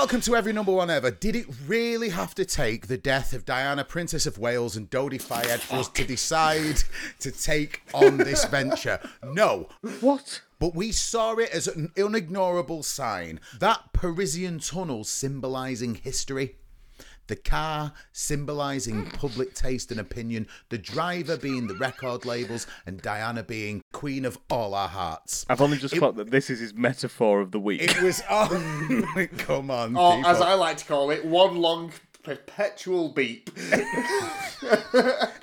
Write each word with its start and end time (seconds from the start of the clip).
Welcome 0.07 0.21
to 0.21 0.37
every 0.37 0.53
number 0.53 0.71
one 0.71 0.89
ever. 0.89 1.11
Did 1.11 1.35
it 1.35 1.47
really 1.67 2.07
have 2.07 2.33
to 2.35 2.45
take 2.45 2.87
the 2.87 2.97
death 2.97 3.33
of 3.33 3.43
Diana, 3.43 3.83
Princess 3.83 4.25
of 4.25 4.37
Wales, 4.37 4.77
and 4.77 4.89
Dodi 4.89 5.21
Fayed 5.21 5.59
for 5.59 5.75
us 5.75 5.89
to 5.89 6.05
decide 6.05 6.81
to 7.19 7.29
take 7.29 7.81
on 7.93 8.15
this 8.15 8.45
venture? 8.45 9.01
No. 9.21 9.67
What? 9.99 10.43
But 10.59 10.73
we 10.73 10.93
saw 10.93 11.35
it 11.35 11.49
as 11.49 11.67
an 11.67 11.91
unignorable 11.97 12.85
sign. 12.85 13.41
That 13.59 13.91
Parisian 13.91 14.59
tunnel 14.59 15.03
symbolising 15.03 15.95
history. 15.95 16.55
The 17.27 17.35
car 17.35 17.93
symbolising 18.11 19.05
mm. 19.05 19.13
public 19.13 19.53
taste 19.53 19.91
and 19.91 19.99
opinion. 19.99 20.47
The 20.69 20.77
driver 20.77 21.37
being 21.37 21.67
the 21.67 21.75
record 21.75 22.25
labels. 22.25 22.67
And 22.85 23.01
Diana 23.01 23.43
being 23.43 23.81
queen 23.93 24.25
of 24.25 24.37
all 24.49 24.73
our 24.73 24.87
hearts. 24.87 25.45
I've 25.49 25.61
only 25.61 25.77
just 25.77 25.95
clocked 25.97 26.17
that 26.17 26.31
this 26.31 26.49
is 26.49 26.59
his 26.59 26.73
metaphor 26.73 27.41
of 27.41 27.51
the 27.51 27.59
week. 27.59 27.81
It 27.81 28.01
was. 28.01 28.21
Oh, 28.29 28.47
come 29.37 29.71
on. 29.71 29.95
Oh, 29.95 30.11
or, 30.11 30.15
people. 30.17 30.31
as 30.31 30.41
I 30.41 30.53
like 30.53 30.77
to 30.77 30.85
call 30.85 31.11
it, 31.11 31.25
one 31.25 31.57
long 31.57 31.91
perpetual 32.27 33.07
beep. 33.07 33.49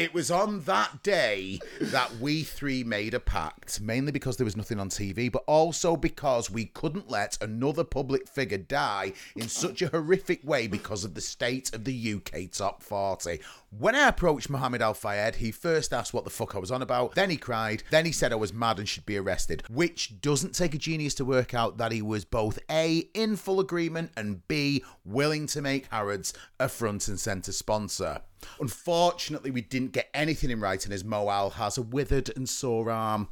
It 0.00 0.14
was 0.14 0.30
on 0.30 0.62
that 0.62 1.02
day 1.02 1.60
that 1.80 2.10
we 2.16 2.42
three 2.42 2.82
made 2.82 3.14
a 3.14 3.20
pact, 3.20 3.80
mainly 3.80 4.12
because 4.12 4.38
there 4.38 4.46
was 4.46 4.56
nothing 4.56 4.80
on 4.80 4.88
TV, 4.88 5.30
but 5.30 5.44
also 5.46 5.94
because 5.94 6.50
we 6.50 6.64
couldn't 6.64 7.10
let 7.10 7.36
another 7.42 7.84
public 7.84 8.26
figure 8.26 8.58
die 8.58 9.12
in 9.36 9.48
such 9.48 9.82
a 9.82 9.88
horrific 9.88 10.42
way 10.42 10.66
because 10.66 11.04
of 11.04 11.14
the 11.14 11.20
state 11.20 11.74
of 11.74 11.84
the 11.84 12.14
UK 12.14 12.50
top 12.50 12.82
40. 12.82 13.40
When 13.78 13.94
I 13.94 14.08
approached 14.08 14.50
Mohammed 14.50 14.82
Al 14.82 14.94
Fayed, 14.94 15.36
he 15.36 15.52
first 15.52 15.92
asked 15.92 16.12
what 16.12 16.24
the 16.24 16.30
fuck 16.30 16.56
I 16.56 16.58
was 16.58 16.72
on 16.72 16.82
about, 16.82 17.14
then 17.14 17.30
he 17.30 17.36
cried, 17.36 17.84
then 17.90 18.04
he 18.04 18.10
said 18.10 18.32
I 18.32 18.36
was 18.36 18.52
mad 18.52 18.80
and 18.80 18.88
should 18.88 19.06
be 19.06 19.16
arrested, 19.16 19.62
which 19.70 20.20
doesn't 20.20 20.56
take 20.56 20.74
a 20.74 20.78
genius 20.78 21.14
to 21.14 21.24
work 21.24 21.54
out 21.54 21.78
that 21.78 21.92
he 21.92 22.02
was 22.02 22.24
both 22.24 22.58
A, 22.68 23.08
in 23.14 23.36
full 23.36 23.60
agreement, 23.60 24.10
and 24.16 24.46
B, 24.48 24.82
willing 25.04 25.46
to 25.46 25.62
make 25.62 25.86
Harrods 25.86 26.34
a 26.58 26.68
front 26.68 27.06
and 27.06 27.20
centre 27.20 27.52
sponsor. 27.52 28.22
Unfortunately, 28.58 29.52
we 29.52 29.60
didn't 29.60 29.92
get 29.92 30.10
anything 30.14 30.50
in 30.50 30.60
writing 30.60 30.90
as 30.90 31.04
Mo 31.04 31.30
Al 31.30 31.50
has 31.50 31.78
a 31.78 31.82
withered 31.82 32.30
and 32.34 32.48
sore 32.48 32.90
arm. 32.90 33.28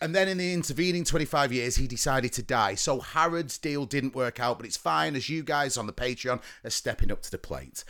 And 0.00 0.14
then 0.14 0.28
in 0.28 0.38
the 0.38 0.52
intervening 0.52 1.02
25 1.02 1.52
years, 1.52 1.74
he 1.74 1.88
decided 1.88 2.32
to 2.34 2.42
die. 2.42 2.76
So 2.76 3.00
Harrod's 3.00 3.58
deal 3.58 3.86
didn't 3.86 4.14
work 4.14 4.38
out, 4.38 4.58
but 4.58 4.66
it's 4.66 4.76
fine 4.76 5.16
as 5.16 5.28
you 5.28 5.42
guys 5.42 5.76
on 5.76 5.86
the 5.86 5.92
Patreon 5.92 6.40
are 6.64 6.70
stepping 6.70 7.10
up 7.10 7.22
to 7.22 7.30
the 7.30 7.38
plate. 7.38 7.82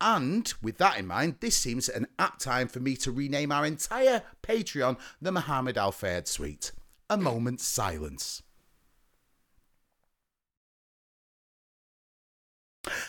And 0.00 0.52
with 0.62 0.78
that 0.78 0.98
in 0.98 1.06
mind, 1.06 1.36
this 1.40 1.56
seems 1.56 1.88
an 1.88 2.06
apt 2.18 2.42
time 2.42 2.68
for 2.68 2.80
me 2.80 2.96
to 2.96 3.10
rename 3.10 3.50
our 3.50 3.64
entire 3.64 4.22
Patreon 4.42 4.98
the 5.20 5.32
Muhammad 5.32 5.78
Al 5.78 5.92
Fayed 5.92 6.28
Suite. 6.28 6.72
A 7.08 7.16
moment's 7.16 7.64
silence. 7.64 8.42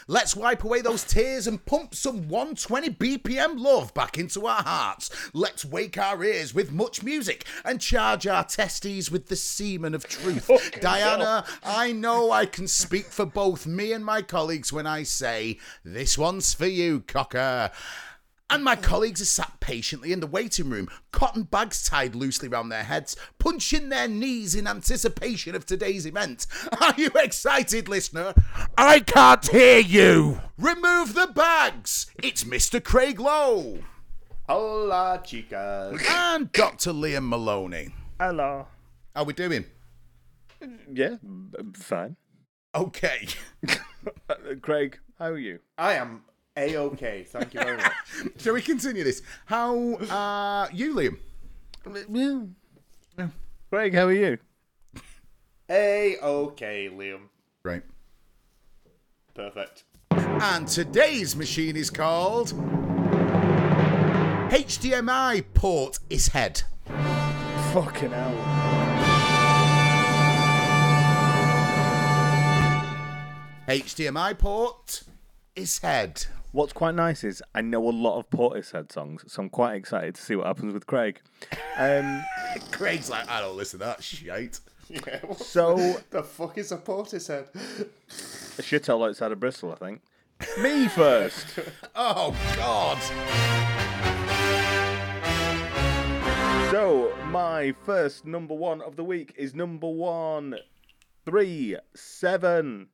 Let's 0.07 0.35
wipe 0.35 0.63
away 0.63 0.81
those 0.81 1.03
tears 1.03 1.47
and 1.47 1.65
pump 1.65 1.95
some 1.95 2.27
120 2.27 2.89
BPM 2.91 3.59
love 3.59 3.93
back 3.93 4.17
into 4.17 4.45
our 4.47 4.63
hearts. 4.63 5.09
Let's 5.33 5.65
wake 5.65 5.97
our 5.97 6.23
ears 6.23 6.53
with 6.53 6.71
much 6.71 7.03
music 7.03 7.45
and 7.63 7.81
charge 7.81 8.27
our 8.27 8.43
testes 8.43 9.11
with 9.11 9.27
the 9.27 9.35
semen 9.35 9.93
of 9.93 10.07
truth. 10.07 10.49
Diana, 10.81 11.45
I 11.63 11.91
know 11.91 12.31
I 12.31 12.45
can 12.45 12.67
speak 12.67 13.05
for 13.05 13.25
both 13.25 13.65
me 13.65 13.91
and 13.91 14.03
my 14.03 14.21
colleagues 14.21 14.71
when 14.73 14.87
I 14.87 15.03
say, 15.03 15.59
This 15.83 16.17
one's 16.17 16.53
for 16.53 16.67
you, 16.67 17.01
cocker. 17.01 17.71
And 18.49 18.63
my 18.63 18.77
colleagues 18.77 19.21
are 19.21 19.25
sat 19.25 19.59
patiently 19.59 20.13
in 20.13 20.21
the 20.21 20.27
waiting 20.27 20.69
room, 20.69 20.87
cotton 21.11 21.43
bags 21.43 21.83
tied 21.83 22.15
loosely 22.15 22.47
round 22.47 22.71
their 22.71 22.83
heads, 22.83 23.17
punching 23.39 23.89
their 23.89 24.07
knees 24.07 24.55
in 24.55 24.67
anticipation 24.67 25.53
of 25.53 25.65
today's 25.65 26.05
event. 26.05 26.47
Are 26.81 26.93
you 26.97 27.11
excited, 27.15 27.89
listener? 27.89 28.33
I 28.77 29.01
can't 29.01 29.45
hear 29.49 29.79
you! 29.79 30.39
Remove 30.57 31.13
the 31.13 31.27
bags! 31.27 32.07
It's 32.23 32.45
Mr. 32.45 32.81
Craig 32.81 33.19
Lowe 33.19 33.79
Hola, 34.47 35.21
chicas. 35.25 36.01
and 36.09 36.49
Dr. 36.53 36.93
Liam 36.93 37.27
Maloney. 37.27 37.93
Hello. 38.17 38.65
How 39.13 39.23
are 39.23 39.25
we 39.25 39.33
doing? 39.33 39.65
Yeah, 40.89 41.17
fine. 41.73 42.15
Okay. 42.73 43.27
Craig, 44.61 44.99
how 45.19 45.31
are 45.31 45.37
you? 45.37 45.59
I 45.77 45.95
am 45.95 46.21
a-okay. 46.57 47.23
Thank 47.23 47.53
you 47.53 47.61
very 47.61 47.77
much. 47.77 47.93
Shall 48.37 48.53
we 48.53 48.61
continue 48.61 49.03
this? 49.03 49.21
How 49.45 49.97
are 50.09 50.69
you, 50.73 50.95
Liam? 50.95 51.19
Yeah. 53.17 53.27
Craig, 53.69 53.93
how 53.93 54.07
are 54.07 54.13
you? 54.13 54.37
A-okay, 55.69 56.89
Liam. 56.89 57.29
Right. 57.63 57.83
Perfect. 59.33 59.83
And 60.11 60.67
today's 60.67 61.35
machine 61.35 61.75
is 61.75 61.89
called 61.89 62.53
HDMI 64.49 65.45
port 65.53 65.99
is 66.09 66.29
head. 66.29 66.63
Fucking 67.73 68.11
hell. 68.11 68.33
HDMI 73.67 74.37
port 74.37 75.03
is 75.55 75.79
head. 75.79 76.25
What's 76.57 76.73
quite 76.73 76.95
nice 76.95 77.23
is 77.23 77.43
I 77.53 77.61
know 77.61 77.87
a 77.87 77.91
lot 77.91 78.17
of 78.17 78.31
Portishead 78.31 78.91
songs, 78.91 79.23
so 79.27 79.43
I'm 79.43 79.49
quite 79.51 79.75
excited 79.75 80.15
to 80.15 80.21
see 80.23 80.35
what 80.35 80.47
happens 80.47 80.73
with 80.73 80.87
Craig. 80.87 81.21
Um, 81.77 82.23
Craig's 82.71 83.11
like, 83.11 83.29
I 83.29 83.41
don't 83.41 83.55
listen 83.55 83.77
to 83.81 83.85
that 83.85 84.03
shit. 84.03 84.59
Yeah, 84.89 85.19
what 85.23 85.37
so 85.37 86.01
the 86.09 86.23
fuck 86.23 86.57
is 86.57 86.71
a 86.71 86.77
Portishead? 86.77 87.45
a 87.53 88.61
shithole 88.63 89.07
outside 89.07 89.31
of 89.31 89.39
Bristol, 89.39 89.71
I 89.71 89.75
think. 89.75 90.01
Me 90.59 90.87
first. 90.87 91.45
Oh 91.95 92.35
God! 92.55 92.97
So 96.71 97.15
my 97.27 97.75
first 97.83 98.25
number 98.25 98.55
one 98.55 98.81
of 98.81 98.95
the 98.95 99.03
week 99.03 99.31
is 99.37 99.53
number 99.53 99.87
one, 99.87 100.55
three, 101.23 101.77
seven. 101.93 102.87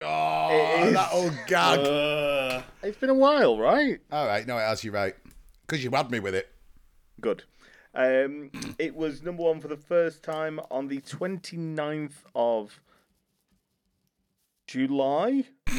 Oh, 0.00 0.48
It 0.50 0.86
is. 0.88 0.94
that 0.94 1.08
old 1.12 1.36
gag. 1.46 1.80
Uh, 1.86 2.37
It's 2.82 2.98
been 2.98 3.10
a 3.10 3.14
while, 3.14 3.58
right? 3.58 4.00
All 4.10 4.26
right, 4.26 4.46
no, 4.46 4.56
it 4.58 4.62
has 4.62 4.84
you 4.84 4.92
right 4.92 5.14
because 5.66 5.84
you 5.84 5.90
had 5.90 6.10
me 6.10 6.20
with 6.20 6.34
it. 6.34 6.48
Good. 7.20 7.44
Um, 7.94 8.50
it 8.78 8.94
was 8.94 9.22
number 9.22 9.42
one 9.42 9.60
for 9.60 9.68
the 9.68 9.76
first 9.76 10.22
time 10.22 10.60
on 10.70 10.88
the 10.88 11.00
29th 11.00 12.24
of 12.34 12.80
July. 14.66 15.44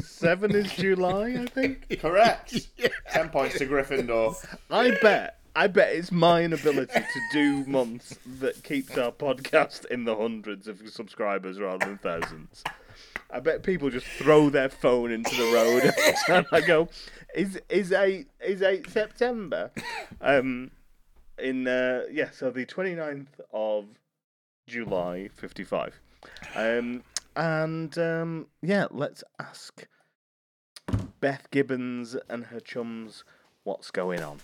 Seven 0.00 0.54
is 0.54 0.72
July, 0.72 1.36
I 1.40 1.46
think. 1.46 1.98
correct. 2.00 2.68
Ten 3.12 3.28
points 3.28 3.58
to 3.58 3.66
Gryffindor. 3.66 4.34
I 4.70 4.90
bet. 5.02 5.38
I 5.54 5.66
bet 5.66 5.94
it's 5.94 6.12
my 6.12 6.42
inability 6.42 7.00
to 7.00 7.20
do 7.32 7.64
months 7.66 8.16
that 8.40 8.62
keeps 8.62 8.96
our 8.96 9.10
podcast 9.10 9.86
in 9.86 10.04
the 10.04 10.14
hundreds 10.14 10.68
of 10.68 10.80
subscribers 10.88 11.58
rather 11.58 11.86
than 11.86 11.98
thousands. 11.98 12.62
I 13.30 13.40
bet 13.40 13.62
people 13.62 13.90
just 13.90 14.06
throw 14.06 14.48
their 14.48 14.68
phone 14.68 15.12
into 15.12 15.34
the 15.36 15.52
road 15.52 15.92
time 16.26 16.46
I 16.52 16.60
go. 16.60 16.88
Is 17.34 17.60
is 17.68 17.92
eight 17.92 18.28
is 18.40 18.62
eight 18.62 18.88
September? 18.88 19.70
Um, 20.20 20.70
in 21.38 21.68
uh, 21.68 22.04
yeah, 22.10 22.30
so 22.30 22.50
the 22.50 22.64
29th 22.64 23.26
of 23.52 23.84
July, 24.66 25.28
fifty 25.34 25.64
five. 25.64 26.00
Um, 26.54 27.02
and 27.36 27.96
um, 27.98 28.46
yeah, 28.62 28.86
let's 28.90 29.22
ask 29.38 29.86
Beth 31.20 31.50
Gibbons 31.50 32.16
and 32.28 32.46
her 32.46 32.60
chums 32.60 33.24
what's 33.64 33.90
going 33.90 34.22
on. 34.22 34.38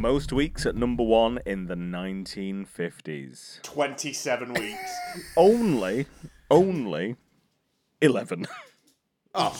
Most 0.00 0.32
weeks 0.32 0.64
at 0.64 0.74
number 0.74 1.02
one 1.02 1.40
in 1.44 1.66
the 1.66 1.74
1950s. 1.74 3.60
Twenty-seven 3.60 4.54
weeks. 4.54 4.90
Only, 5.36 6.06
only 6.50 7.16
11. 8.00 8.46
Oh, 9.34 9.54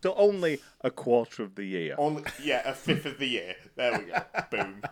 So 0.00 0.14
only 0.14 0.60
a 0.82 0.92
quarter 0.92 1.42
of 1.42 1.56
the 1.56 1.64
year. 1.64 1.96
Only 1.98 2.22
yeah, 2.40 2.62
a 2.64 2.72
fifth 2.72 3.04
of 3.04 3.18
the 3.18 3.26
year. 3.26 3.56
There 3.74 3.98
we 3.98 4.04
go. 4.04 4.22
Boom. 4.52 4.82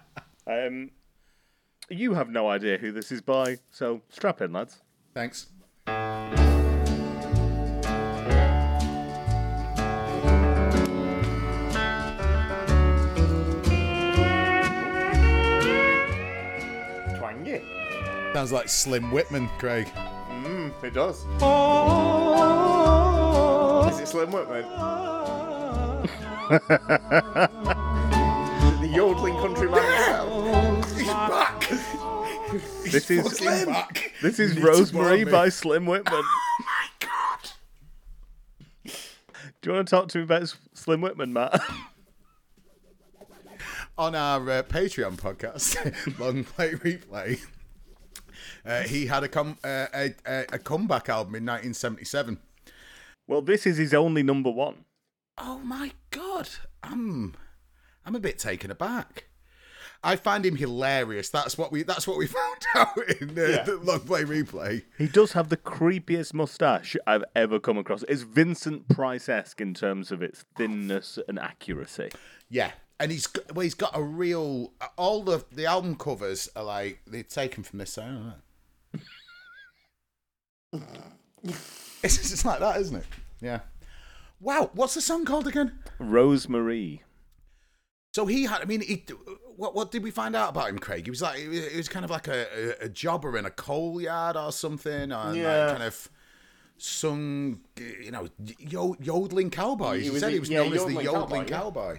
Um, 0.49 0.91
you 1.89 2.15
have 2.15 2.29
no 2.29 2.49
idea 2.49 2.77
who 2.79 2.91
this 2.91 3.13
is 3.13 3.21
by, 3.23 3.59
so 3.71 4.03
strap 4.09 4.43
in, 4.43 4.53
lads. 4.53 4.83
Thanks. 5.15 5.47
Sounds 18.33 18.53
like 18.53 18.69
Slim 18.69 19.11
Whitman, 19.11 19.49
Craig. 19.59 19.89
Mm, 20.29 20.73
it 20.85 20.95
does. 20.95 21.25
Is 23.93 24.01
it 24.01 24.09
Slim 24.09 24.31
Whitman? 24.31 24.63
the 28.81 28.89
yodeling 28.95 29.35
countryman 29.37 29.83
himself. 29.83 30.97
He's 30.97 31.07
back. 31.07 31.69
This 32.85 33.11
is 33.11 33.27
Slim. 33.37 33.67
back. 33.67 34.13
this 34.23 34.39
is 34.39 34.51
You 34.55 34.57
need 34.57 34.63
to 34.63 34.67
Rose 34.69 34.93
Marie 34.93 35.25
by 35.25 35.49
Slim 35.49 35.87
Whitman. 35.87 36.15
Oh 36.15 36.59
my 36.61 36.89
god. 37.01 37.51
Do 39.61 39.71
you 39.71 39.75
want 39.75 39.89
to 39.89 39.97
talk 39.97 40.09
to 40.09 40.19
me 40.19 40.25
about 40.25 40.55
Slim 40.75 41.01
Whitman, 41.01 41.33
Matt? 41.33 41.61
on 43.99 44.15
our 44.15 44.41
uh, 44.49 44.63
Patreon 44.63 45.17
podcast, 45.17 46.19
Long 46.21 46.45
Play 46.45 46.73
Replay, 46.75 47.41
uh, 48.69 48.83
he 48.83 49.07
had 49.07 49.25
a, 49.25 49.29
com- 49.29 49.59
uh, 49.65 49.87
a, 49.95 50.15
a 50.27 50.45
a 50.53 50.59
comeback 50.59 51.09
album 51.09 51.35
in 51.35 51.45
1977. 51.47 52.39
well, 53.27 53.43
this 53.43 53.67
is 53.67 53.79
his 53.79 53.95
only 53.95 54.23
number 54.23 54.51
one. 54.51 54.85
Oh 55.39 55.59
my 55.61 55.93
god, 56.11 56.49
I'm 56.83 57.35
I'm 58.05 58.15
a 58.15 58.21
bit 58.21 58.39
taken 58.39 58.71
aback. 58.71 59.25
I 60.05 60.15
find 60.15 60.47
him 60.47 60.55
hilarious. 60.57 61.29
That's 61.29 61.59
what 61.59 61.73
we 61.73 61.83
that's 61.83 62.07
what 62.07 62.19
we 62.19 62.27
found 62.39 62.63
out 62.77 62.97
in 63.21 63.31
uh, 63.39 63.43
Yeah. 63.43 63.63
the 63.65 63.77
Long 63.83 64.01
Play 64.01 64.23
Replay. 64.25 64.85
He 64.97 65.09
does 65.09 65.33
have 65.33 65.49
the 65.49 65.57
creepiest 65.57 66.35
mustache 66.35 66.97
I've 67.07 67.25
ever 67.35 67.59
come 67.59 67.79
across. 67.79 68.05
It's 68.09 68.23
Vincent 68.23 68.89
Price 68.89 69.29
esque 69.29 69.61
in 69.61 69.75
terms 69.75 70.13
of 70.13 70.23
its 70.23 70.45
thinness 70.57 71.19
and 71.27 71.39
accuracy. 71.39 72.11
Yeah. 72.49 72.73
And 73.01 73.13
he's 73.13 73.27
got, 73.29 73.53
well, 73.55 73.63
he's 73.65 73.75
got 73.75 73.97
a 73.97 74.03
real. 74.03 74.73
All 74.97 75.23
the 75.23 75.45
the 75.53 75.67
album 75.67 75.97
covers 75.97 76.49
are 76.57 76.65
like 76.65 77.01
they're 77.07 77.23
taken 77.25 77.63
from 77.65 77.79
this 77.81 77.93
song. 77.93 78.35
it's 82.03 82.31
just 82.31 82.45
like 82.45 82.61
that, 82.61 82.81
isn't 82.81 82.97
it? 82.97 83.07
Yeah. 83.41 83.61
Wow, 84.41 84.71
what's 84.75 84.95
the 84.95 85.01
song 85.01 85.25
called 85.25 85.47
again? 85.49 85.79
Rose 85.99 86.49
Marie. 86.49 87.03
So 88.15 88.27
he 88.27 88.45
had. 88.45 88.63
I 88.63 88.65
mean, 88.65 88.81
he, 88.81 89.05
what 89.57 89.75
what 89.75 89.91
did 89.91 90.03
we 90.03 90.11
find 90.11 90.35
out 90.37 90.51
about 90.51 90.69
him, 90.71 90.79
Craig? 90.79 91.05
He 91.05 91.11
was 91.11 91.23
like 91.23 91.39
he 91.39 91.49
was, 91.77 91.89
kind 91.89 92.05
of 92.05 92.11
like 92.11 92.29
a, 92.29 92.47
a, 92.83 92.87
a 92.87 92.89
jobber 92.89 93.37
in 93.37 93.45
a 93.47 93.51
coal 93.51 94.01
yard 94.01 94.37
or 94.37 94.53
something, 94.53 95.13
and 95.13 95.37
Yeah. 95.37 95.65
like 95.67 95.71
kind 95.73 95.83
of 95.83 96.09
sung, 96.79 97.61
you 97.77 98.11
know, 98.13 98.29
yodeling 98.61 99.51
cowboy. 99.51 99.99
He 100.01 100.11
He, 100.11 100.19
said 100.19 100.31
a- 100.31 100.33
he 100.35 100.41
was 100.41 100.49
yeah, 100.49 100.63
known 100.63 100.73
as 100.75 100.85
the 100.85 101.03
yodeling 101.03 101.45
cowboy, 101.47 101.95
cowboy. 101.95 101.99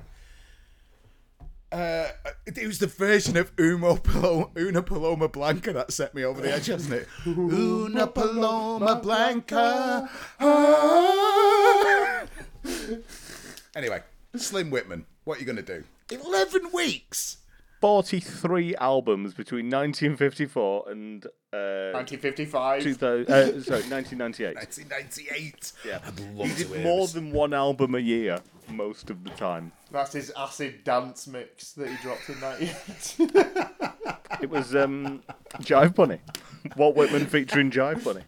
Uh, 1.71 2.07
it 2.47 2.65
was 2.65 2.79
the 2.79 2.87
version 2.87 3.37
of 3.37 3.55
Umo 3.57 4.01
Paloma, 4.01 4.47
Una 4.57 4.81
Paloma 4.81 5.27
Blanca 5.27 5.71
that 5.73 5.91
set 5.93 6.15
me 6.15 6.23
over 6.25 6.41
the 6.41 6.51
edge, 6.51 6.65
hasn't 6.65 6.93
it? 6.93 7.07
Una 7.27 8.07
Paloma 8.07 8.95
Blanca. 8.95 10.09
ah. 10.39 12.25
anyway, 13.75 14.01
Slim 14.35 14.71
Whitman, 14.71 15.05
what 15.25 15.37
are 15.37 15.39
you 15.41 15.45
going 15.45 15.55
to 15.57 15.61
do? 15.61 15.83
11 16.11 16.71
weeks! 16.73 17.37
43 17.81 18.75
albums 18.75 19.33
between 19.33 19.67
1954 19.67 20.89
and 20.89 21.25
uh, 21.53 21.93
1955. 21.93 22.83
2000, 22.83 23.31
uh, 23.31 23.45
sorry, 23.61 23.83
1998. 23.83 24.55
1998. 24.55 25.71
Yeah. 25.85 25.99
I'd 26.05 26.19
love 26.35 26.47
He 26.47 26.53
to 26.55 26.57
did 26.57 26.67
hear 26.75 26.83
more 26.83 27.01
this. 27.01 27.13
than 27.13 27.31
one 27.31 27.53
album 27.53 27.95
a 27.95 27.99
year 27.99 28.39
most 28.71 29.09
of 29.09 29.23
the 29.23 29.29
time. 29.31 29.71
That's 29.91 30.13
his 30.13 30.31
acid 30.37 30.83
dance 30.83 31.27
mix 31.27 31.73
that 31.73 31.89
he 31.89 31.95
dropped 31.97 32.29
in 32.29 32.39
98. 32.39 32.75
It 34.41 34.49
was 34.49 34.75
um, 34.75 35.21
Jive 35.59 35.95
Bunny. 35.95 36.19
Walt 36.75 36.95
Whitman 36.95 37.25
featuring 37.25 37.71
Jive 37.71 38.03
Bunny. 38.03 38.21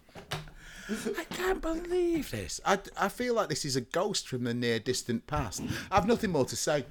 I 0.89 1.23
can't 1.29 1.61
believe 1.61 2.31
this. 2.31 2.59
I, 2.65 2.79
I 2.97 3.07
feel 3.07 3.33
like 3.33 3.47
this 3.49 3.63
is 3.63 3.75
a 3.75 3.81
ghost 3.81 4.27
from 4.27 4.43
the 4.43 4.53
near 4.53 4.79
distant 4.79 5.27
past. 5.27 5.63
I've 5.89 6.07
nothing 6.07 6.31
more 6.31 6.45
to 6.45 6.55
say. 6.55 6.85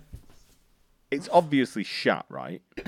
It's 1.10 1.28
obviously 1.32 1.84
shat, 1.84 2.24
right? 2.28 2.62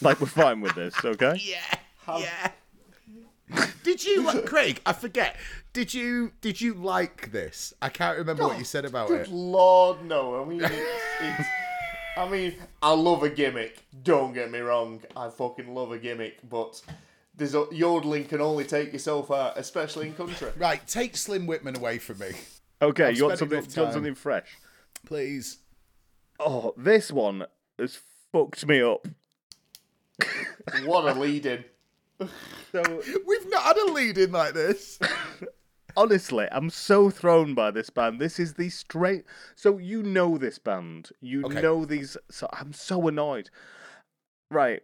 like, 0.00 0.20
we're 0.20 0.26
fine 0.26 0.60
with 0.60 0.74
this, 0.74 0.94
okay? 1.04 1.38
Yeah. 1.40 1.60
Yeah. 2.18 2.50
Did 3.82 4.04
you 4.04 4.22
like 4.22 4.46
Craig? 4.46 4.80
I 4.84 4.92
forget. 4.92 5.36
Did 5.72 5.94
you 5.94 6.32
did 6.40 6.60
you 6.60 6.74
like 6.74 7.30
this? 7.30 7.72
I 7.80 7.88
can't 7.88 8.18
remember 8.18 8.44
what 8.44 8.56
oh, 8.56 8.58
you 8.58 8.64
said 8.64 8.84
about 8.84 9.10
it. 9.10 9.12
Good 9.12 9.26
it. 9.26 9.30
lord, 9.30 10.04
no. 10.04 10.42
I 10.42 10.44
mean, 10.44 10.60
it's, 10.62 10.74
it's, 11.20 11.48
I 12.16 12.28
mean, 12.28 12.54
I 12.82 12.92
love 12.92 13.22
a 13.22 13.28
gimmick. 13.28 13.84
Don't 14.02 14.32
get 14.32 14.50
me 14.50 14.58
wrong. 14.58 15.02
I 15.14 15.28
fucking 15.28 15.72
love 15.72 15.92
a 15.92 15.98
gimmick, 15.98 16.38
but 16.48 16.80
there's 17.36 17.54
a, 17.54 17.66
yodeling 17.70 18.24
can 18.24 18.40
only 18.40 18.64
take 18.64 18.92
you 18.92 18.98
so 18.98 19.22
far, 19.22 19.52
especially 19.56 20.08
in 20.08 20.14
country. 20.14 20.50
Right, 20.56 20.84
take 20.86 21.16
Slim 21.16 21.46
Whitman 21.46 21.76
away 21.76 21.98
from 21.98 22.18
me, 22.18 22.32
Okay, 22.80 23.06
I've 23.06 23.16
you 23.16 23.24
want 23.24 23.38
spent 23.38 23.50
something, 23.50 23.58
you 23.58 23.62
want 23.62 23.74
time. 23.74 23.92
something 23.92 24.14
fresh? 24.14 24.48
please. 25.04 25.58
Oh, 26.38 26.74
this 26.76 27.10
one 27.10 27.46
has 27.78 27.98
fucked 28.32 28.66
me 28.66 28.82
up. 28.82 29.06
What 30.84 31.16
a 31.16 31.18
lead 31.18 31.46
in. 31.46 31.64
So, 32.72 32.82
We've 33.26 33.50
not 33.50 33.62
had 33.62 33.76
a 33.76 33.92
lead 33.92 34.18
in 34.18 34.32
like 34.32 34.54
this. 34.54 34.98
honestly, 35.96 36.46
I'm 36.52 36.70
so 36.70 37.10
thrown 37.10 37.54
by 37.54 37.70
this 37.70 37.90
band. 37.90 38.20
This 38.20 38.38
is 38.38 38.54
the 38.54 38.70
straight. 38.70 39.24
So 39.54 39.78
you 39.78 40.02
know 40.02 40.38
this 40.38 40.58
band. 40.58 41.10
You 41.20 41.44
Okay. 41.44 41.60
know 41.60 41.84
these. 41.84 42.16
So 42.30 42.48
I'm 42.52 42.72
so 42.72 43.06
annoyed. 43.08 43.50
Right, 44.50 44.82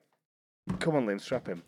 come 0.80 0.96
on, 0.96 1.06
Lynn, 1.06 1.20
strap 1.20 1.46
him. 1.46 1.62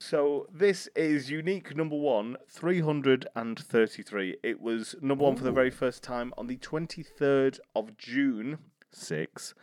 So 0.00 0.46
this 0.52 0.88
is 0.96 1.30
unique 1.30 1.76
number 1.76 1.94
one, 1.96 2.36
333. 2.48 4.36
It 4.42 4.60
was 4.60 4.96
number 5.02 5.24
one 5.24 5.36
for 5.36 5.44
the 5.44 5.52
very 5.52 5.70
first 5.70 6.02
time 6.02 6.32
on 6.38 6.46
the 6.46 6.56
23rd 6.56 7.58
of 7.76 7.98
June, 7.98 8.58
6, 8.92 9.54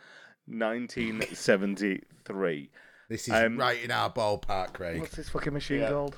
1973. 0.46 2.70
This 3.08 3.26
is 3.26 3.32
Um, 3.34 3.56
right 3.56 3.82
in 3.82 3.90
our 3.90 4.10
ballpark, 4.12 4.74
Craig. 4.74 5.00
What's 5.00 5.16
this 5.16 5.30
fucking 5.30 5.52
machine 5.54 5.80
Yeah. 5.80 5.88
called? 5.90 6.16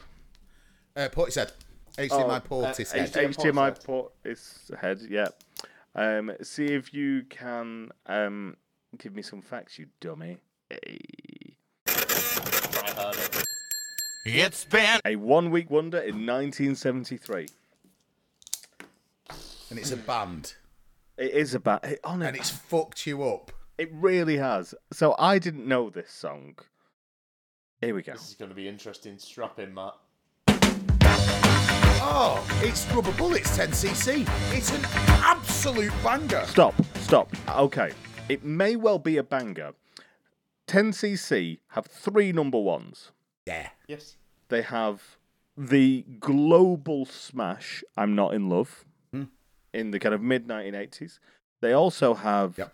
Uh, 0.97 1.09
Portishead. 1.09 1.52
HDMI 1.97 2.37
uh, 2.37 2.40
Portishead. 2.40 3.11
HDMI 3.12 3.28
HDMI 3.35 3.70
port 3.70 3.85
port 3.85 4.12
is 4.25 4.70
head, 4.80 5.00
yeah. 5.09 5.28
Um, 5.94 6.32
see 6.42 6.66
if 6.66 6.92
you 6.92 7.25
can 7.28 7.90
um, 8.06 8.56
give 8.99 9.14
me 9.14 9.23
some 9.23 9.40
facts, 9.42 9.78
you 9.78 9.87
dummy. 10.00 10.38
A, 10.73 11.54
Try 11.87 12.90
harder. 12.90 13.18
It's 14.25 14.64
been 14.64 15.00
a 15.04 15.16
one 15.16 15.50
week 15.50 15.70
wonder 15.70 15.99
in 15.99 16.26
1973. 16.26 17.49
and 19.70 19.78
it's 19.78 19.92
a 19.92 19.97
band. 19.97 20.54
It 21.16 21.30
is 21.32 21.54
about 21.54 21.85
it, 21.85 22.00
on 22.02 22.23
And 22.23 22.37
it's 22.37 22.50
fucked 22.50 23.06
you 23.06 23.23
up. 23.23 23.52
it 23.78 23.88
really 23.92 24.38
has. 24.38 24.75
So 24.92 25.14
I 25.18 25.38
didn't 25.38 25.66
know 25.66 25.88
this 25.90 26.11
song. 26.11 26.56
Here 27.80 27.94
we 27.94 28.02
go. 28.02 28.12
This 28.12 28.28
is 28.28 28.34
going 28.34 28.50
to 28.50 28.54
be 28.54 28.68
interesting. 28.68 29.16
Strap 29.18 29.58
in, 29.58 29.72
Matt. 29.72 29.94
Oh, 32.02 32.44
it's 32.62 32.90
Rubber 32.92 33.12
Bullets 33.12 33.56
10cc. 33.56 34.28
It's 34.56 34.70
an 34.75 34.84
absolute 35.22 35.92
banger. 36.02 36.44
Stop, 36.46 36.75
stop. 36.96 37.30
Okay, 37.49 37.92
it 38.28 38.44
may 38.44 38.76
well 38.76 38.99
be 38.99 39.16
a 39.16 39.22
banger. 39.22 39.72
10cc 40.66 41.58
have 41.68 41.87
three 41.87 42.32
number 42.32 42.58
ones. 42.58 43.12
Yeah. 43.46 43.68
Yes. 43.87 44.16
They 44.49 44.62
have 44.62 45.16
the 45.56 46.04
global 46.20 47.06
smash 47.06 47.82
"I'm 47.96 48.14
Not 48.14 48.34
in 48.34 48.49
Love" 48.49 48.84
in 49.72 49.90
the 49.92 49.99
kind 50.00 50.14
of 50.14 50.20
mid 50.20 50.46
1980s. 50.49 51.18
They 51.60 51.72
also 51.72 52.14
have 52.14 52.58
Yep. 52.58 52.72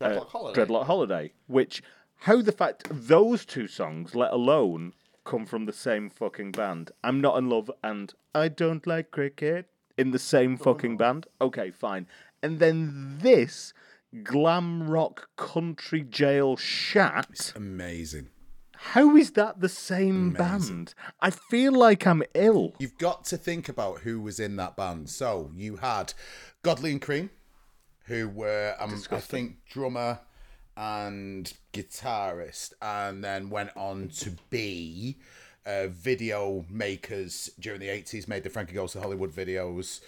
uh, 0.00 0.20
Holiday. 0.20 0.60
Dreadlock 0.64 0.86
Holiday, 0.86 1.32
which 1.46 1.82
how 2.18 2.42
the 2.42 2.52
fact 2.52 2.84
those 2.90 3.44
two 3.44 3.66
songs, 3.66 4.14
let 4.14 4.32
alone 4.32 4.92
come 5.24 5.46
from 5.46 5.66
the 5.66 5.72
same 5.72 6.10
fucking 6.10 6.52
band. 6.52 6.90
I'm 7.04 7.20
Not 7.20 7.38
in 7.38 7.48
Love 7.48 7.70
and 7.82 8.12
I 8.34 8.48
Don't 8.48 8.86
Like 8.86 9.10
Cricket 9.10 9.68
in 9.96 10.10
the 10.10 10.18
same 10.18 10.56
fucking 10.56 10.96
band. 10.96 11.26
Okay, 11.40 11.70
fine. 11.70 12.06
And 12.42 12.58
then 12.58 13.18
this 13.20 13.72
glam 14.22 14.88
rock 14.88 15.28
country 15.36 16.02
jail 16.02 16.56
shat. 16.56 17.52
Amazing. 17.54 18.28
How 18.76 19.16
is 19.16 19.32
that 19.32 19.60
the 19.60 19.68
same 19.68 20.30
band? 20.32 20.94
I 21.20 21.30
feel 21.30 21.72
like 21.72 22.06
I'm 22.06 22.22
ill. 22.34 22.74
You've 22.78 22.96
got 22.96 23.24
to 23.26 23.36
think 23.36 23.68
about 23.68 24.00
who 24.00 24.20
was 24.20 24.38
in 24.38 24.56
that 24.56 24.76
band. 24.76 25.10
So 25.10 25.50
you 25.54 25.76
had 25.76 26.14
Godley 26.62 26.92
and 26.92 27.02
Creme, 27.02 27.30
who 28.04 28.28
were, 28.28 28.76
um, 28.78 29.02
I 29.10 29.18
think, 29.18 29.56
drummer 29.68 30.20
and 30.78 31.52
guitarist, 31.72 32.72
and 32.80 33.22
then 33.22 33.50
went 33.50 33.70
on 33.76 34.08
to 34.08 34.30
be 34.48 35.18
uh, 35.66 35.88
video 35.88 36.64
makers 36.70 37.50
during 37.58 37.80
the 37.80 37.88
80s, 37.88 38.28
made 38.28 38.44
the 38.44 38.50
Frankie 38.50 38.74
Goes 38.74 38.92
to 38.92 39.00
Hollywood 39.00 39.32
videos. 39.34 40.00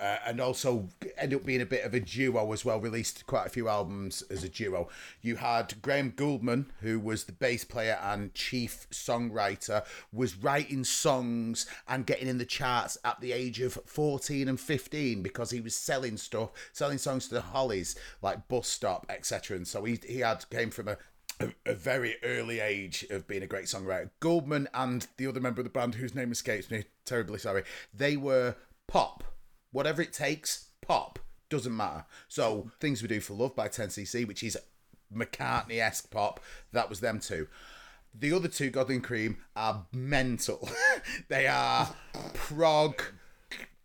Uh, 0.00 0.16
and 0.26 0.40
also 0.40 0.88
ended 1.16 1.38
up 1.38 1.46
being 1.46 1.60
a 1.60 1.66
bit 1.66 1.84
of 1.84 1.94
a 1.94 2.00
duo 2.00 2.52
as 2.52 2.64
well. 2.64 2.80
Released 2.80 3.26
quite 3.26 3.46
a 3.46 3.50
few 3.50 3.68
albums 3.68 4.22
as 4.30 4.42
a 4.42 4.48
duo. 4.48 4.88
You 5.20 5.36
had 5.36 5.80
Graham 5.80 6.12
Gouldman, 6.12 6.66
who 6.80 6.98
was 6.98 7.24
the 7.24 7.32
bass 7.32 7.64
player 7.64 7.98
and 8.02 8.34
chief 8.34 8.88
songwriter, 8.90 9.84
was 10.12 10.36
writing 10.36 10.82
songs 10.82 11.66
and 11.86 12.06
getting 12.06 12.28
in 12.28 12.38
the 12.38 12.44
charts 12.44 12.98
at 13.04 13.20
the 13.20 13.32
age 13.32 13.60
of 13.60 13.78
14 13.86 14.48
and 14.48 14.58
15 14.58 15.22
because 15.22 15.50
he 15.50 15.60
was 15.60 15.74
selling 15.74 16.16
stuff, 16.16 16.50
selling 16.72 16.98
songs 16.98 17.28
to 17.28 17.34
the 17.34 17.40
Hollies 17.40 17.94
like 18.22 18.48
Bus 18.48 18.68
Stop, 18.68 19.06
etc. 19.08 19.56
And 19.56 19.68
so 19.68 19.84
he 19.84 19.98
he 20.06 20.20
had 20.20 20.48
came 20.50 20.70
from 20.70 20.88
a, 20.88 20.96
a 21.66 21.74
very 21.74 22.16
early 22.22 22.60
age 22.60 23.06
of 23.10 23.26
being 23.26 23.42
a 23.42 23.46
great 23.46 23.66
songwriter. 23.66 24.10
Gouldman 24.20 24.68
and 24.74 25.06
the 25.16 25.26
other 25.26 25.40
member 25.40 25.60
of 25.60 25.64
the 25.64 25.70
band, 25.70 25.94
whose 25.94 26.14
name 26.14 26.32
escapes 26.32 26.70
me, 26.70 26.84
terribly 27.04 27.38
sorry, 27.38 27.64
they 27.94 28.16
were 28.16 28.56
pop. 28.86 29.24
Whatever 29.72 30.02
it 30.02 30.12
takes, 30.12 30.68
pop. 30.80 31.18
Doesn't 31.48 31.76
matter. 31.76 32.04
So, 32.28 32.70
Things 32.80 33.02
We 33.02 33.08
Do 33.08 33.20
for 33.20 33.34
Love 33.34 33.56
by 33.56 33.68
10cc, 33.68 34.26
which 34.26 34.42
is 34.42 34.56
McCartney 35.14 35.78
esque 35.78 36.10
pop, 36.10 36.40
that 36.72 36.88
was 36.88 37.00
them 37.00 37.20
too. 37.20 37.48
The 38.14 38.32
other 38.32 38.48
two, 38.48 38.70
Godley 38.70 38.96
and 38.96 39.04
Creme, 39.04 39.38
are 39.56 39.86
mental. 39.92 40.68
they 41.28 41.46
are 41.46 41.94
prog, 42.34 43.02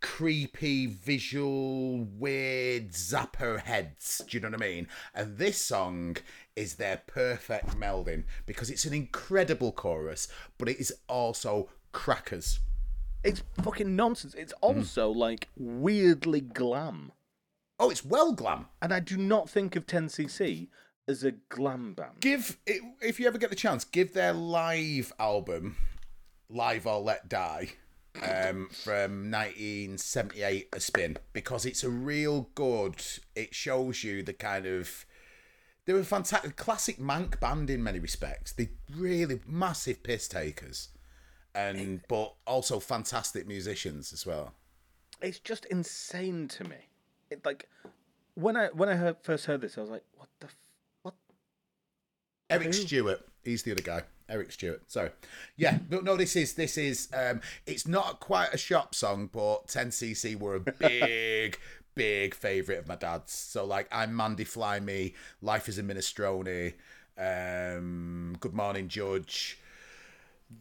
creepy, 0.00 0.86
visual, 0.86 2.04
weird 2.04 2.90
zapper 2.90 3.60
heads. 3.60 4.22
Do 4.28 4.36
you 4.36 4.42
know 4.42 4.50
what 4.50 4.62
I 4.62 4.66
mean? 4.66 4.88
And 5.14 5.38
this 5.38 5.60
song 5.60 6.18
is 6.56 6.74
their 6.74 7.02
perfect 7.06 7.78
melding 7.78 8.24
because 8.44 8.70
it's 8.70 8.84
an 8.84 8.92
incredible 8.92 9.72
chorus, 9.72 10.28
but 10.58 10.68
it 10.68 10.78
is 10.78 10.92
also 11.08 11.70
crackers. 11.92 12.60
It's 13.24 13.42
fucking 13.62 13.96
nonsense. 13.96 14.34
It's 14.34 14.52
also 14.60 15.10
like 15.10 15.48
weirdly 15.56 16.40
glam. 16.40 17.12
Oh, 17.78 17.90
it's 17.90 18.04
well 18.04 18.32
glam. 18.32 18.66
And 18.80 18.92
I 18.92 19.00
do 19.00 19.16
not 19.16 19.48
think 19.48 19.76
of 19.76 19.86
10cc 19.86 20.68
as 21.06 21.24
a 21.24 21.32
glam 21.48 21.94
band. 21.94 22.20
Give 22.20 22.58
it, 22.66 22.82
if 23.00 23.18
you 23.18 23.26
ever 23.26 23.38
get 23.38 23.50
the 23.50 23.56
chance, 23.56 23.84
give 23.84 24.12
their 24.12 24.32
live 24.32 25.12
album, 25.18 25.76
"Live 26.48 26.86
or 26.86 27.00
Let 27.00 27.28
Die," 27.28 27.70
um, 28.16 28.68
from 28.70 29.30
1978 29.30 30.68
a 30.72 30.80
spin 30.80 31.16
because 31.32 31.64
it's 31.64 31.82
a 31.82 31.90
real 31.90 32.50
good. 32.54 33.02
It 33.34 33.54
shows 33.54 34.04
you 34.04 34.22
the 34.22 34.34
kind 34.34 34.66
of 34.66 35.06
they 35.86 35.94
were 35.94 36.04
fantastic, 36.04 36.56
classic 36.56 37.00
Manc 37.00 37.40
band 37.40 37.70
in 37.70 37.82
many 37.82 37.98
respects. 37.98 38.52
They 38.52 38.68
really 38.94 39.40
massive 39.46 40.02
piss 40.02 40.28
takers, 40.28 40.88
and 41.58 42.00
but 42.08 42.34
also 42.46 42.78
fantastic 42.80 43.46
musicians 43.46 44.12
as 44.12 44.24
well. 44.24 44.54
It's 45.20 45.38
just 45.40 45.64
insane 45.66 46.48
to 46.48 46.64
me. 46.64 46.76
It, 47.30 47.44
like 47.44 47.68
when 48.34 48.56
I 48.56 48.68
when 48.68 48.88
I 48.88 48.94
heard, 48.94 49.16
first 49.22 49.46
heard 49.46 49.60
this, 49.60 49.76
I 49.76 49.80
was 49.80 49.90
like, 49.90 50.04
"What 50.16 50.28
the 50.40 50.46
f- 50.46 50.56
what?" 51.02 51.14
Eric 52.50 52.72
Stewart. 52.74 53.20
He's 53.42 53.62
the 53.62 53.72
other 53.72 53.82
guy. 53.82 54.02
Eric 54.28 54.52
Stewart. 54.52 54.90
Sorry. 54.90 55.10
Yeah. 55.56 55.78
No, 55.90 56.00
no. 56.00 56.16
This 56.16 56.36
is 56.36 56.54
this 56.54 56.78
is. 56.78 57.08
Um, 57.12 57.40
it's 57.66 57.86
not 57.86 58.20
quite 58.20 58.52
a 58.52 58.58
shop 58.58 58.94
song, 58.94 59.28
but 59.32 59.66
10cc 59.68 60.38
were 60.38 60.56
a 60.56 60.60
big, 60.78 61.58
big 61.94 62.34
favorite 62.34 62.78
of 62.78 62.88
my 62.88 62.96
dad's. 62.96 63.32
So 63.32 63.64
like, 63.64 63.88
I'm 63.90 64.14
Mandy 64.14 64.44
Fly 64.44 64.80
Me, 64.80 65.14
Life 65.42 65.68
is 65.68 65.78
a 65.78 65.82
Minestrone, 65.82 66.74
um, 67.18 68.36
Good 68.38 68.54
Morning 68.54 68.88
Judge. 68.88 69.58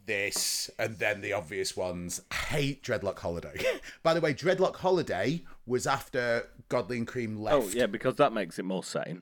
This 0.06 0.70
and 0.78 1.00
then 1.00 1.22
the 1.22 1.34
obvious 1.34 1.78
ones. 1.78 2.22
I 2.30 2.36
hate 2.36 2.84
Dreadlock 2.84 3.20
Holiday. 3.20 3.58
By 4.04 4.14
the 4.14 4.22
way, 4.22 4.34
Dreadlock 4.34 4.78
Holiday 4.78 5.44
was 5.66 5.88
after 5.88 6.48
Godley 6.68 6.98
and 6.98 7.08
Creme 7.08 7.38
oh, 7.38 7.42
left. 7.42 7.68
Oh 7.68 7.70
yeah, 7.70 7.86
because 7.86 8.16
that 8.16 8.34
makes 8.34 8.60
it 8.60 8.66
more 8.66 8.84
sane. 8.84 9.22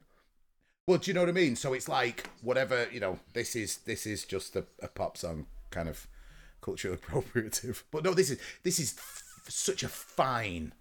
Well, 0.88 1.00
do 1.00 1.10
you 1.10 1.15
know 1.15 1.22
what 1.22 1.29
I 1.29 1.34
mean? 1.34 1.55
So 1.55 1.74
it's 1.74 1.88
like 1.88 2.29
whatever 2.41 2.88
you 2.91 3.00
know. 3.00 3.19
This 3.34 3.55
is 3.55 3.77
this 3.77 4.05
is 4.05 4.25
just 4.25 4.55
a, 4.55 4.65
a 4.81 4.88
pop 4.88 5.17
song, 5.17 5.48
kind 5.72 5.89
of 5.89 6.07
cultural 6.62 6.95
appropriative. 6.98 7.84
But 7.91 8.03
no, 8.03 8.13
this 8.13 8.31
is 8.31 8.39
this 8.63 8.79
is 8.79 8.95
f- 8.98 9.24
such 9.48 9.84
a 9.84 9.88
fine 9.88 10.74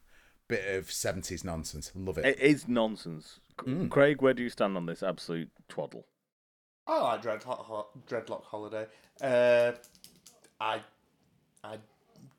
bit 0.48 0.66
of 0.76 0.90
seventies 0.90 1.44
nonsense. 1.44 1.92
Love 1.94 2.18
it. 2.18 2.24
It 2.24 2.40
is 2.40 2.68
nonsense. 2.68 3.40
C- 3.62 3.70
mm. 3.70 3.90
Craig, 3.90 4.22
where 4.22 4.34
do 4.34 4.42
you 4.42 4.48
stand 4.48 4.76
on 4.76 4.86
this 4.86 5.02
absolute 5.02 5.50
twaddle? 5.68 6.06
I 6.86 7.00
like 7.00 7.22
Dreadlock, 7.22 7.86
Dreadlock 8.08 8.44
Holiday. 8.44 8.86
Uh, 9.20 9.72
I 10.60 10.80
I 11.62 11.78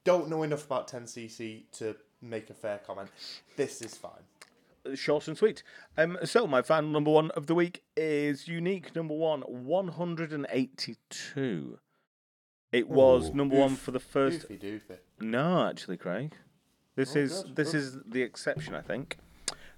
don't 0.03 0.29
know 0.29 0.43
enough 0.43 0.65
about 0.65 0.87
10cc 0.89 1.63
to 1.79 1.95
make 2.21 2.49
a 2.49 2.53
fair 2.53 2.79
comment. 2.85 3.09
This 3.55 3.81
is 3.81 3.95
fine. 3.95 4.95
Short 4.95 5.27
and 5.27 5.35
sweet. 5.35 5.63
Um, 5.97 6.17
so 6.25 6.45
my 6.45 6.61
final 6.61 6.91
number 6.91 7.09
one 7.09 7.31
of 7.31 7.47
the 7.47 7.55
week 7.55 7.81
is 7.97 8.47
unique 8.47 8.95
number 8.95 9.15
one, 9.15 9.41
one 9.41 9.87
hundred 9.87 10.31
and 10.31 10.45
eighty-two. 10.51 11.79
It 12.71 12.87
was 12.87 13.29
Ooh. 13.29 13.33
number 13.33 13.55
one 13.57 13.75
for 13.77 13.89
the 13.91 13.99
first. 13.99 14.47
Doofy 14.47 14.59
doofy. 14.59 14.97
No, 15.19 15.65
actually, 15.67 15.97
Craig. 15.97 16.35
This 16.95 17.15
Oh, 17.15 17.19
is 17.19 17.41
good, 17.43 17.55
this 17.55 17.71
good. 17.71 17.77
is 17.79 17.97
the 18.07 18.21
exception, 18.21 18.75
I 18.75 18.81
think. 18.81 19.17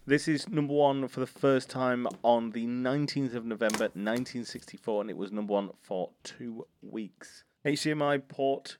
This 0.07 0.29
is 0.29 0.47
number 0.47 0.73
one 0.73 1.09
for 1.09 1.19
the 1.19 1.27
first 1.27 1.69
time 1.69 2.07
on 2.23 2.51
the 2.51 2.65
19th 2.65 3.35
of 3.35 3.45
November 3.45 3.89
1964, 3.91 5.01
and 5.01 5.09
it 5.09 5.17
was 5.17 5.33
number 5.33 5.51
one 5.51 5.71
for 5.81 6.11
two 6.23 6.65
weeks. 6.81 7.43
HDMI 7.65 8.25
port 8.25 8.77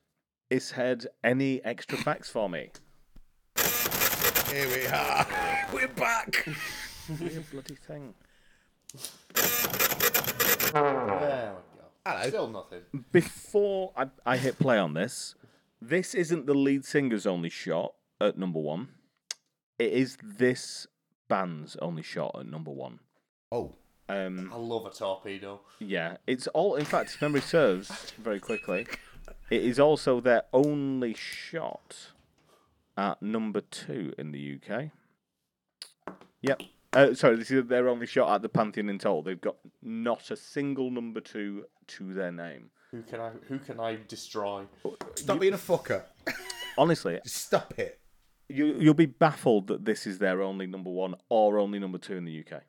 is 0.49 0.71
head. 0.71 1.05
Any 1.25 1.61
extra 1.65 1.97
facts 1.97 2.29
for 2.29 2.49
me? 2.49 2.71
Here 3.57 4.69
we 4.69 4.85
are. 4.87 5.27
We're 5.73 5.89
back. 5.89 6.47
Weird 7.19 7.51
bloody 7.51 7.75
thing. 7.75 8.13
There 10.71 10.81
we 10.81 11.09
go. 11.09 11.55
Hello. 12.05 12.27
Still 12.29 12.47
nothing. 12.47 12.83
Before 13.11 13.91
I, 13.97 14.05
I 14.25 14.37
hit 14.37 14.59
play 14.59 14.77
on 14.77 14.93
this, 14.93 15.35
this 15.81 16.15
isn't 16.15 16.45
the 16.45 16.53
lead 16.53 16.85
singer's 16.85 17.27
only 17.27 17.49
shot 17.49 17.95
at 18.21 18.37
number 18.37 18.59
one. 18.59 18.87
It 19.77 19.91
is 19.91 20.17
this 20.23 20.87
band's 21.27 21.75
only 21.77 22.03
shot 22.03 22.35
at 22.39 22.45
number 22.45 22.71
one. 22.71 22.99
Oh, 23.51 23.73
Um, 24.09 24.51
I 24.53 24.57
love 24.57 24.85
a 24.85 24.89
torpedo. 24.91 25.61
Yeah, 25.79 26.17
it's 26.25 26.47
all. 26.47 26.75
In 26.75 26.85
fact, 26.85 27.11
if 27.15 27.21
memory 27.21 27.41
serves, 27.41 28.11
very 28.17 28.39
quickly, 28.39 28.87
it 29.49 29.61
is 29.61 29.79
also 29.79 30.21
their 30.21 30.43
only 30.53 31.13
shot 31.13 32.11
at 32.97 33.21
number 33.21 33.61
two 33.61 34.13
in 34.17 34.31
the 34.31 34.59
UK. 34.61 34.91
Yep. 36.41 36.61
Uh, 36.93 37.13
sorry, 37.13 37.35
this 37.35 37.51
is 37.51 37.65
their 37.67 37.89
only 37.89 38.07
shot 38.07 38.33
at 38.33 38.41
the 38.41 38.49
Pantheon 38.49 38.89
in 38.89 38.97
total. 38.97 39.21
They've 39.21 39.39
got 39.41 39.57
not 39.81 40.31
a 40.31 40.35
single 40.37 40.89
number 40.89 41.19
two 41.19 41.65
to 41.87 42.13
their 42.13 42.31
name. 42.31 42.69
Who 42.91 43.01
can 43.03 43.19
I 43.19 43.31
who 43.49 43.59
can 43.59 43.79
I 43.81 43.97
destroy? 44.07 44.63
stop 45.15 45.39
being 45.41 45.53
a 45.53 45.57
fucker. 45.57 46.03
Honestly, 46.77 47.19
Stop 47.25 47.77
it. 47.77 47.99
You 48.49 48.75
you'll 48.79 48.93
be 48.93 49.05
baffled 49.05 49.67
that 49.67 49.85
this 49.85 50.07
is 50.07 50.19
their 50.19 50.41
only 50.41 50.67
number 50.67 50.89
one 50.89 51.15
or 51.29 51.57
only 51.57 51.79
number 51.79 51.97
two 51.97 52.15
in 52.15 52.25
the 52.25 52.39
UK. 52.39 52.61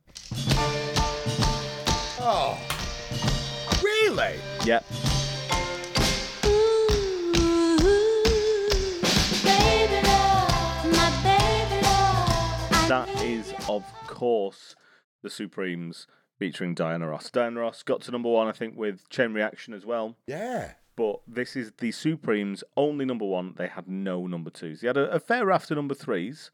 Oh, 2.21 2.59
really? 3.83 4.35
Yep. 4.65 4.85
Baby 9.45 10.03
love, 10.07 10.85
my 10.93 11.11
baby 11.23 11.83
love. 11.83 12.89
That 12.89 13.09
is, 13.23 13.55
of 13.69 13.85
course, 14.07 14.75
the 15.23 15.31
Supremes 15.31 16.07
featuring 16.39 16.75
Diana 16.75 17.09
Ross. 17.09 17.31
Diana 17.31 17.61
Ross 17.61 17.83
got 17.83 18.01
to 18.03 18.11
number 18.11 18.29
one, 18.29 18.49
I 18.49 18.53
think, 18.53 18.77
with 18.77 19.09
Chain 19.11 19.33
Reaction 19.33 19.75
as 19.75 19.87
well. 19.87 20.17
Yeah. 20.27 20.73
But 20.99 21.21
this 21.29 21.55
is 21.55 21.71
the 21.79 21.93
Supremes' 21.93 22.65
only 22.77 23.05
number 23.05 23.25
one. 23.25 23.55
They 23.57 23.69
had 23.69 23.87
no 23.87 24.27
number 24.27 24.51
twos. 24.51 24.81
They 24.81 24.89
had 24.89 24.97
a, 24.97 25.09
a 25.13 25.21
fair 25.21 25.47
raft 25.47 25.71
of 25.71 25.77
number 25.77 25.95
threes 25.95 26.51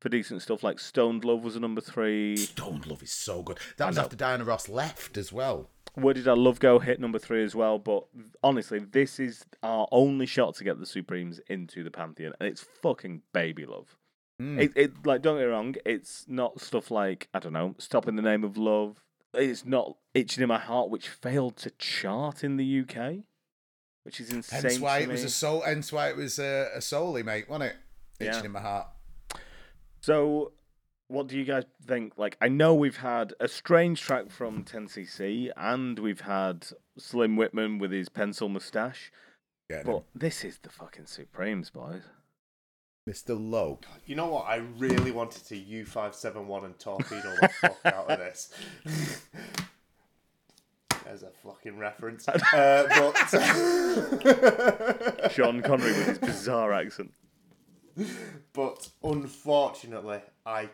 for 0.00 0.08
decent 0.08 0.40
stuff, 0.40 0.62
like 0.62 0.80
Stoned 0.80 1.26
Love 1.26 1.44
was 1.44 1.56
a 1.56 1.60
number 1.60 1.82
three. 1.82 2.38
Stoned 2.38 2.86
Love 2.86 3.02
is 3.02 3.12
so 3.12 3.42
good. 3.42 3.58
That 3.76 3.88
was 3.88 3.98
uh, 3.98 4.00
after 4.00 4.16
Diana 4.16 4.44
Ross 4.44 4.66
left 4.66 5.18
as 5.18 5.30
well. 5.30 5.68
Where 5.94 6.14
Did 6.14 6.26
Our 6.26 6.36
Love 6.36 6.58
Go 6.58 6.78
hit 6.78 7.00
number 7.00 7.18
three 7.18 7.44
as 7.44 7.54
well. 7.54 7.78
But 7.78 8.04
honestly, 8.42 8.78
this 8.78 9.20
is 9.20 9.44
our 9.62 9.86
only 9.92 10.24
shot 10.24 10.54
to 10.56 10.64
get 10.64 10.80
the 10.80 10.86
Supremes 10.86 11.38
into 11.48 11.84
the 11.84 11.90
Pantheon, 11.90 12.32
and 12.40 12.48
it's 12.48 12.64
fucking 12.82 13.20
baby 13.34 13.66
love. 13.66 13.98
Hmm. 14.40 14.58
It, 14.58 14.72
it 14.74 15.06
like 15.06 15.20
don't 15.20 15.36
get 15.36 15.44
me 15.44 15.50
wrong, 15.50 15.74
it's 15.84 16.24
not 16.26 16.62
stuff 16.62 16.90
like 16.90 17.28
I 17.34 17.40
don't 17.40 17.52
know, 17.52 17.74
"Stop 17.76 18.08
in 18.08 18.16
the 18.16 18.22
Name 18.22 18.42
of 18.42 18.56
Love." 18.56 19.04
It's 19.34 19.66
not 19.66 19.98
"Itching 20.14 20.42
in 20.42 20.48
My 20.48 20.58
Heart," 20.58 20.88
which 20.88 21.10
failed 21.10 21.58
to 21.58 21.70
chart 21.72 22.42
in 22.42 22.56
the 22.56 22.80
UK, 22.80 23.24
which 24.04 24.20
is 24.20 24.30
insane. 24.32 24.62
Hence 24.62 24.78
why 24.78 24.98
to 24.98 25.04
it 25.04 25.08
was 25.10 25.24
a 25.24 25.28
soul. 25.30 25.62
Hence 25.62 25.92
why 25.92 26.08
it 26.10 26.16
was 26.16 26.38
uh, 26.38 26.70
a, 26.74 26.78
a 26.78 26.80
soulie, 26.80 27.24
mate, 27.24 27.48
wasn't 27.48 27.70
it? 27.72 27.76
Itching 28.20 28.34
Yeah. 28.40 28.44
in 28.46 28.52
my 28.52 28.60
heart. 28.60 28.88
So, 30.00 30.52
what 31.08 31.28
do 31.28 31.36
you 31.38 31.44
guys 31.44 31.64
think? 31.86 32.14
Like, 32.16 32.36
I 32.40 32.48
know 32.48 32.74
we've 32.74 32.96
had 32.96 33.34
a 33.40 33.46
strange 33.48 34.00
track 34.00 34.30
from 34.30 34.64
10cc, 34.64 35.50
and 35.56 35.98
we've 35.98 36.22
had 36.22 36.66
Slim 36.98 37.36
Whitman 37.36 37.78
with 37.78 37.92
his 37.92 38.08
pencil 38.08 38.48
mustache. 38.48 39.12
Getting 39.70 39.92
But 39.92 40.04
this 40.14 40.44
is 40.44 40.58
the 40.58 40.70
fucking 40.70 41.06
Supremes, 41.06 41.70
boys. 41.70 42.02
Mr. 43.08 43.30
Low. 43.38 43.80
You 44.06 44.14
know 44.14 44.28
what? 44.28 44.46
I 44.46 44.56
really 44.78 45.10
wanted 45.10 45.44
to 45.46 45.56
U571 45.56 46.64
and 46.64 46.78
torpedo 46.78 47.34
the 47.40 47.48
fuck 47.60 47.78
out 47.86 48.10
of 48.10 48.18
this. 48.18 48.52
There's 51.04 51.22
a 51.22 51.30
fucking 51.44 51.78
reference. 51.78 52.26
Uh, 52.52 52.86
but, 52.88 53.32
Sean 55.32 55.62
Connery 55.62 55.92
with 55.92 56.06
his 56.06 56.18
bizarre 56.18 56.72
accent. 56.72 57.12
but 58.52 58.88
unfortunately, 59.02 60.20
I, 60.46 60.68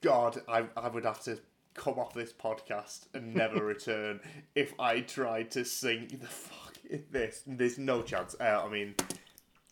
God, 0.00 0.40
I, 0.48 0.64
I 0.76 0.88
would 0.88 1.04
have 1.04 1.22
to 1.24 1.38
come 1.74 1.98
off 1.98 2.14
this 2.14 2.32
podcast 2.32 3.06
and 3.14 3.34
never 3.34 3.64
return 3.74 4.20
if 4.54 4.74
I 4.78 5.00
tried 5.00 5.50
to 5.52 5.64
sing 5.64 6.08
the 6.20 6.26
fuck 6.28 6.74
this. 7.10 7.42
There's 7.46 7.78
no 7.78 8.02
chance. 8.02 8.34
Uh, 8.40 8.62
I 8.64 8.68
mean, 8.70 8.94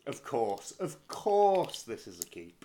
of 0.07 0.23
course, 0.25 0.73
of 0.81 1.07
course, 1.09 1.83
this 1.83 2.07
is 2.07 2.21
a 2.21 2.25
keep. 2.25 2.64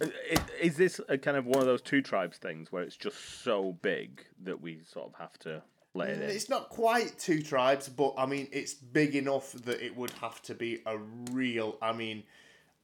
I- 0.00 0.12
Is 0.60 0.76
this 0.76 1.00
a 1.08 1.18
kind 1.18 1.36
of 1.36 1.46
one 1.46 1.60
of 1.60 1.66
those 1.66 1.82
two 1.82 2.00
tribes 2.02 2.38
things 2.38 2.70
where 2.72 2.82
it's 2.82 2.96
just 2.96 3.42
so 3.42 3.76
big 3.82 4.24
that 4.44 4.60
we 4.60 4.80
sort 4.90 5.08
of 5.12 5.14
have 5.18 5.38
to 5.40 5.62
let 5.94 6.10
it 6.10 6.22
in? 6.22 6.30
It's 6.30 6.48
not 6.48 6.68
quite 6.68 7.18
two 7.18 7.42
tribes, 7.42 7.88
but 7.88 8.14
I 8.16 8.26
mean, 8.26 8.48
it's 8.52 8.74
big 8.74 9.14
enough 9.14 9.52
that 9.52 9.84
it 9.84 9.96
would 9.96 10.10
have 10.20 10.40
to 10.42 10.54
be 10.54 10.82
a 10.86 10.98
real, 11.30 11.76
I 11.82 11.92
mean, 11.92 12.24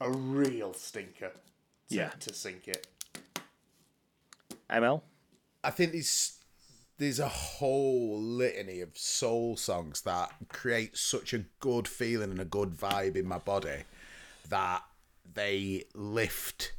a 0.01 0.11
real 0.11 0.73
stinker 0.75 1.31
to, 1.89 1.95
Yeah. 1.95 2.11
to 2.21 2.35
sink 2.35 2.69
it. 2.69 2.87
ML? 4.71 5.03
I 5.65 5.71
think 5.71 5.93
there's 5.93 6.35
there's 6.99 7.21
a 7.21 7.29
whole 7.29 8.21
litany 8.21 8.81
of 8.81 8.99
soul 8.99 9.57
songs 9.57 10.01
that 10.03 10.33
create 10.49 10.97
such 10.97 11.33
a 11.33 11.45
good 11.61 11.87
feeling 11.87 12.33
and 12.33 12.41
a 12.41 12.45
good 12.45 12.71
vibe 12.77 13.15
in 13.15 13.25
my 13.25 13.39
body 13.39 13.85
that 14.49 14.83
they 15.33 15.85
lift 15.95 16.73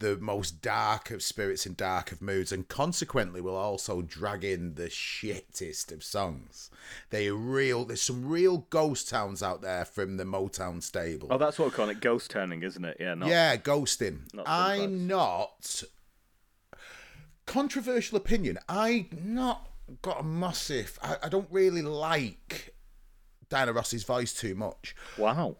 the 0.00 0.16
most 0.16 0.60
dark 0.62 1.10
of 1.10 1.22
spirits 1.22 1.66
and 1.66 1.76
dark 1.76 2.10
of 2.10 2.20
moods 2.20 2.52
and 2.52 2.66
consequently 2.68 3.40
will 3.40 3.54
also 3.54 4.02
drag 4.02 4.44
in 4.44 4.74
the 4.74 4.88
shittest 4.88 5.92
of 5.92 6.02
songs. 6.02 6.70
They 7.10 7.28
are 7.28 7.34
real 7.34 7.84
there's 7.84 8.02
some 8.02 8.26
real 8.26 8.66
ghost 8.70 9.08
towns 9.08 9.42
out 9.42 9.62
there 9.62 9.84
from 9.84 10.16
the 10.16 10.24
Motown 10.24 10.82
stable. 10.82 11.28
Oh, 11.30 11.38
that's 11.38 11.58
what 11.58 11.66
we're 11.66 11.76
calling 11.76 11.96
it, 11.96 12.00
ghost 12.00 12.30
turning, 12.30 12.62
isn't 12.62 12.84
it? 12.84 12.96
Yeah, 12.98 13.14
not 13.14 13.28
Yeah, 13.28 13.56
ghosting. 13.56 14.34
Not 14.34 14.48
I'm 14.48 15.06
not 15.06 15.84
controversial 17.46 18.16
opinion. 18.16 18.58
I 18.68 19.06
not 19.22 19.68
got 20.02 20.20
a 20.20 20.24
massive. 20.24 20.98
I, 21.02 21.16
I 21.24 21.28
don't 21.28 21.48
really 21.50 21.82
like 21.82 22.74
Diana 23.50 23.72
Ross's 23.72 24.04
voice 24.04 24.32
too 24.32 24.54
much. 24.54 24.96
Wow. 25.18 25.56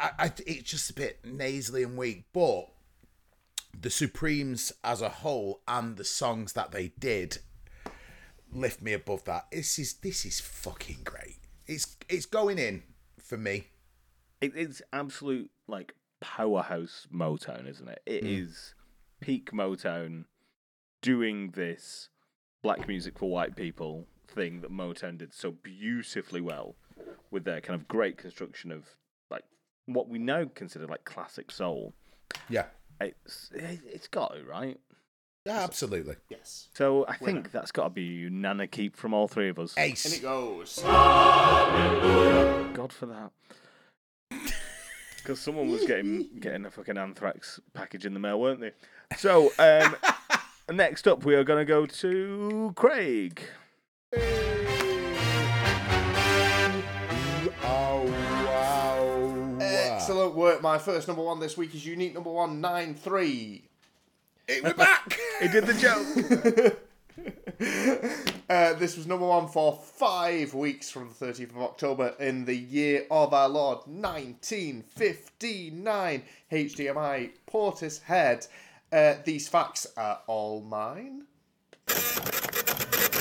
I, 0.00 0.10
I 0.18 0.32
it's 0.46 0.70
just 0.70 0.90
a 0.90 0.94
bit 0.94 1.20
nasally 1.24 1.84
and 1.84 1.96
weak, 1.96 2.24
but 2.32 2.68
the 3.80 3.90
Supremes 3.90 4.72
as 4.82 5.00
a 5.00 5.08
whole 5.08 5.62
and 5.68 5.96
the 5.96 6.04
songs 6.04 6.52
that 6.54 6.72
they 6.72 6.92
did 6.98 7.38
lift 8.52 8.82
me 8.82 8.92
above 8.92 9.24
that. 9.24 9.50
This 9.52 9.78
is 9.78 9.94
this 9.94 10.24
is 10.24 10.40
fucking 10.40 11.00
great. 11.04 11.38
It's 11.66 11.96
it's 12.08 12.26
going 12.26 12.58
in 12.58 12.82
for 13.18 13.36
me. 13.36 13.68
It, 14.40 14.52
it's 14.54 14.80
absolute, 14.92 15.50
like, 15.66 15.94
powerhouse 16.20 17.06
Motown, 17.12 17.68
isn't 17.68 17.88
it? 17.88 18.00
It 18.06 18.22
hmm. 18.22 18.28
is 18.28 18.74
peak 19.20 19.50
Motown 19.50 20.24
doing 21.02 21.50
this 21.50 22.08
black 22.62 22.86
music 22.86 23.18
for 23.18 23.28
white 23.28 23.56
people 23.56 24.06
thing 24.28 24.60
that 24.60 24.70
Motown 24.70 25.18
did 25.18 25.34
so 25.34 25.50
beautifully 25.50 26.40
well 26.40 26.76
with 27.30 27.44
their 27.44 27.60
kind 27.60 27.80
of 27.80 27.88
great 27.88 28.16
construction 28.16 28.70
of, 28.70 28.96
like, 29.30 29.44
what 29.86 30.08
we 30.08 30.18
now 30.18 30.44
consider, 30.54 30.86
like, 30.86 31.04
classic 31.04 31.50
soul. 31.50 31.92
Yeah. 32.48 32.66
It's, 33.00 33.50
it- 33.54 33.80
it's 33.86 34.08
got 34.08 34.36
it, 34.36 34.46
right? 34.46 34.78
Yeah, 35.46 35.60
absolutely. 35.62 36.16
Yes. 36.28 36.68
So 36.74 37.06
I 37.08 37.16
think 37.16 37.52
that's 37.52 37.72
got 37.72 37.84
to 37.84 37.90
be 37.90 38.26
a 38.26 38.30
Nana 38.30 38.66
keep 38.66 38.96
from 38.96 39.14
all 39.14 39.28
three 39.28 39.48
of 39.48 39.58
us. 39.58 39.74
Ace. 39.78 40.04
And 40.04 40.14
it 40.14 40.20
goes. 40.22 40.78
God 40.82 42.92
for 42.92 43.06
that. 43.06 43.30
Because 45.16 45.40
someone 45.40 45.70
was 45.70 45.84
getting 45.86 46.26
getting 46.40 46.64
a 46.66 46.70
fucking 46.70 46.98
anthrax 46.98 47.60
package 47.72 48.04
in 48.06 48.12
the 48.14 48.20
mail, 48.20 48.40
weren't 48.40 48.60
they? 48.60 48.72
So, 49.16 49.50
um, 49.58 49.96
next 50.76 51.08
up, 51.08 51.24
we 51.24 51.34
are 51.34 51.44
going 51.44 51.60
to 51.60 51.64
go 51.64 51.86
to 51.86 52.72
Craig. 52.76 53.40
Oh 54.16 54.37
work. 60.48 60.62
My 60.62 60.78
first 60.78 61.08
number 61.08 61.22
one 61.22 61.40
this 61.40 61.58
week 61.58 61.74
is 61.74 61.84
unique 61.84 62.14
number 62.14 62.30
one 62.30 62.62
nine 62.62 62.94
three. 62.94 63.64
It, 64.46 64.64
we're 64.64 64.72
back. 64.72 65.18
He 65.42 65.48
did 65.48 65.66
the 65.66 65.74
joke. 65.74 66.78
Uh, 68.50 68.72
this 68.74 68.96
was 68.96 69.06
number 69.06 69.26
one 69.26 69.46
for 69.46 69.76
five 69.76 70.54
weeks 70.54 70.90
from 70.90 71.06
the 71.08 71.14
30th 71.26 71.50
of 71.50 71.58
October 71.58 72.14
in 72.18 72.46
the 72.46 72.56
year 72.56 73.04
of 73.10 73.34
our 73.34 73.46
Lord 73.46 73.80
1959. 73.84 76.22
HDMI 76.50 77.30
Portishead. 77.46 78.48
Uh, 78.90 79.16
these 79.26 79.48
facts 79.48 79.86
are 79.98 80.20
all 80.26 80.62
mine. 80.62 81.24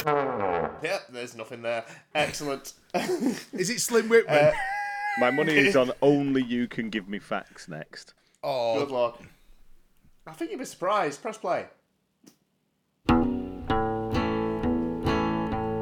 Yep, 0.05 1.07
there's 1.09 1.35
nothing 1.35 1.63
there. 1.63 1.83
Excellent. 2.15 2.71
Is 2.93 3.69
it 3.69 3.81
Slim 3.81 4.07
Whitman? 4.07 4.53
My 5.19 5.32
money 5.32 5.53
is 5.56 5.75
on 5.75 5.91
only 6.01 6.43
you 6.43 6.67
can 6.67 6.89
give 6.89 7.08
me 7.10 7.19
facts 7.19 7.67
next. 7.67 8.13
oh, 8.43 8.80
Good 8.80 8.91
luck. 8.91 9.21
I 10.25 10.32
think 10.34 10.51
you'd 10.51 10.60
be 10.60 10.65
surprised. 10.65 11.21
Press 11.21 11.38
play. 11.38 11.65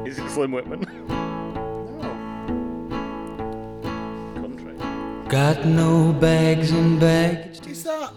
Is 0.06 0.18
it 0.18 0.28
Slim 0.30 0.52
Whitman? 0.52 0.84
No. 1.96 2.12
Country. 4.40 4.74
Got 5.28 5.64
no 5.66 6.12
bags 6.12 6.70
and 6.70 7.00
baggage. 7.00 7.66
is 7.66 7.82
that? 7.84 8.12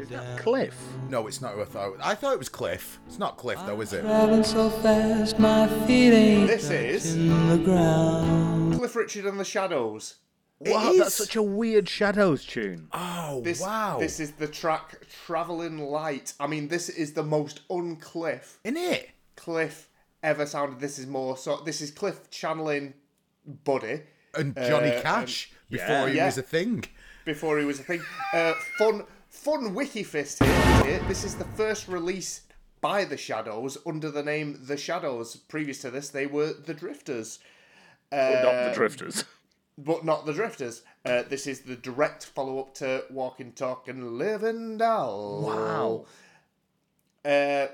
Is 0.00 0.08
that 0.08 0.38
Cliff? 0.38 0.74
No, 1.10 1.26
it's 1.26 1.42
not 1.42 1.54
who 1.54 1.62
I 1.62 1.64
thought. 1.64 1.96
I 2.02 2.14
thought 2.14 2.32
it 2.32 2.38
was 2.38 2.48
Cliff. 2.48 2.98
It's 3.06 3.18
not 3.18 3.36
Cliff 3.36 3.58
though, 3.66 3.80
is 3.80 3.92
it? 3.92 4.02
Driving 4.02 4.44
so 4.44 4.70
fast, 4.70 5.38
my 5.38 5.66
feet 5.86 6.12
ain't 6.12 6.46
This 6.46 6.70
is 6.70 7.16
the 7.16 7.58
ground. 7.58 8.78
Cliff 8.78 8.96
Richard 8.96 9.26
and 9.26 9.38
the 9.38 9.44
Shadows. 9.44 10.16
Wow, 10.58 10.90
is. 10.92 10.98
that's 10.98 11.14
such 11.14 11.36
a 11.36 11.42
weird 11.42 11.88
Shadows 11.88 12.44
tune. 12.44 12.88
Oh 12.92 13.42
This, 13.42 13.60
wow! 13.60 13.98
This 14.00 14.18
is 14.20 14.32
the 14.32 14.46
track 14.48 15.06
Traveling 15.26 15.78
Light. 15.78 16.32
I 16.40 16.46
mean, 16.46 16.68
this 16.68 16.88
is 16.88 17.12
the 17.12 17.22
most 17.22 17.66
uncliff 17.68 18.56
in 18.64 18.76
it. 18.76 19.10
Cliff 19.36 19.90
ever 20.22 20.46
sounded. 20.46 20.80
This 20.80 20.98
is 20.98 21.06
more 21.06 21.36
so. 21.36 21.58
This 21.64 21.80
is 21.82 21.90
Cliff 21.90 22.30
channeling 22.30 22.94
Buddy 23.64 24.02
And 24.34 24.54
Johnny 24.56 24.92
Uh, 24.92 25.02
Cash 25.02 25.52
before 25.70 25.86
yeah. 25.88 26.08
he 26.08 26.16
Yeah. 26.16 26.26
was 26.26 26.38
a 26.38 26.42
thing. 26.42 26.84
before 27.26 27.58
he 27.58 27.64
was 27.66 27.80
a 27.80 27.82
thing. 27.82 28.02
Uh, 28.32 28.54
fun, 28.78 29.04
fun 29.28 29.74
wiki 29.74 30.02
fist 30.04 30.42
here, 30.42 30.82
here. 30.84 30.98
This 31.06 31.22
is 31.24 31.34
the 31.34 31.44
first 31.44 31.86
release 31.86 32.42
by 32.80 33.04
the 33.04 33.16
Shadows 33.16 33.76
under 33.84 34.10
the 34.10 34.22
name 34.22 34.58
The 34.62 34.76
Shadows. 34.76 35.36
Previous 35.36 35.80
to 35.82 35.90
this, 35.90 36.08
they 36.08 36.26
were 36.26 36.52
the 36.54 36.72
Drifters. 36.74 37.40
Not 38.12 38.18
the 38.42 38.68
Um, 38.68 38.74
Drifters. 38.74 39.24
But 39.78 40.04
not 40.04 40.26
the 40.26 40.32
Drifters. 40.32 40.82
Uh, 41.04 41.22
this 41.28 41.46
is 41.46 41.60
the 41.60 41.76
direct 41.76 42.26
follow 42.26 42.58
up 42.58 42.74
to 42.74 43.04
Walking, 43.10 43.52
Talking, 43.52 44.18
Living 44.18 44.78
Doll. 44.78 45.42
Wow. 45.42 46.06
Uh, 47.24 47.68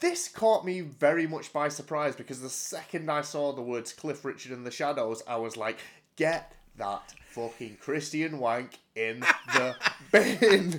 this 0.00 0.28
caught 0.28 0.64
me 0.64 0.80
very 0.80 1.26
much 1.26 1.52
by 1.52 1.68
surprise 1.68 2.14
because 2.14 2.40
the 2.40 2.50
second 2.50 3.10
I 3.10 3.22
saw 3.22 3.52
the 3.52 3.62
words 3.62 3.92
Cliff 3.92 4.24
Richard 4.24 4.52
and 4.52 4.66
the 4.66 4.70
Shadows, 4.70 5.22
I 5.26 5.36
was 5.36 5.56
like, 5.56 5.78
get 6.16 6.52
that 6.76 7.14
fucking 7.30 7.78
Christian 7.80 8.38
wank 8.38 8.78
in 8.94 9.20
the 9.20 9.76
bin. 10.12 10.78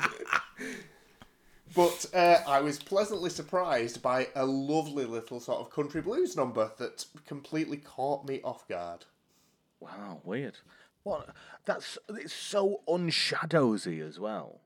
But 1.74 2.06
uh, 2.14 2.40
I 2.48 2.60
was 2.62 2.80
pleasantly 2.80 3.30
surprised 3.30 4.02
by 4.02 4.28
a 4.36 4.46
lovely 4.46 5.06
little 5.06 5.40
sort 5.40 5.62
of 5.62 5.70
country 5.70 6.02
blues 6.02 6.36
number 6.36 6.72
that 6.80 7.06
completely 7.26 7.78
caught 7.78 8.28
me 8.28 8.42
off 8.44 8.68
guard. 8.68 9.06
Wow, 9.82 10.22
weird. 10.24 10.58
What? 11.04 11.30
That's 11.66 11.98
it's 12.10 12.34
so 12.34 12.82
unshadowsy 12.88 14.08
as 14.08 14.20
well. 14.20 14.62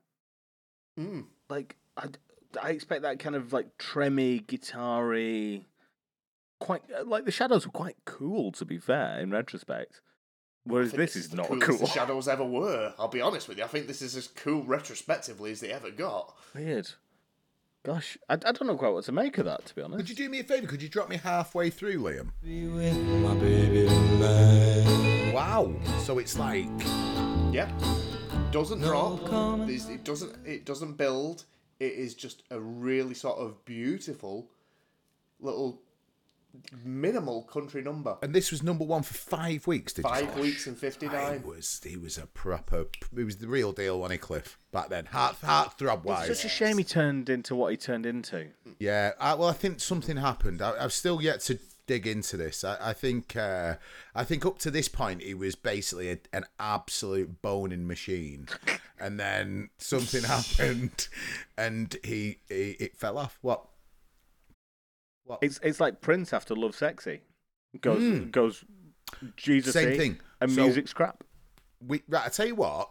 Mm. 0.98 1.24
Like 1.48 1.76
I, 1.96 2.08
I 2.62 2.70
expect 2.70 3.02
that 3.02 3.18
kind 3.18 3.34
of 3.34 3.52
like 3.52 3.78
tremmy, 3.78 4.40
guitar-y, 4.40 5.64
quite 6.60 6.82
like 7.06 7.24
the 7.24 7.30
shadows 7.30 7.66
were 7.66 7.72
quite 7.72 7.96
cool 8.04 8.52
to 8.52 8.64
be 8.64 8.78
fair 8.78 9.18
in 9.20 9.30
retrospect. 9.30 10.00
Whereas 10.64 10.92
this 10.92 11.14
is 11.14 11.28
the 11.30 11.36
not 11.36 11.46
coolest 11.46 11.68
cool. 11.68 11.78
the 11.78 11.86
Shadows 11.86 12.26
ever 12.26 12.44
were. 12.58 12.92
I'll 12.98 13.06
be 13.06 13.20
honest 13.20 13.48
with 13.48 13.58
you. 13.58 13.64
I 13.64 13.68
think 13.68 13.86
this 13.86 14.02
is 14.02 14.16
as 14.16 14.26
cool 14.26 14.64
retrospectively 14.64 15.52
as 15.52 15.60
they 15.60 15.70
ever 15.70 15.92
got. 15.92 16.34
Weird. 16.54 16.90
Gosh, 17.86 18.18
I, 18.28 18.34
I 18.34 18.36
don't 18.36 18.66
know 18.66 18.76
quite 18.76 18.88
what 18.92 19.04
to 19.04 19.12
make 19.12 19.38
of 19.38 19.44
that 19.44 19.64
to 19.66 19.74
be 19.76 19.80
honest. 19.80 19.98
Could 19.98 20.08
you 20.10 20.16
do 20.16 20.28
me 20.28 20.40
a 20.40 20.44
favour? 20.44 20.66
Could 20.66 20.82
you 20.82 20.88
drop 20.88 21.08
me 21.08 21.18
halfway 21.18 21.70
through, 21.70 22.02
Liam? 22.02 22.30
Be 22.42 22.66
with 22.66 22.98
my 22.98 23.32
baby. 23.34 23.86
Wow, 25.32 25.32
wow. 25.32 25.98
So 26.00 26.18
it's 26.18 26.36
like 26.36 26.66
Yeah. 27.52 27.70
Doesn't 28.50 28.80
drop. 28.80 29.24
comment. 29.26 29.68
There's- 29.68 29.88
It 29.88 30.02
doesn't. 30.02 30.34
It 30.44 30.64
doesn't 30.64 30.94
build. 30.94 31.44
It 31.78 31.92
is 31.92 32.14
just 32.14 32.42
a 32.50 32.58
really 32.58 33.14
sort 33.14 33.38
of 33.38 33.64
beautiful 33.64 34.50
little 35.38 35.80
minimal 36.84 37.42
country 37.44 37.82
number. 37.82 38.16
and 38.22 38.34
this 38.34 38.50
was 38.50 38.62
number 38.62 38.84
one 38.84 39.02
for 39.02 39.14
five 39.14 39.66
weeks. 39.66 39.92
Did 39.92 40.02
Five 40.02 40.32
say? 40.34 40.40
weeks 40.40 40.66
and 40.66 40.76
He 40.76 40.80
59. 40.80 41.42
was 41.44 41.80
he 41.84 41.96
was 41.96 42.18
a 42.18 42.26
proper 42.26 42.86
he 43.16 43.24
was 43.24 43.36
the 43.36 43.48
real 43.48 43.72
deal, 43.72 43.98
wasn't 44.00 44.12
he, 44.12 44.18
Cliff? 44.18 44.58
Back 44.72 44.88
then, 44.88 45.06
heart 45.06 45.36
heart 45.42 45.78
throb 45.78 46.04
wise. 46.04 46.28
It's 46.28 46.40
such 46.40 46.50
a 46.50 46.54
shame 46.54 46.78
he 46.78 46.84
turned 46.84 47.28
into 47.30 47.54
what 47.54 47.70
he 47.70 47.76
turned 47.76 48.06
into. 48.06 48.48
Yeah, 48.78 49.12
I, 49.20 49.34
well, 49.34 49.48
I 49.48 49.52
think 49.54 49.80
something 49.80 50.16
happened. 50.16 50.60
I, 50.62 50.84
I've 50.84 50.92
still 50.92 51.22
yet 51.22 51.40
to 51.42 51.58
dig 51.86 52.06
into 52.06 52.36
this. 52.36 52.64
I, 52.64 52.76
I 52.90 52.92
think, 52.92 53.36
uh, 53.36 53.76
I 54.14 54.24
think 54.24 54.44
up 54.44 54.58
to 54.58 54.72
this 54.72 54.88
point, 54.88 55.22
he 55.22 55.34
was 55.34 55.54
basically 55.54 56.10
a, 56.10 56.18
an 56.32 56.44
absolute 56.58 57.40
boning 57.42 57.86
machine, 57.86 58.48
and 58.98 59.18
then 59.20 59.70
something 59.78 60.22
happened, 60.24 61.08
and 61.56 61.96
he, 62.04 62.38
he 62.48 62.72
it 62.72 62.96
fell 62.96 63.16
off. 63.18 63.38
What? 63.40 63.62
What? 65.26 65.40
It's 65.42 65.60
it's 65.62 65.80
like 65.80 66.00
Prince 66.00 66.32
after 66.32 66.54
Lovesexy. 66.54 67.20
Goes 67.80 67.98
hmm. 67.98 68.30
goes 68.30 68.64
Jesus. 69.36 69.72
Same 69.72 69.96
thing. 69.96 70.20
and 70.40 70.50
So- 70.50 70.62
music 70.62 70.88
scrap. 70.88 71.24
we 71.84 72.02
right. 72.08 72.26
I 72.26 72.28
tell 72.28 72.46
you 72.46 72.54
what. 72.54 72.90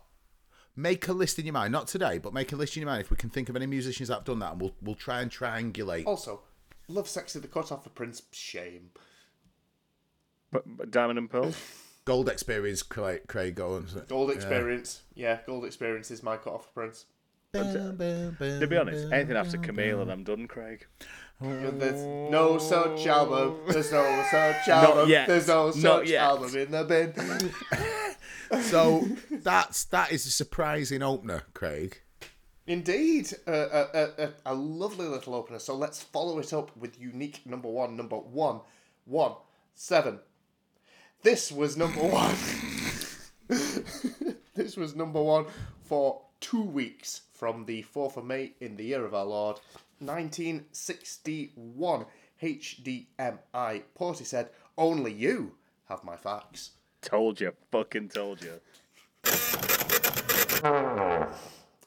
Make 0.78 1.08
a 1.08 1.14
list 1.14 1.40
in 1.40 1.46
your 1.46 1.54
mind, 1.54 1.72
not 1.72 1.88
today, 1.88 2.18
but 2.18 2.34
make 2.34 2.52
a 2.52 2.58
list 2.58 2.76
in 2.76 2.82
your 2.82 2.90
mind 2.90 3.00
if 3.00 3.10
we 3.10 3.16
can 3.16 3.30
think 3.30 3.48
of 3.48 3.56
any 3.56 3.66
musicians 3.66 4.10
that 4.10 4.16
have 4.16 4.24
done 4.26 4.40
that, 4.40 4.52
and 4.52 4.62
we'll 4.62 4.76
we'll 4.82 4.96
try 4.96 5.22
and 5.22 5.32
triangulate. 5.32 6.06
Also, 6.06 6.42
Lovesexy 6.90 7.42
the 7.42 7.48
cut 7.48 7.72
off 7.72 7.86
for 7.86 7.92
Prince. 7.92 8.24
Shame. 8.34 8.90
But, 10.52 10.64
but 10.66 10.92
Diamond 10.92 11.18
and 11.18 11.30
Pearl. 11.30 11.54
Gold 12.06 12.30
Experience, 12.30 12.84
Craig, 12.84 13.22
Craig 13.28 13.60
Owens. 13.60 13.94
Gold 14.08 14.32
Experience. 14.32 15.04
Yeah, 15.16 15.40
Gold 15.48 15.66
Experience 15.66 16.12
is 16.12 16.22
my 16.22 16.38
cut 16.38 16.54
off 16.54 16.66
for 16.66 16.72
Prince. 16.72 17.06
Uh, 17.54 17.72
to 17.72 18.68
be 18.70 18.78
honest, 18.78 19.12
anything 19.12 19.38
after 19.38 19.58
Camille 19.58 20.02
and 20.02 20.12
I'm 20.12 20.24
done, 20.24 20.48
Craig. 20.48 20.86
There's 21.42 22.32
no 22.32 22.58
such 22.58 23.06
album. 23.08 23.58
There's 23.68 23.92
no 23.92 24.26
such 24.32 24.68
album. 24.70 25.10
There's 25.10 25.48
no 25.48 25.72
such 25.72 26.12
album 26.14 26.56
in 26.56 26.72
the 26.72 26.84
bin. 26.84 27.52
So 28.62 29.04
that's 29.32 29.86
that 29.86 30.12
is 30.12 30.28
a 30.28 30.32
surprising 30.32 31.02
opener, 31.02 31.44
Craig. 31.56 32.02
Indeed, 32.68 33.34
uh, 33.48 33.52
a, 33.52 33.88
a, 33.94 34.24
a, 34.26 34.30
a 34.46 34.54
lovely 34.54 35.08
little 35.08 35.36
opener. 35.36 35.60
So 35.60 35.76
let's 35.76 36.02
follow 36.02 36.40
it 36.40 36.54
up 36.54 36.76
with 36.78 37.00
unique 37.00 37.42
number 37.46 37.68
one, 37.70 37.96
number 37.96 38.18
one, 38.18 38.62
one, 39.06 39.34
seven. 39.74 40.20
This 41.22 41.52
was 41.52 41.78
number 41.78 42.00
one. 42.02 42.36
this 44.56 44.78
was 44.78 44.96
number 44.96 45.22
one 45.22 45.46
for 45.84 46.22
two 46.40 46.64
weeks 46.64 47.22
from 47.34 47.66
the 47.66 47.84
4th 47.84 48.18
of 48.18 48.26
May 48.26 48.54
in 48.60 48.78
the 48.78 48.84
year 48.84 49.06
of 49.06 49.14
our 49.14 49.26
Lord, 49.26 49.60
1961. 50.06 52.06
HDMI 52.42 53.84
Porty 53.98 54.26
said, 54.26 54.50
Only 54.78 55.14
you 55.14 55.54
have 55.90 56.04
my 56.04 56.16
facts. 56.16 56.72
Told 57.02 57.40
you, 57.40 57.54
fucking 57.72 58.10
told 58.10 58.42
you. 58.42 58.60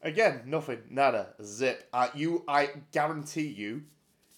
Again, 0.03 0.43
nothing, 0.47 0.79
nada, 0.91 1.35
zip. 1.43 1.89
Uh, 1.93 2.09
you, 2.15 2.45
I 2.47 2.71
guarantee 2.93 3.49
you, 3.49 3.83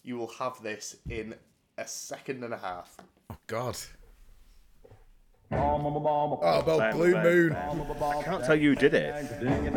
you 0.02 0.16
will 0.16 0.32
have 0.38 0.62
this 0.62 0.96
in 1.08 1.34
a 1.76 1.86
second 1.86 2.42
and 2.44 2.54
a 2.54 2.58
half. 2.58 2.96
Oh 3.30 3.36
God. 3.46 3.76
Oh, 5.52 6.62
well, 6.64 6.92
Blue 6.92 7.20
Moon. 7.22 7.52
I 7.52 8.22
can't 8.22 8.44
tell 8.44 8.54
you 8.56 8.70
who 8.70 8.76
did 8.76 8.94
it. 8.94 9.40
Blue 9.40 9.50
Moon. 9.50 9.72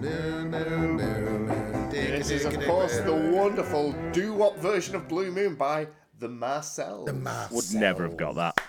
Moon, 0.00 0.50
moon, 0.50 0.52
moon, 0.96 1.46
moon. 1.46 1.57
This 2.06 2.30
is, 2.30 2.44
of 2.44 2.58
course, 2.64 2.98
the 3.00 3.32
wonderful 3.34 3.92
doo-wop 4.12 4.56
version 4.58 4.94
of 4.94 5.08
Blue 5.08 5.32
Moon 5.32 5.56
by 5.56 5.88
the 6.20 6.28
Marcels. 6.28 7.06
The 7.06 7.12
Marcel. 7.12 7.56
Would 7.56 7.74
never 7.74 8.04
have 8.04 8.16
got 8.16 8.36
that. 8.36 8.60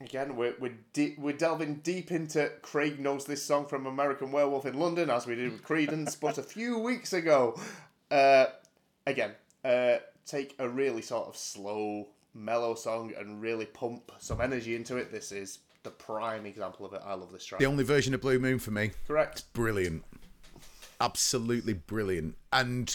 Again, 0.00 0.34
we're 0.34 0.54
we're, 0.58 0.76
de- 0.92 1.14
we're 1.18 1.36
delving 1.36 1.76
deep 1.76 2.10
into 2.10 2.50
Craig 2.62 2.98
knows 2.98 3.26
this 3.26 3.44
song 3.44 3.66
from 3.66 3.86
American 3.86 4.32
Werewolf 4.32 4.66
in 4.66 4.78
London, 4.78 5.08
as 5.08 5.26
we 5.26 5.36
did 5.36 5.52
with 5.52 5.62
Creedence, 5.62 6.18
but 6.20 6.36
a 6.36 6.42
few 6.42 6.78
weeks 6.78 7.12
ago. 7.12 7.58
Uh, 8.10 8.46
again, 9.06 9.32
uh, 9.64 9.96
take 10.26 10.56
a 10.58 10.68
really 10.68 11.02
sort 11.02 11.28
of 11.28 11.36
slow, 11.36 12.08
mellow 12.34 12.74
song 12.74 13.12
and 13.18 13.40
really 13.40 13.66
pump 13.66 14.10
some 14.18 14.40
energy 14.40 14.74
into 14.74 14.96
it. 14.96 15.12
This 15.12 15.30
is 15.30 15.60
the 15.84 15.90
prime 15.90 16.44
example 16.44 16.86
of 16.86 16.92
it. 16.92 17.02
I 17.04 17.14
love 17.14 17.32
this 17.32 17.44
track. 17.44 17.60
The 17.60 17.66
only 17.66 17.84
version 17.84 18.14
of 18.14 18.20
Blue 18.20 18.38
Moon 18.40 18.58
for 18.58 18.72
me. 18.72 18.90
Correct. 19.06 19.44
Brilliant. 19.52 20.04
Absolutely 21.00 21.74
brilliant. 21.74 22.36
And 22.52 22.94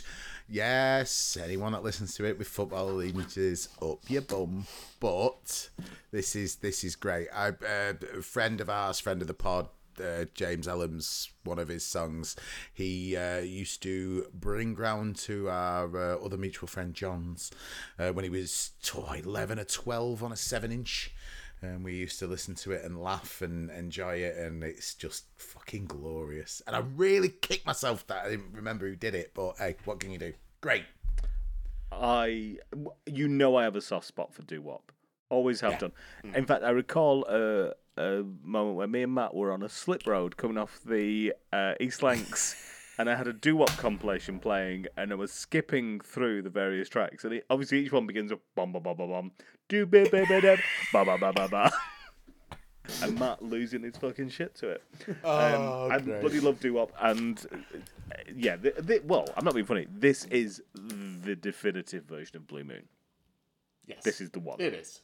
yes, 0.50 1.38
anyone 1.42 1.72
that 1.72 1.84
listens 1.84 2.14
to 2.16 2.26
it 2.26 2.38
with 2.38 2.50
football 2.50 3.00
images 3.00 3.70
up 3.82 4.00
your 4.10 4.22
bum. 4.22 4.66
But 5.00 5.70
this 6.12 6.36
is 6.36 6.58
this 6.58 6.84
is 6.84 6.98
great. 6.98 7.30
I 7.34 7.50
uh, 7.50 7.94
a 8.18 8.22
friend 8.22 8.60
of 8.60 8.70
ours, 8.70 9.00
friend 9.00 9.22
of 9.22 9.28
the 9.28 9.34
pod, 9.34 9.70
uh, 10.04 10.26
James 10.34 10.68
Ellams, 10.68 11.30
one 11.46 11.60
of 11.60 11.70
his 11.70 11.86
songs, 11.86 12.36
he 12.74 13.16
uh, 13.16 13.40
used 13.40 13.82
to 13.84 14.28
bring 14.34 14.76
round 14.76 15.16
to 15.18 15.50
our 15.50 15.98
uh, 15.98 16.18
other 16.18 16.38
mutual 16.38 16.68
friend 16.68 16.94
John's 16.94 17.52
uh, 17.98 18.12
when 18.12 18.24
he 18.24 18.30
was 18.30 18.72
oh, 18.96 19.14
11 19.14 19.60
or 19.60 19.64
12 19.64 20.24
on 20.24 20.32
a 20.34 20.38
7 20.38 20.72
inch. 20.72 21.14
And 21.64 21.84
we 21.84 21.94
used 21.96 22.20
to 22.20 22.28
listen 22.28 22.56
to 22.56 22.72
it 22.74 22.84
and 22.84 23.02
laugh 23.02 23.42
and 23.42 23.70
enjoy 23.72 24.16
it, 24.18 24.36
and 24.38 24.64
it's 24.64 24.94
just 24.96 25.26
fucking 25.38 25.86
glorious. 25.86 26.62
And 26.68 26.76
I 26.76 26.80
really 26.80 27.30
kicked 27.30 27.66
myself 27.66 28.06
that 28.08 28.26
I 28.26 28.30
didn't 28.32 28.54
remember 28.54 28.88
who 28.88 28.96
did 28.96 29.16
it, 29.16 29.32
but 29.34 29.56
hey, 29.58 29.76
what 29.86 30.00
can 30.00 30.12
you 30.12 30.18
do? 30.18 30.34
Great. 30.62 30.84
I, 31.92 32.58
you 33.06 33.28
know, 33.28 33.56
I 33.56 33.64
have 33.64 33.76
a 33.76 33.82
soft 33.82 34.08
spot 34.08 34.34
for 34.34 34.42
doo 34.42 34.62
wop. 34.62 34.92
Always 35.30 35.62
have 35.62 35.80
done. 35.80 35.92
In 36.36 36.46
fact, 36.46 36.64
I 36.64 36.70
recall 36.70 37.26
a, 37.28 37.74
a 38.00 38.24
moment 38.44 38.76
where 38.76 38.88
me 38.88 39.04
and 39.04 39.14
Matt 39.14 39.34
were 39.34 39.52
on 39.52 39.64
a 39.64 39.70
slip 39.70 40.06
road 40.06 40.38
coming 40.38 40.58
off 40.58 40.80
the 40.86 41.34
uh, 41.52 41.74
East 41.80 42.04
Lancs, 42.04 42.56
and 42.98 43.10
I 43.10 43.16
had 43.16 43.28
a 43.28 43.34
doo 43.34 43.56
wop 43.58 43.70
compilation 43.78 44.40
playing, 44.40 44.88
and 44.98 45.12
I 45.12 45.16
was 45.16 45.32
skipping 45.32 46.00
through 46.00 46.42
the 46.44 46.50
various 46.50 46.90
tracks, 46.90 47.24
and 47.24 47.34
it, 47.34 47.46
obviously 47.50 47.80
each 47.86 47.92
one 47.92 48.06
begins 48.08 48.32
with 48.32 48.40
bum 48.56 48.72
bum 48.72 48.84
bum 48.84 48.98
bum 48.98 49.10
bum, 49.10 49.32
do 49.70 49.86
ba 49.86 50.08
ba 50.10 50.26
ba 50.28 50.42
da 50.42 50.56
ba 50.92 51.06
ba 51.06 51.18
ba 51.18 51.34
ba 51.34 51.48
ba. 51.50 51.72
And 53.02 53.18
Matt 53.18 53.42
losing 53.42 53.84
his 53.84 53.96
fucking 53.96 54.28
shit 54.28 54.56
to 54.56 54.68
it. 54.72 54.84
Oh, 55.24 55.86
Um, 55.86 55.92
I 55.94 56.00
bloody 56.00 56.42
love 56.42 56.60
doo 56.60 56.74
wop, 56.74 56.92
and 57.02 57.40
uh, 57.54 58.16
yeah, 58.36 58.58
the, 58.58 58.72
the, 58.78 59.02
well, 59.06 59.26
I'm 59.38 59.46
not 59.46 59.54
being 59.54 59.66
funny. 59.66 59.88
This 59.90 60.26
is 60.26 60.62
the 60.76 61.34
definitive 61.36 62.04
version 62.04 62.36
of 62.36 62.46
Blue 62.46 62.66
Moon. 62.66 62.84
Yes. 63.88 64.04
This 64.04 64.20
is 64.20 64.32
the 64.32 64.40
one. 64.42 64.60
It 64.60 64.74
is. 64.74 65.02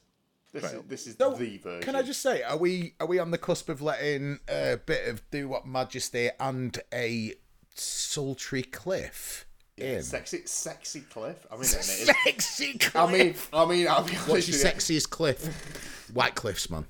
This 0.52 0.62
Right. 0.64 0.74
is 0.74 0.82
this 0.88 1.06
is 1.06 1.16
So, 1.16 1.32
the 1.32 1.56
version. 1.56 1.80
Can 1.82 1.94
I 1.96 2.02
just 2.02 2.20
say, 2.20 2.42
are 2.42 2.56
we 2.58 2.94
are 3.00 3.06
we 3.06 3.18
on 3.18 3.30
the 3.30 3.38
cusp 3.38 3.70
of 3.70 3.80
letting 3.80 4.40
a 4.48 4.76
bit 4.84 5.08
of 5.08 5.22
doo 5.30 5.48
wop 5.48 5.64
majesty 5.64 6.28
and 6.38 6.78
a 6.92 7.34
sultry 7.80 8.62
cliff 8.62 9.46
in? 9.76 10.02
sexy 10.02 10.42
sexy 10.44 11.00
cliff? 11.00 11.46
I 11.50 11.54
mean, 11.54 11.62
it 11.62 11.74
is. 11.74 12.10
Sexy 12.24 12.78
cliff. 12.78 12.96
I 12.96 13.10
mean, 13.10 13.34
I 13.52 13.64
mean, 13.66 13.88
I'll 13.88 14.02
be 14.04 14.12
what's 14.14 14.48
your 14.48 14.56
with 14.56 14.64
you. 14.88 14.94
sexiest 14.98 15.10
cliff? 15.10 16.10
White 16.12 16.34
cliffs, 16.34 16.68
man. 16.70 16.86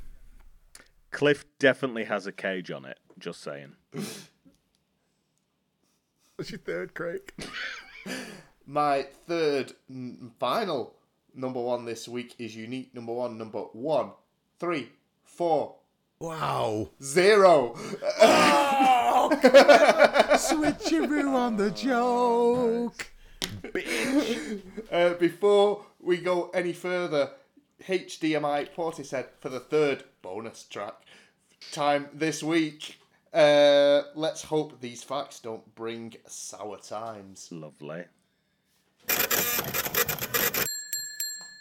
Cliff 1.10 1.44
definitely 1.58 2.04
has 2.04 2.26
a 2.26 2.32
cage 2.32 2.70
on 2.70 2.84
it. 2.84 2.98
Just 3.18 3.42
saying. 3.42 3.74
What's 6.36 6.50
your 6.50 6.58
third, 6.60 6.94
Craig? 6.94 7.32
My 8.66 9.06
third 9.26 9.72
and 9.88 10.30
final 10.38 10.94
number 11.34 11.60
one 11.60 11.84
this 11.84 12.06
week 12.08 12.34
is 12.38 12.54
unique 12.56 12.94
number 12.94 13.12
one, 13.12 13.36
number 13.36 13.60
one, 13.72 14.12
three, 14.58 14.88
four, 15.24 15.74
Wow. 16.20 16.90
zero. 17.02 17.74
Oh, 18.22 19.28
Switcheroo 20.40 21.34
on 21.34 21.56
the 21.56 21.70
joke. 21.70 23.10
Uh, 24.90 25.14
before 25.14 25.84
we 26.00 26.16
go 26.16 26.50
any 26.54 26.72
further, 26.72 27.30
HDMI 27.86 28.68
Portishead 28.74 29.26
for 29.40 29.50
the 29.50 29.60
third 29.60 30.04
bonus 30.22 30.64
track 30.64 30.94
time 31.72 32.08
this 32.14 32.42
week. 32.42 32.98
Uh, 33.34 34.02
let's 34.14 34.42
hope 34.42 34.80
these 34.80 35.02
facts 35.04 35.40
don't 35.40 35.74
bring 35.74 36.14
sour 36.26 36.78
times. 36.78 37.48
Lovely. 37.52 38.04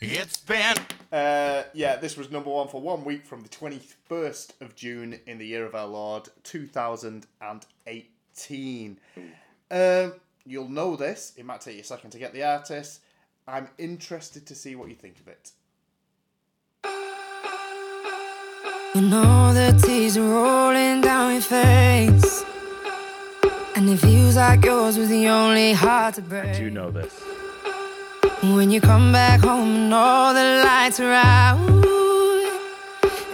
It's 0.01 0.37
been 0.37 0.77
Uh, 1.11 1.63
yeah, 1.73 1.97
this 1.97 2.15
was 2.15 2.31
number 2.31 2.49
one 2.49 2.69
for 2.69 2.79
one 2.81 3.03
week 3.03 3.25
from 3.25 3.41
the 3.41 3.49
21st 3.49 4.61
of 4.61 4.75
June 4.75 5.19
in 5.27 5.37
the 5.37 5.45
year 5.45 5.65
of 5.65 5.75
our 5.75 5.87
Lord 5.87 6.29
2018. 8.47 8.99
Um, 9.71 10.13
you'll 10.45 10.69
know 10.69 10.95
this. 10.95 11.34
It 11.38 11.45
might 11.45 11.62
take 11.62 11.75
you 11.75 11.82
a 11.82 11.86
second 11.86 12.12
to 12.12 12.19
get 12.19 12.34
the 12.34 12.43
artist. 12.43 13.02
I'm 13.47 13.69
interested 13.78 14.45
to 14.47 14.56
see 14.56 14.75
what 14.75 14.89
you 14.89 14.95
think 14.95 15.19
of 15.19 15.28
it. 15.28 15.52
When 18.93 19.13
all 19.13 19.54
the 19.54 19.80
tears 19.86 20.17
are 20.17 20.23
rolling 20.23 21.02
down 21.02 21.34
your 21.34 21.41
face. 21.41 22.43
And 23.75 23.89
it 23.89 23.97
feels 23.97 24.36
like 24.36 24.65
yours 24.65 24.97
was 24.97 25.10
the 25.10 25.28
only 25.30 25.73
heart 25.73 26.15
to 26.15 26.21
break. 26.21 26.58
Do 26.58 26.63
you 26.63 26.71
know 26.71 26.91
this? 26.91 27.13
When 28.41 28.71
you 28.71 28.82
come 28.82 29.12
back 29.12 29.41
home 29.41 29.75
and 29.75 29.93
all 29.93 30.34
the 30.34 30.63
lights 30.65 30.99
are 30.99 31.13
out. 31.13 31.60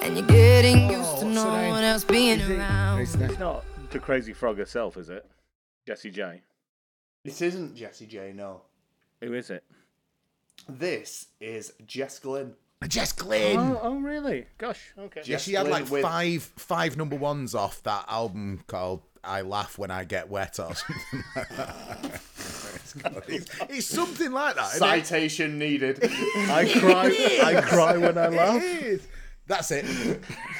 And 0.02 0.18
you're 0.18 0.28
getting 0.28 0.92
used 0.92 1.20
to 1.20 1.26
no 1.26 1.56
name? 1.56 1.70
one 1.70 1.84
else 1.84 2.04
being 2.04 2.42
around. 2.42 3.00
It's 3.00 3.40
not 3.40 3.64
the 3.96 4.02
crazy 4.02 4.34
frog 4.34 4.58
herself, 4.58 4.98
is 4.98 5.10
it? 5.10 5.26
Jessie 5.88 6.12
J. 6.12 6.42
This 7.24 7.42
isn't 7.42 7.76
Jessie 7.76 8.06
J, 8.06 8.34
no. 8.36 8.62
Who 9.22 9.34
is 9.34 9.50
it? 9.50 9.64
This 10.68 11.28
is 11.40 11.72
Jess 11.86 12.20
Glynne. 12.20 12.54
Jess 12.90 13.14
Glynne. 13.14 13.58
Oh, 13.58 13.80
oh 13.82 13.96
really? 14.00 14.48
Gosh, 14.58 14.92
okay. 15.00 15.22
Yeah, 15.22 15.36
Jess 15.36 15.44
she 15.44 15.54
had 15.54 15.62
Glynne 15.68 15.72
like 15.84 15.90
with- 15.90 16.02
five 16.04 16.44
five 16.58 16.98
number 16.98 17.16
ones 17.16 17.56
off 17.56 17.82
that 17.84 18.04
album 18.10 18.64
called 18.68 19.02
"I 19.24 19.42
Laugh 19.42 19.78
When 19.78 19.92
I 19.92 20.04
Get 20.04 20.30
Wet" 20.30 20.60
or 20.60 20.76
something 20.76 21.24
like 21.36 21.50
that. 21.56 22.22
It's 22.76 22.94
called- 22.94 23.24
it's, 23.28 23.50
it's 23.70 23.88
something 23.88 24.32
like 24.34 24.56
that. 24.56 24.76
isn't 24.76 24.88
it? 24.88 25.06
Citation 25.06 25.58
needed. 25.58 26.00
I 26.04 26.70
cry. 26.80 27.40
I 27.44 27.62
cry 27.62 27.98
when 27.98 28.18
I 28.18 28.28
laugh. 28.28 28.62
It 28.62 28.84
is. 28.84 29.08
That's 29.48 29.72
it. 29.72 29.86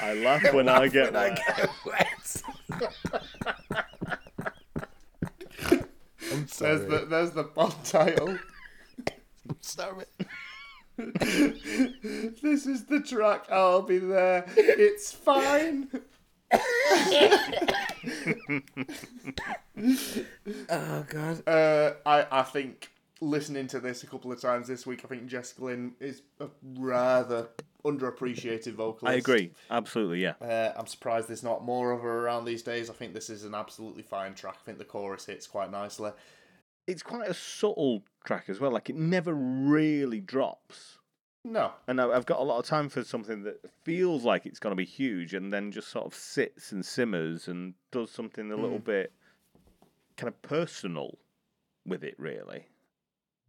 I 0.00 0.14
laugh 0.14 0.52
when 0.54 0.68
I 0.68 0.86
get 0.96 1.12
When 1.12 1.22
I 1.22 1.68
wet. 1.84 2.05
I'm 6.32 6.46
sorry. 6.48 6.76
There's 6.76 6.90
the 6.90 7.06
there's 7.08 7.30
the 7.32 7.44
bond 7.44 7.74
title. 7.84 8.38
sorry. 9.60 10.04
This 10.98 12.66
is 12.66 12.86
the 12.86 13.00
track. 13.00 13.44
I'll 13.50 13.82
be 13.82 13.98
there. 13.98 14.46
It's 14.56 15.12
fine. 15.12 15.88
Oh 20.70 21.04
god. 21.08 21.46
Uh, 21.46 21.92
I 22.06 22.26
I 22.30 22.42
think 22.42 22.90
listening 23.20 23.66
to 23.68 23.80
this 23.80 24.02
a 24.02 24.06
couple 24.06 24.32
of 24.32 24.40
times 24.40 24.68
this 24.68 24.86
week, 24.86 25.02
I 25.04 25.08
think 25.08 25.26
Jess 25.26 25.52
Glynne 25.52 25.94
is 26.00 26.22
a 26.40 26.46
rather 26.78 27.48
underappreciated 27.86 28.72
vocalist. 28.74 29.14
I 29.14 29.18
agree. 29.18 29.52
Absolutely, 29.70 30.22
yeah. 30.22 30.34
Uh, 30.40 30.72
I'm 30.76 30.86
surprised 30.86 31.28
there's 31.28 31.42
not 31.42 31.64
more 31.64 31.92
of 31.92 32.00
her 32.02 32.24
around 32.24 32.44
these 32.44 32.62
days. 32.62 32.90
I 32.90 32.92
think 32.94 33.14
this 33.14 33.30
is 33.30 33.44
an 33.44 33.54
absolutely 33.54 34.02
fine 34.02 34.34
track. 34.34 34.56
I 34.60 34.64
think 34.64 34.78
the 34.78 34.84
chorus 34.84 35.26
hits 35.26 35.46
quite 35.46 35.70
nicely. 35.70 36.10
It's 36.86 37.02
quite 37.02 37.28
a 37.28 37.34
subtle 37.34 38.02
track 38.24 38.48
as 38.48 38.60
well. 38.60 38.70
Like 38.70 38.90
it 38.90 38.96
never 38.96 39.34
really 39.34 40.20
drops. 40.20 40.98
No, 41.44 41.72
And 41.86 42.00
I- 42.00 42.10
I've 42.10 42.26
got 42.26 42.40
a 42.40 42.42
lot 42.42 42.58
of 42.58 42.66
time 42.66 42.88
for 42.88 43.04
something 43.04 43.44
that 43.44 43.60
feels 43.84 44.24
like 44.24 44.46
it's 44.46 44.58
going 44.58 44.72
to 44.72 44.76
be 44.76 44.84
huge 44.84 45.32
and 45.32 45.52
then 45.52 45.70
just 45.70 45.88
sort 45.88 46.04
of 46.04 46.12
sits 46.12 46.72
and 46.72 46.84
simmers 46.84 47.46
and 47.46 47.74
does 47.92 48.10
something 48.10 48.50
a 48.50 48.56
little 48.56 48.80
bit 48.80 49.12
kind 50.16 50.26
of 50.28 50.42
personal 50.42 51.18
with 51.86 52.02
it, 52.02 52.16
really. 52.18 52.66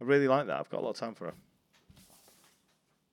I 0.00 0.04
really 0.04 0.28
like 0.28 0.46
that. 0.46 0.60
I've 0.60 0.68
got 0.70 0.80
a 0.80 0.84
lot 0.84 0.90
of 0.90 0.96
time 0.96 1.16
for 1.16 1.24
her. 1.26 1.34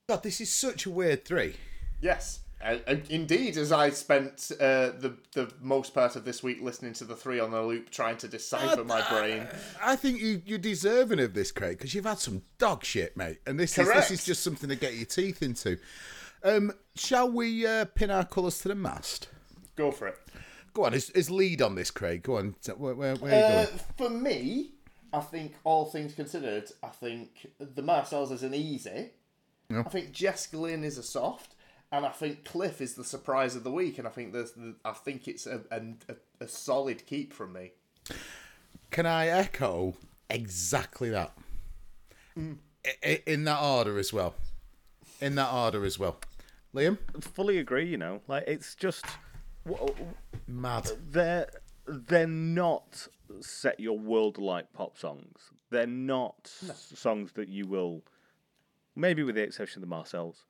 God, 0.08 0.22
this 0.22 0.40
is 0.40 0.54
such 0.54 0.86
a 0.86 0.92
weird 0.92 1.26
three. 1.26 1.56
yes, 2.00 2.42
uh, 2.64 2.78
indeed. 3.10 3.58
As 3.58 3.72
I 3.72 3.90
spent 3.90 4.52
uh, 4.60 4.92
the 5.00 5.18
the 5.34 5.52
most 5.62 5.94
part 5.96 6.16
of 6.16 6.26
this 6.26 6.44
week 6.44 6.62
listening 6.62 6.94
to 6.94 7.06
the 7.06 7.16
three 7.16 7.40
on 7.40 7.50
the 7.52 7.62
loop, 7.62 7.90
trying 7.90 8.18
to 8.18 8.28
decipher 8.28 8.84
my 8.84 9.08
brain. 9.10 9.48
I 9.82 9.96
think 9.96 10.20
you, 10.22 10.42
you're 10.46 10.60
deserving 10.60 11.20
of 11.20 11.34
this, 11.34 11.52
Craig, 11.52 11.78
because 11.78 11.94
you've 11.96 12.06
had 12.06 12.20
some 12.20 12.44
dog 12.60 12.84
shit, 12.84 13.18
mate. 13.18 13.40
And 13.48 13.60
this 13.60 13.78
is 13.78 13.88
this 13.88 14.12
is 14.12 14.26
just 14.26 14.44
something 14.44 14.70
to 14.70 14.76
get 14.76 14.94
your 14.94 15.06
teeth 15.06 15.42
into. 15.42 15.78
Um, 16.44 16.72
shall 16.96 17.32
we 17.32 17.66
uh, 17.66 17.86
pin 17.86 18.12
our 18.12 18.26
colours 18.26 18.60
to 18.60 18.68
the 18.68 18.76
mast? 18.76 19.30
Go 19.76 19.92
for 19.92 20.08
it. 20.08 20.18
Go 20.74 20.86
on, 20.86 20.94
is, 20.94 21.10
is 21.12 21.32
lead 21.32 21.62
on 21.64 21.74
this, 21.76 21.90
Craig. 21.90 22.22
Go 22.22 22.38
on. 22.38 22.56
Where, 22.78 22.94
where, 22.94 23.16
you 23.16 23.26
Uh, 23.28 23.66
going? 23.66 23.80
for 23.98 24.10
me, 24.12 24.72
I 25.12 25.22
think 25.22 25.56
all 25.64 25.86
things 25.86 26.14
considered, 26.14 26.70
I 26.84 26.90
think 26.90 27.48
the 27.60 27.82
Marcels 27.82 28.32
is 28.32 28.44
an 28.44 28.54
easy. 28.54 29.10
Yeah. 29.70 29.84
I 29.86 29.90
think 29.90 30.12
Jess 30.12 30.48
Glynne 30.48 30.84
is 30.84 30.98
a 30.98 31.04
soft, 31.04 31.56
and 31.92 32.06
I 32.06 32.10
think 32.10 32.46
Cliff 32.46 32.82
is 32.82 32.94
the 32.96 33.04
surprise 33.04 33.56
of 33.56 33.64
the 33.64 33.72
week. 33.72 33.98
And 33.98 34.08
I 34.08 34.12
think 34.12 34.32
there's, 34.34 34.52
the, 34.52 34.76
I 34.86 34.92
think 34.94 35.28
it's 35.28 35.48
a, 35.48 35.62
a, 35.72 35.82
a, 36.10 36.16
a 36.46 36.48
solid 36.48 37.06
keep 37.06 37.34
from 37.34 37.54
me. 37.54 37.72
Can 38.92 39.06
I 39.06 39.28
echo 39.28 39.96
exactly 40.30 41.10
that? 41.10 41.36
Mm. 42.38 42.58
I- 42.86 42.94
I- 43.04 43.24
in 43.26 43.44
that 43.46 43.62
order 43.62 43.98
as 43.98 44.14
well. 44.14 44.36
In 45.22 45.36
that 45.36 45.52
order 45.52 45.84
as 45.86 45.98
well. 45.98 46.18
Liam? 46.76 46.98
Fully 47.22 47.58
agree, 47.58 47.88
you 47.88 47.98
know. 47.98 48.22
Like 48.28 48.44
it's 48.48 48.76
just 48.76 49.06
Mad. 50.48 50.90
they're 51.10 51.48
they're 51.88 52.28
not 52.28 53.08
set 53.42 53.80
your 53.80 53.98
world 53.98 54.38
alight 54.38 54.72
pop 54.74 54.98
songs. 54.98 55.40
They're 55.72 55.88
not 55.88 56.36
s- 56.64 56.92
songs 56.96 57.32
that 57.34 57.48
you 57.50 57.66
will, 57.66 58.04
maybe 58.96 59.24
with 59.24 59.36
the 59.36 59.44
exception 59.44 59.80
of 59.80 59.90
the 59.90 59.96
Marcels, 59.96 60.46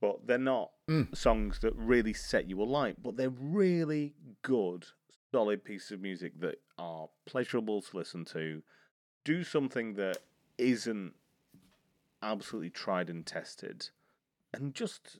but 0.00 0.26
they're 0.26 0.38
not 0.38 0.70
mm. 0.88 1.14
songs 1.16 1.58
that 1.60 1.74
really 1.76 2.12
set 2.12 2.48
you 2.48 2.60
alight. 2.62 2.96
But 3.02 3.16
they're 3.16 3.30
really 3.30 4.14
good, 4.42 4.86
solid 5.30 5.64
pieces 5.64 5.92
of 5.92 6.00
music 6.00 6.40
that 6.40 6.60
are 6.78 7.08
pleasurable 7.26 7.82
to 7.82 7.96
listen 7.96 8.24
to. 8.26 8.62
Do 9.24 9.44
something 9.44 9.94
that 9.94 10.18
isn't 10.56 11.12
absolutely 12.22 12.70
tried 12.70 13.10
and 13.10 13.24
tested, 13.26 13.90
and 14.52 14.74
just 14.74 15.18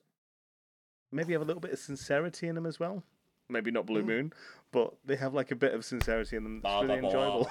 maybe 1.12 1.32
have 1.32 1.42
a 1.42 1.44
little 1.44 1.60
bit 1.60 1.72
of 1.72 1.78
sincerity 1.78 2.48
in 2.48 2.54
them 2.54 2.66
as 2.66 2.80
well. 2.80 3.02
Maybe 3.48 3.70
not 3.70 3.84
Blue 3.84 4.02
mm. 4.02 4.06
Moon, 4.06 4.32
but 4.70 4.94
they 5.04 5.16
have 5.16 5.34
like 5.34 5.50
a 5.50 5.56
bit 5.56 5.74
of 5.74 5.84
sincerity 5.84 6.36
in 6.36 6.44
them. 6.44 6.62
It's 6.64 6.82
really 6.82 6.98
enjoyable. 7.04 7.50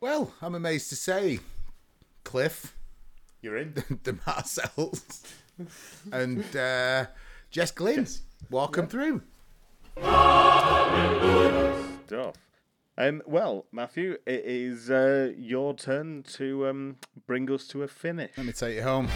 Well, 0.00 0.32
I'm 0.40 0.54
amazed 0.54 0.88
to 0.90 0.96
say, 0.96 1.40
Cliff, 2.24 2.76
You're 3.40 3.56
in. 3.56 3.74
the 4.04 4.18
Marcels, 4.26 5.22
and 6.12 6.44
uh, 6.56 7.06
Jess 7.50 7.70
Glynne. 7.70 8.06
Walk 8.50 8.76
'em 8.78 8.86
through. 8.88 9.22
Stuff. 12.06 12.34
Um, 12.98 13.22
well, 13.26 13.64
Matthew, 13.72 14.18
it 14.26 14.42
is 14.44 14.90
uh, 14.90 15.32
your 15.36 15.74
turn 15.74 16.22
to 16.34 16.66
um, 16.68 16.96
bring 17.26 17.50
us 17.50 17.66
to 17.68 17.82
a 17.82 17.88
finish. 17.88 18.32
Let 18.36 18.46
me 18.46 18.52
take 18.52 18.76
you 18.76 18.82
home. 18.82 19.08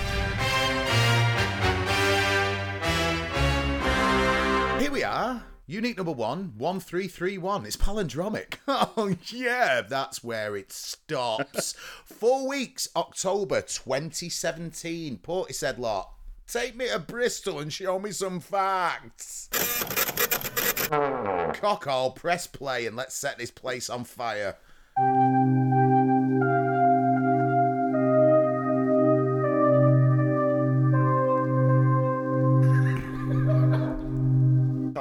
Here 4.80 4.90
we 4.90 5.02
are. 5.02 5.42
Unique 5.68 5.96
number 5.96 6.12
one, 6.12 6.52
1331. 6.56 7.66
It's 7.66 7.76
palindromic. 7.76 8.54
Oh, 8.68 9.16
yeah, 9.26 9.82
that's 9.82 10.22
where 10.22 10.56
it 10.56 10.72
stops. 10.72 11.72
Four 12.04 12.48
weeks, 12.48 12.88
October 12.94 13.62
2017. 13.62 15.18
Portishead 15.18 15.78
lot. 15.78 16.12
Take 16.46 16.76
me 16.76 16.88
to 16.88 17.00
Bristol 17.00 17.58
and 17.58 17.72
show 17.72 17.98
me 17.98 18.12
some 18.12 18.38
facts. 18.38 19.48
Cock 21.60 21.88
all, 21.88 22.12
press 22.12 22.46
play 22.46 22.86
and 22.86 22.94
let's 22.94 23.16
set 23.16 23.38
this 23.38 23.50
place 23.50 23.90
on 23.90 24.04
fire. 24.04 24.56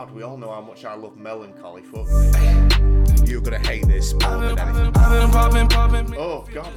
God, 0.06 0.16
we 0.16 0.22
all 0.22 0.38
know 0.38 0.52
how 0.52 0.62
much 0.62 0.86
I 0.86 0.94
love 0.94 1.18
melancholy. 1.18 1.82
Fuck. 1.82 2.06
You're 3.28 3.42
gonna 3.42 3.58
hate 3.58 3.88
this 3.88 4.14
more 4.14 4.38
than 4.38 4.60
anything. 4.60 4.94
Oh 6.16 6.46
God. 6.54 6.72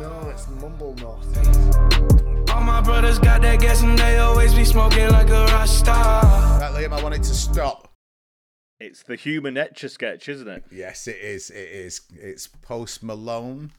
No, 0.00 0.30
it's 0.30 0.48
mumble 0.48 0.94
north. 0.94 2.50
All 2.50 2.62
my 2.62 2.80
brothers 2.80 3.18
got 3.18 3.42
that 3.42 3.60
gas 3.60 3.82
and 3.82 3.98
they 3.98 4.16
always 4.16 4.54
be 4.54 4.64
smoking 4.64 5.10
like 5.10 5.28
a 5.28 5.44
rock 5.46 5.66
star. 5.66 6.22
Right, 6.58 6.72
Liam, 6.72 6.98
I 6.98 7.02
want 7.02 7.14
it 7.14 7.22
to 7.24 7.34
stop. 7.34 7.92
It's 8.80 9.02
the 9.02 9.16
human 9.16 9.58
Etch 9.58 9.84
A 9.84 9.90
Sketch, 9.90 10.28
isn't 10.30 10.48
it? 10.48 10.64
Yes, 10.72 11.06
it 11.06 11.18
is. 11.18 11.50
It 11.50 11.68
is. 11.68 12.00
It's 12.14 12.46
Post 12.46 13.02
Malone 13.02 13.72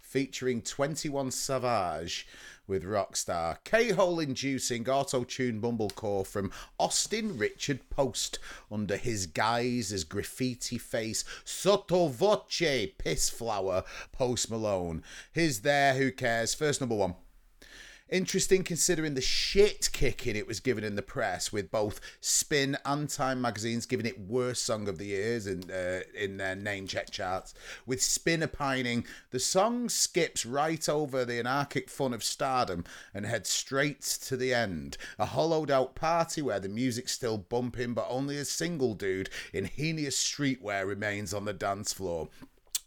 featuring 0.00 0.62
21 0.62 1.32
Savage 1.32 2.28
with 2.66 2.84
Rockstar. 2.84 3.58
K 3.64 3.90
hole 3.90 4.20
inducing 4.20 4.88
auto 4.88 5.24
tune 5.24 5.60
bumblecore 5.60 6.26
from 6.26 6.50
Austin 6.78 7.36
Richard 7.38 7.88
Post 7.90 8.38
under 8.70 8.96
his 8.96 9.26
guise 9.26 9.92
as 9.92 10.04
graffiti 10.04 10.78
face 10.78 11.24
sotto 11.44 12.08
voce 12.08 12.88
piss 12.98 13.30
flower 13.30 13.84
Post 14.12 14.50
Malone. 14.50 15.02
His 15.32 15.60
there, 15.60 15.94
who 15.94 16.10
cares? 16.12 16.54
First 16.54 16.80
number 16.80 16.96
one. 16.96 17.14
Interesting 18.08 18.62
considering 18.62 19.14
the 19.14 19.20
shit 19.20 19.90
kicking 19.92 20.36
it 20.36 20.46
was 20.46 20.60
given 20.60 20.84
in 20.84 20.94
the 20.94 21.02
press, 21.02 21.52
with 21.52 21.72
both 21.72 22.00
Spin 22.20 22.78
and 22.84 23.08
Time 23.08 23.40
magazines 23.40 23.84
giving 23.84 24.06
it 24.06 24.20
worst 24.20 24.64
song 24.64 24.86
of 24.86 24.98
the 24.98 25.06
years 25.06 25.48
in 25.48 25.68
uh, 25.68 26.02
in 26.14 26.36
their 26.36 26.54
name 26.54 26.86
check 26.86 27.10
charts. 27.10 27.52
With 27.84 28.00
Spin 28.00 28.44
opining, 28.44 29.06
the 29.30 29.40
song 29.40 29.88
skips 29.88 30.46
right 30.46 30.88
over 30.88 31.24
the 31.24 31.40
anarchic 31.40 31.90
fun 31.90 32.14
of 32.14 32.22
stardom 32.22 32.84
and 33.12 33.26
heads 33.26 33.50
straight 33.50 34.02
to 34.02 34.36
the 34.36 34.54
end. 34.54 34.96
A 35.18 35.26
hollowed 35.26 35.72
out 35.72 35.96
party 35.96 36.40
where 36.40 36.60
the 36.60 36.68
music's 36.68 37.10
still 37.10 37.38
bumping, 37.38 37.92
but 37.92 38.06
only 38.08 38.36
a 38.36 38.44
single 38.44 38.94
dude 38.94 39.30
in 39.52 39.64
heinous 39.64 40.16
streetwear 40.16 40.86
remains 40.86 41.34
on 41.34 41.44
the 41.44 41.52
dance 41.52 41.92
floor. 41.92 42.28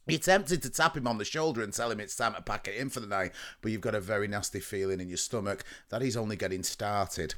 You're 0.10 0.20
tempted 0.20 0.62
to 0.64 0.70
tap 0.70 0.98
him 0.98 1.08
on 1.08 1.18
the 1.18 1.26
shoulder 1.26 1.62
and 1.62 1.74
tell 1.74 1.92
him 1.92 2.00
it's 2.00 2.16
time 2.16 2.34
to 2.34 2.42
pack 2.42 2.68
it 2.68 2.76
in 2.76 2.90
for 2.90 3.00
the 3.00 3.08
night, 3.08 3.32
but 3.62 3.72
you've 3.72 3.82
got 3.82 3.96
a 3.96 4.00
very 4.00 4.28
nasty 4.28 4.60
feeling 4.60 5.00
in 5.00 5.08
your 5.08 5.18
stomach 5.18 5.64
that 5.90 6.02
he's 6.02 6.18
only 6.18 6.36
getting 6.36 6.64
started. 6.64 7.36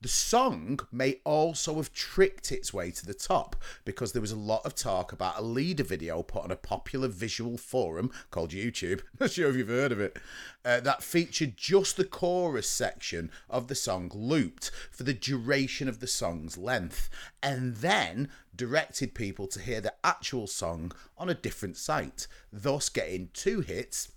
The 0.00 0.08
song 0.08 0.80
may 0.90 1.20
also 1.24 1.76
have 1.76 1.92
tricked 1.92 2.52
its 2.52 2.72
way 2.72 2.90
to 2.90 3.06
the 3.06 3.14
top 3.14 3.56
because 3.84 4.12
there 4.12 4.22
was 4.22 4.32
a 4.32 4.36
lot 4.36 4.64
of 4.64 4.74
talk 4.74 5.12
about 5.12 5.38
a 5.38 5.42
leader 5.42 5.84
video 5.84 6.22
put 6.22 6.44
on 6.44 6.50
a 6.50 6.56
popular 6.56 7.08
visual 7.08 7.56
forum 7.56 8.10
called 8.30 8.50
YouTube. 8.50 9.02
Not 9.20 9.32
sure 9.32 9.50
if 9.50 9.56
you've 9.56 9.68
heard 9.68 9.92
of 9.92 10.00
it. 10.00 10.18
Uh, 10.64 10.80
that 10.80 11.02
featured 11.02 11.56
just 11.56 11.96
the 11.96 12.04
chorus 12.04 12.68
section 12.68 13.30
of 13.50 13.66
the 13.66 13.74
song 13.74 14.10
looped 14.14 14.70
for 14.90 15.02
the 15.02 15.12
duration 15.12 15.88
of 15.88 15.98
the 15.98 16.06
song's 16.06 16.56
length, 16.56 17.10
and 17.42 17.76
then 17.76 18.28
directed 18.54 19.14
people 19.14 19.46
to 19.48 19.60
hear 19.60 19.80
the 19.80 19.94
actual 20.04 20.46
song 20.46 20.92
on 21.16 21.28
a 21.28 21.34
different 21.34 21.76
site, 21.76 22.26
thus 22.52 22.88
getting 22.88 23.30
two 23.32 23.60
hits, 23.60 24.12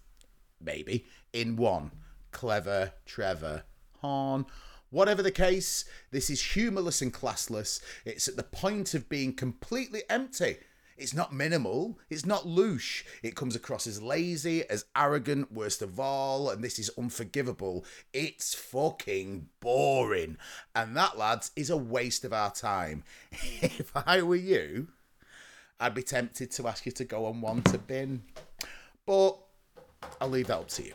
maybe, 0.59 1.05
in 1.33 1.55
one. 1.55 1.91
Clever, 2.31 2.91
Trevor, 3.05 3.63
Horn. 4.01 4.45
Whatever 4.89 5.23
the 5.23 5.31
case, 5.31 5.85
this 6.11 6.29
is 6.29 6.41
humourless 6.41 7.01
and 7.01 7.13
classless. 7.13 7.81
It's 8.03 8.27
at 8.27 8.35
the 8.35 8.43
point 8.43 8.93
of 8.93 9.09
being 9.09 9.33
completely 9.33 10.03
empty. 10.09 10.57
It's 10.97 11.13
not 11.13 11.33
minimal, 11.33 11.99
it's 12.09 12.25
not 12.25 12.43
louche. 12.43 13.03
It 13.21 13.35
comes 13.35 13.55
across 13.55 13.85
as 13.85 14.01
lazy, 14.01 14.67
as 14.69 14.85
arrogant, 14.95 15.51
worst 15.51 15.81
of 15.81 15.99
all, 15.99 16.49
and 16.49 16.63
this 16.63 16.79
is 16.79 16.89
unforgivable. 16.97 17.85
It's 18.13 18.53
fucking 18.53 19.49
boring. 19.59 20.37
And 20.73 20.95
that, 20.95 21.17
lads, 21.17 21.51
is 21.55 21.69
a 21.69 21.75
waste 21.75 22.23
of 22.23 22.31
our 22.31 22.51
time. 22.51 23.03
if 23.31 23.91
I 24.07 24.21
were 24.21 24.37
you, 24.37 24.87
I'd 25.81 25.95
be 25.95 26.03
tempted 26.03 26.51
to 26.51 26.67
ask 26.67 26.85
you 26.85 26.93
to 26.93 27.03
go 27.03 27.25
on 27.25 27.41
one 27.41 27.61
to 27.63 27.77
bin. 27.77 28.23
But 29.05 29.37
I'll 30.21 30.29
leave 30.29 30.47
that 30.47 30.59
up 30.59 30.67
to 30.69 30.83
you. 30.83 30.93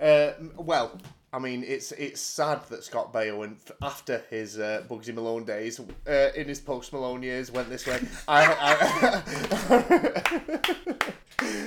Uh, 0.00 0.32
well, 0.56 0.98
I 1.34 1.38
mean, 1.38 1.64
it's 1.66 1.92
it's 1.92 2.20
sad 2.20 2.60
that 2.68 2.84
Scott 2.84 3.12
Baio, 3.12 3.38
went 3.38 3.70
after 3.80 4.22
his 4.28 4.58
uh, 4.58 4.84
Bugsy 4.88 5.14
Malone 5.14 5.44
days, 5.44 5.80
uh, 6.06 6.30
in 6.36 6.46
his 6.46 6.60
post 6.60 6.92
Malone 6.92 7.22
years, 7.22 7.50
went 7.50 7.70
this 7.70 7.86
way. 7.86 8.00
I, 8.28 9.22
I, 9.70 10.92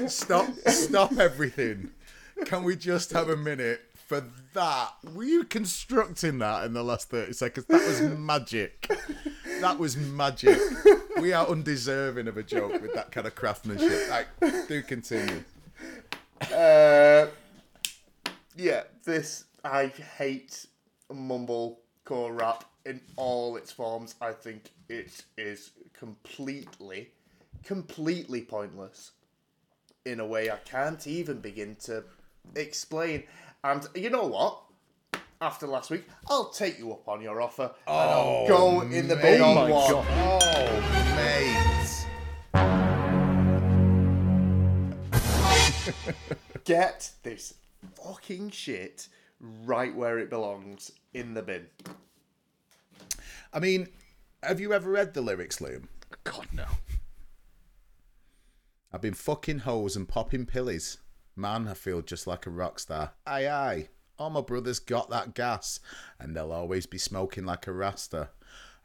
Stop, 0.08 0.48
stop 0.68 1.18
everything. 1.18 1.90
Can 2.46 2.64
we 2.64 2.76
just 2.76 3.12
have 3.12 3.30
a 3.30 3.36
minute 3.36 3.82
for 3.94 4.24
that? 4.54 4.92
Were 5.14 5.24
you 5.24 5.44
constructing 5.44 6.38
that 6.40 6.66
in 6.66 6.74
the 6.74 6.84
last 6.84 7.10
30 7.10 7.34
seconds? 7.34 7.66
That 7.68 7.86
was 7.88 8.02
magic. 8.02 8.90
That 9.62 9.80
was 9.80 9.98
magic. 9.98 10.60
We 11.20 11.34
are 11.34 11.48
undeserving 11.48 12.28
of 12.28 12.38
a 12.38 12.44
joke 12.44 12.82
with 12.82 12.94
that 12.94 13.12
kind 13.12 13.26
of 13.26 13.36
craftsmanship. 13.36 14.10
Like, 14.10 14.28
do 14.68 14.82
continue. 14.84 15.44
uh, 16.54 17.28
yeah, 18.56 18.84
this 19.04 19.46
I 19.66 19.88
hate 19.88 20.68
mumblecore 21.12 22.40
rap 22.40 22.66
in 22.86 23.02
all 23.16 23.58
its 23.58 23.72
forms. 23.72 24.14
I 24.22 24.32
think 24.32 24.70
it 24.90 25.26
is 25.40 25.72
completely, 25.98 27.10
completely 27.64 28.42
pointless 28.42 29.14
in 30.06 30.20
a 30.20 30.26
way 30.26 30.52
I 30.52 30.58
can't 30.58 31.08
even 31.08 31.40
begin 31.40 31.76
to 31.86 32.04
explain. 32.56 33.24
And 33.64 33.88
you 33.96 34.12
know 34.12 34.28
what? 34.28 34.62
After 35.42 35.66
last 35.66 35.90
week, 35.90 36.04
I'll 36.30 36.50
take 36.50 36.78
you 36.78 36.92
up 36.92 37.08
on 37.10 37.22
your 37.22 37.42
offer 37.42 37.72
and 37.88 38.10
I'll 38.12 38.48
go 38.48 38.82
in 38.82 39.08
the 39.08 39.16
big 39.16 39.42
on 39.42 39.68
one. 39.68 39.72
Oh, 39.74 40.46
mate. 41.16 42.06
Get 46.66 47.14
this 47.24 47.56
fucking 47.96 48.52
shit 48.52 49.08
right 49.40 49.96
where 49.96 50.20
it 50.20 50.30
belongs 50.30 50.92
in 51.14 51.34
the 51.34 51.42
bin. 51.42 51.68
I 53.54 53.60
mean, 53.60 53.88
have 54.44 54.60
you 54.60 54.74
ever 54.74 54.90
read 54.90 55.14
the 55.14 55.22
lyrics, 55.22 55.60
Liam? 55.60 55.88
God 56.24 56.48
no. 56.52 56.66
I've 58.92 59.02
been 59.02 59.14
fucking 59.14 59.60
hoes 59.60 59.96
and 59.96 60.08
popping 60.08 60.46
pillies. 60.46 60.98
Man, 61.36 61.68
I 61.68 61.74
feel 61.74 62.02
just 62.02 62.28
like 62.28 62.46
a 62.46 62.50
rock 62.50 62.80
star. 62.80 63.12
Aye, 63.26 63.48
aye. 63.48 63.90
All 64.18 64.30
my 64.30 64.42
brothers 64.42 64.80
got 64.80 65.10
that 65.10 65.34
gas, 65.34 65.82
and 66.18 66.36
they'll 66.36 66.54
always 66.54 66.86
be 66.86 66.98
smoking 66.98 67.46
like 67.46 67.68
a 67.68 67.74
rasta. 67.74 68.30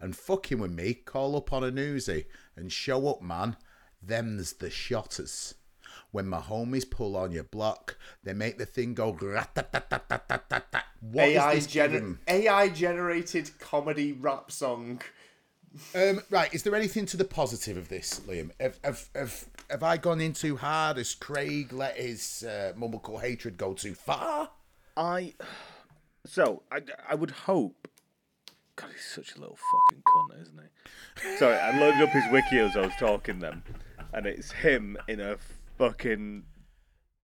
And 0.00 0.16
fucking 0.16 0.58
with 0.58 0.72
me, 0.72 0.94
call 0.94 1.36
up 1.36 1.52
on 1.52 1.62
a 1.62 1.70
newsy 1.70 2.26
and 2.56 2.72
show 2.72 3.06
up, 3.06 3.22
man. 3.22 3.56
Them's 4.02 4.54
the 4.54 4.70
shotters. 4.70 5.54
When 6.12 6.26
my 6.26 6.40
homies 6.40 6.88
pull 6.88 7.16
on 7.16 7.32
your 7.32 7.44
block, 7.44 7.96
they 8.24 8.32
make 8.34 8.58
the 8.58 8.66
thing 8.66 8.94
go. 8.94 9.12
What 11.00 11.28
is 11.28 11.36
AI, 11.38 11.54
this 11.54 11.66
gener- 11.66 11.92
given? 11.92 12.18
AI 12.28 12.68
generated 12.68 13.50
comedy 13.58 14.12
rap 14.12 14.50
song. 14.50 15.00
Um, 15.94 16.20
right, 16.30 16.52
is 16.52 16.64
there 16.64 16.74
anything 16.74 17.06
to 17.06 17.16
the 17.16 17.24
positive 17.24 17.76
of 17.76 17.88
this, 17.88 18.20
Liam? 18.26 18.50
Have, 18.58 18.78
have, 18.82 19.08
have, 19.14 19.44
have 19.70 19.82
I 19.84 19.96
gone 19.96 20.20
in 20.20 20.32
too 20.32 20.56
hard? 20.56 20.96
Has 20.96 21.14
Craig 21.14 21.72
let 21.72 21.96
his 21.96 22.42
uh, 22.42 22.72
mumblecore 22.76 23.20
hatred 23.20 23.56
go 23.56 23.72
too 23.72 23.94
far? 23.94 24.50
I 24.96 25.34
so 26.26 26.62
I, 26.70 26.80
I 27.08 27.14
would 27.14 27.30
hope. 27.30 27.88
God, 28.76 28.90
he's 28.92 29.04
such 29.04 29.36
a 29.36 29.40
little 29.40 29.58
fucking 29.72 30.02
cunt, 30.02 30.42
isn't 30.42 30.60
he? 30.60 31.36
Sorry, 31.38 31.56
I 31.56 31.78
loaded 31.78 32.02
up 32.02 32.10
his 32.10 32.24
wiki 32.32 32.58
as 32.58 32.76
I 32.76 32.80
was 32.80 32.94
talking 32.98 33.38
then, 33.38 33.62
and 34.12 34.26
it's 34.26 34.50
him 34.50 34.96
in 35.08 35.20
a 35.20 35.36
fucking 35.80 36.44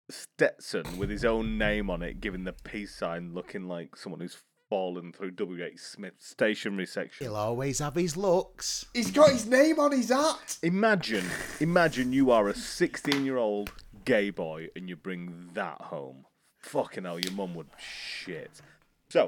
Stetson 0.09 0.97
with 0.97 1.09
his 1.09 1.25
own 1.25 1.57
name 1.57 1.89
on 1.89 2.01
it, 2.01 2.21
giving 2.21 2.45
the 2.45 2.53
peace 2.53 2.95
sign, 2.95 3.33
looking 3.33 3.67
like 3.67 3.97
someone 3.97 4.21
who's 4.21 4.37
fallen 4.69 5.11
through 5.11 5.31
W. 5.31 5.65
H. 5.65 5.79
Smith 5.79 6.13
stationery 6.17 6.85
section. 6.85 7.25
He'll 7.25 7.35
always 7.35 7.79
have 7.79 7.95
his 7.95 8.15
looks. 8.15 8.85
He's 8.93 9.11
got 9.11 9.31
his 9.31 9.47
name 9.47 9.81
on 9.81 9.91
his 9.91 10.07
hat. 10.07 10.59
Imagine, 10.63 11.25
imagine 11.59 12.13
you 12.13 12.31
are 12.31 12.47
a 12.47 12.55
16 12.55 13.25
year 13.25 13.35
old 13.35 13.69
gay 14.05 14.29
boy 14.29 14.69
and 14.77 14.87
you 14.87 14.95
bring 14.95 15.49
that 15.53 15.81
home. 15.81 16.23
Fucking 16.59 17.03
hell, 17.03 17.19
your 17.19 17.33
mum 17.33 17.53
would 17.53 17.67
shit. 17.77 18.61
So, 19.09 19.27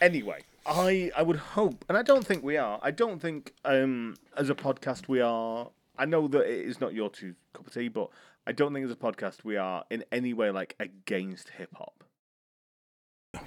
anyway, 0.00 0.40
I 0.66 1.12
I 1.16 1.22
would 1.22 1.36
hope, 1.36 1.84
and 1.88 1.96
I 1.96 2.02
don't 2.02 2.26
think 2.26 2.42
we 2.42 2.56
are. 2.56 2.80
I 2.82 2.90
don't 2.90 3.20
think 3.20 3.54
um 3.64 4.16
as 4.36 4.50
a 4.50 4.56
podcast 4.56 5.06
we 5.06 5.20
are. 5.20 5.70
I 5.96 6.04
know 6.06 6.28
that 6.28 6.42
it 6.42 6.66
is 6.66 6.80
not 6.80 6.94
your 6.94 7.10
two 7.10 7.34
cup 7.52 7.66
of 7.66 7.72
tea, 7.72 7.88
but 7.88 8.10
I 8.46 8.52
don't 8.52 8.72
think 8.74 8.84
as 8.84 8.90
a 8.90 8.96
podcast 8.96 9.44
we 9.44 9.56
are 9.56 9.84
in 9.90 10.04
any 10.12 10.32
way 10.34 10.50
like 10.50 10.74
against 10.80 11.50
hip 11.50 11.70
hop. 11.74 12.04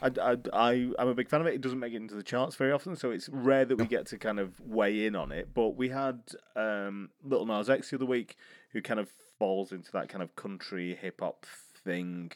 I, 0.01 0.11
I, 0.21 0.37
I, 0.53 0.91
I'm 0.99 1.07
a 1.07 1.13
big 1.13 1.29
fan 1.29 1.41
of 1.41 1.47
it. 1.47 1.53
It 1.53 1.61
doesn't 1.61 1.79
make 1.79 1.93
it 1.93 1.97
into 1.97 2.15
the 2.15 2.23
charts 2.23 2.55
very 2.55 2.71
often, 2.71 2.95
so 2.95 3.11
it's 3.11 3.29
rare 3.29 3.65
that 3.65 3.77
we 3.77 3.85
get 3.85 4.05
to 4.07 4.17
kind 4.17 4.39
of 4.39 4.59
weigh 4.59 5.05
in 5.05 5.15
on 5.15 5.31
it. 5.31 5.53
But 5.53 5.77
we 5.77 5.89
had 5.89 6.21
um, 6.55 7.09
Little 7.23 7.45
Nas 7.45 7.69
X 7.69 7.89
the 7.89 7.95
other 7.95 8.05
week, 8.05 8.35
who 8.71 8.81
kind 8.81 8.99
of 8.99 9.09
falls 9.39 9.71
into 9.71 9.91
that 9.93 10.09
kind 10.09 10.21
of 10.21 10.35
country 10.35 10.95
hip 10.99 11.21
hop 11.21 11.45
thing, 11.83 12.31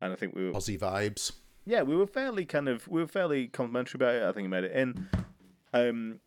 and 0.00 0.12
I 0.12 0.16
think 0.16 0.34
we 0.34 0.46
were 0.46 0.52
Aussie 0.52 0.78
vibes. 0.78 1.32
yeah, 1.64 1.82
we 1.82 1.96
were 1.96 2.06
fairly 2.06 2.44
kind 2.44 2.68
of 2.68 2.88
we 2.88 3.00
were 3.00 3.06
fairly 3.06 3.46
complimentary 3.46 3.98
about 3.98 4.14
it. 4.16 4.22
I 4.22 4.32
think 4.32 4.44
he 4.44 4.48
made 4.48 4.64
it 4.64 4.72
in. 4.72 5.08
Um, 5.72 6.20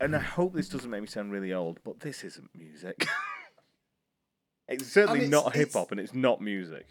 and 0.00 0.14
I 0.14 0.20
hmm. 0.20 0.24
hope 0.24 0.54
this 0.54 0.68
doesn't 0.68 0.90
make 0.90 1.00
me 1.00 1.06
sound 1.06 1.32
really 1.32 1.52
old, 1.52 1.80
but 1.84 2.00
this 2.00 2.24
isn't 2.24 2.50
music. 2.54 3.06
it's 4.68 4.86
certainly 4.86 5.26
it's- 5.26 5.30
not 5.30 5.54
hip 5.54 5.72
hop, 5.72 5.90
and 5.90 6.00
it's 6.00 6.14
not 6.14 6.40
music. 6.40 6.88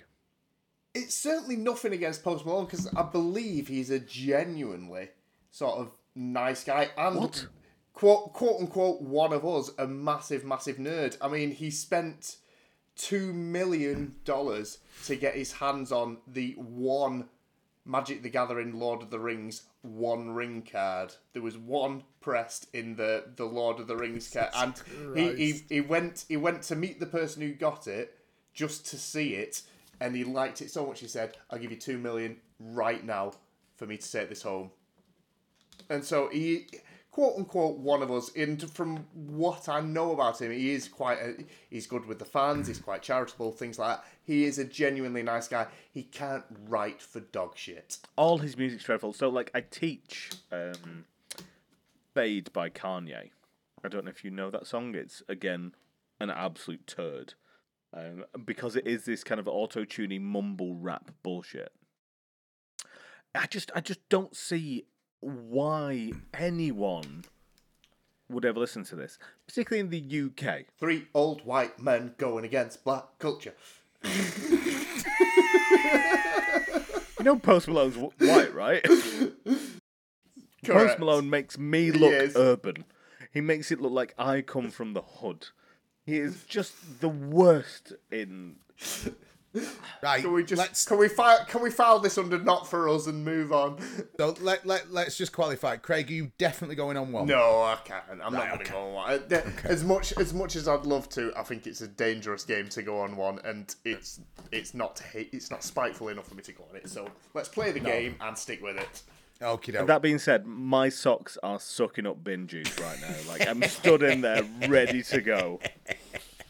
It's 0.94 1.14
certainly 1.14 1.58
nothing 1.58 1.94
against 1.94 2.24
Post 2.24 2.44
Malone 2.46 2.66
because 2.66 2.88
I 2.96 3.04
believe 3.04 3.68
he's 3.68 3.92
a 3.92 4.00
genuinely 4.00 5.10
sort 5.52 5.78
of 5.78 5.92
nice 6.16 6.64
guy 6.64 6.90
and 6.98 7.18
What? 7.18 7.48
quote 7.94 8.34
quote 8.34 8.62
unquote 8.62 9.02
one 9.02 9.32
of 9.32 9.46
us, 9.46 9.70
a 9.78 9.86
massive 9.86 10.44
massive 10.44 10.78
nerd. 10.78 11.16
I 11.22 11.28
mean, 11.28 11.52
he 11.52 11.70
spent 11.70 12.38
two 12.96 13.32
million 13.32 14.16
dollars 14.26 14.80
to 15.06 15.16
get 15.16 15.36
his 15.36 15.54
hands 15.54 15.92
on 15.92 16.18
the 16.26 16.54
one 16.58 17.30
Magic 17.88 18.22
the 18.22 18.30
Gathering 18.30 18.80
Lord 18.80 19.02
of 19.02 19.10
the 19.10 19.20
Rings 19.20 19.64
one 19.82 20.32
ring 20.32 20.68
card. 20.70 21.16
There 21.34 21.42
was 21.42 21.58
one 21.58 22.04
pressed 22.22 22.68
in 22.74 22.96
the 22.96 23.24
the 23.36 23.46
Lord 23.46 23.80
of 23.80 23.88
the 23.88 23.96
Rings 23.96 24.30
card, 24.34 24.50
and 24.56 25.16
he, 25.16 25.36
he 25.36 25.64
he 25.70 25.82
went 25.82 26.26
he 26.28 26.38
went 26.38 26.64
to 26.64 26.76
meet 26.76 27.00
the 27.00 27.06
person 27.06 27.42
who 27.42 27.54
got 27.54 27.88
it 27.88 28.18
just 28.54 28.86
to 28.88 28.98
see 28.98 29.36
it. 29.36 29.62
and 30.00 30.16
he 30.16 30.24
liked 30.24 30.62
it 30.62 30.70
so 30.70 30.86
much 30.86 31.00
he 31.00 31.08
said, 31.08 31.38
"I'll 31.50 31.60
give 31.60 31.72
you 31.72 31.78
two 31.78 31.98
million 31.98 32.38
right 32.60 33.04
now 33.04 33.34
for 33.78 33.86
me 33.88 33.98
to 33.98 34.12
take 34.12 34.30
this 34.30 34.42
home." 34.44 34.72
And 35.90 36.04
so 36.04 36.30
he, 36.30 36.68
quote 37.18 37.36
unquote, 37.36 37.80
one 37.80 38.04
of 38.04 38.12
us. 38.12 38.30
And 38.36 38.62
from 38.70 38.98
what 39.16 39.68
I 39.68 39.82
know 39.82 40.12
about 40.12 40.40
him, 40.40 40.52
he 40.52 40.72
is 40.72 40.88
quite. 40.88 41.18
A, 41.18 41.34
he's 41.68 41.88
good 41.88 42.06
with 42.06 42.20
the 42.20 42.26
fans. 42.26 42.68
He's 42.68 42.78
quite 42.78 43.02
charitable, 43.02 43.54
things 43.54 43.80
like 43.80 43.98
that. 43.98 44.06
He 44.24 44.44
is 44.44 44.60
a 44.60 44.64
genuinely 44.64 45.24
nice 45.24 45.48
guy. 45.48 45.66
He 45.92 46.04
can't 46.04 46.44
write 46.68 47.02
for 47.02 47.22
dog 47.22 47.58
shit. 47.58 47.98
All 48.18 48.38
his 48.38 48.56
music's 48.56 48.84
dreadful. 48.84 49.14
So, 49.14 49.30
like, 49.30 49.50
I 49.56 49.62
teach 49.62 50.30
um, 50.52 51.06
Fade 52.14 52.54
by 52.54 52.70
Kanye. 52.70 53.32
I 53.84 53.88
don't 53.88 54.06
know 54.06 54.12
if 54.12 54.24
you 54.24 54.30
know 54.30 54.52
that 54.52 54.68
song. 54.68 54.94
It's, 54.94 55.24
again, 55.28 55.74
an 56.20 56.30
absolute 56.30 56.86
turd. 56.86 57.34
Um, 57.96 58.26
because 58.46 58.76
it 58.76 58.86
is 58.86 59.06
this 59.06 59.24
kind 59.24 59.40
of 59.40 59.48
auto-tuning 59.48 60.24
mumble 60.24 60.76
rap 60.76 61.10
bullshit. 61.24 61.72
I 63.34 63.48
just, 63.48 63.72
I 63.74 63.82
just 63.82 64.08
don't 64.08 64.36
see 64.36 64.86
why 65.20 66.12
anyone 66.34 67.24
would 68.30 68.46
ever 68.46 68.60
listen 68.60 68.84
to 68.86 68.96
this, 68.96 69.18
particularly 69.48 69.80
in 69.80 69.90
the 69.90 70.26
UK. 70.48 70.66
Three 70.80 71.08
old 71.14 71.46
white 71.46 71.80
men 71.80 72.14
going 72.18 72.46
against 72.46 72.84
black 72.84 73.06
culture. 73.20 73.54
You 77.20 77.24
know, 77.24 77.40
Post 77.40 77.68
Malone's 77.68 77.96
w- 77.96 78.12
white, 78.20 78.54
right? 78.54 78.84
Post 80.66 81.00
Malone 81.00 81.30
makes 81.30 81.58
me 81.58 81.92
look 81.92 82.14
is. 82.14 82.36
urban. 82.36 82.86
He 83.34 83.42
makes 83.42 83.72
it 83.72 83.82
look 83.82 83.92
like 83.92 84.14
I 84.20 84.42
come 84.42 84.70
from 84.70 84.94
the 84.94 85.02
hood. 85.02 85.48
He 86.06 86.18
is 86.18 86.44
just 86.44 87.02
the 87.02 87.10
worst 87.10 87.94
in. 88.12 88.58
Right. 90.04 90.22
Can 90.22 90.32
we 90.32 90.44
just 90.44 90.60
let's 90.60 90.86
can 90.86 91.00
we 91.00 91.08
file 91.08 91.44
can 91.48 91.62
we 91.64 91.72
file 91.72 91.98
this 91.98 92.20
under 92.20 92.38
not 92.38 92.68
for 92.70 92.88
us 92.88 93.08
and 93.08 93.26
move 93.26 93.52
on? 93.52 93.80
so 94.20 94.36
let, 94.42 94.64
let 94.66 94.92
let's 94.92 95.18
just 95.18 95.32
qualify. 95.32 95.76
Craig, 95.78 96.10
are 96.12 96.14
you 96.14 96.32
definitely 96.38 96.76
going 96.76 96.98
on 96.98 97.12
one? 97.12 97.26
No, 97.26 97.64
I 97.64 97.78
can't. 97.84 98.04
I'm 98.12 98.18
not 98.32 98.34
Right, 98.34 98.50
going 98.50 98.62
okay. 98.62 98.72
go 98.72 98.80
on 98.90 98.94
one. 98.94 99.12
Uh, 99.12 99.18
th- 99.30 99.44
As 99.64 99.84
much 99.84 100.14
as 100.18 100.34
much 100.36 100.56
as 100.56 100.68
I'd 100.68 100.86
love 100.86 101.10
to, 101.10 101.34
I 101.36 101.42
think 101.42 101.66
it's 101.66 101.82
a 101.82 101.88
dangerous 101.88 102.44
game 102.46 102.70
to 102.70 102.84
go 102.84 103.00
on 103.00 103.16
one, 103.16 103.40
and 103.44 103.74
it's 103.86 104.20
it's 104.52 104.76
not 104.76 105.00
hate, 105.00 105.30
it's 105.34 105.50
not 105.50 105.64
spiteful 105.64 106.10
enough 106.10 106.28
for 106.28 106.36
me 106.36 106.44
to 106.44 106.52
go 106.52 106.64
on 106.70 106.76
it. 106.76 106.88
So 106.88 107.08
let's 107.34 107.50
play 107.50 107.72
the 107.72 107.80
game 107.80 108.16
and 108.22 108.38
stick 108.38 108.62
with 108.62 108.78
it. 108.78 109.02
Okay, 109.42 109.72
doke. 109.72 109.86
That 109.88 110.02
being 110.02 110.18
said, 110.20 110.46
my 110.48 110.90
socks 110.90 111.38
are 111.44 111.60
sucking 111.60 112.06
up 112.08 112.24
bin 112.24 112.48
juice 112.48 112.80
right 112.80 112.98
now. 113.02 113.16
Like 113.28 113.48
I'm 113.48 113.62
stood 113.64 114.04
in 114.04 114.22
there, 114.22 114.44
ready 114.68 115.02
to 115.04 115.22
go. 115.22 115.60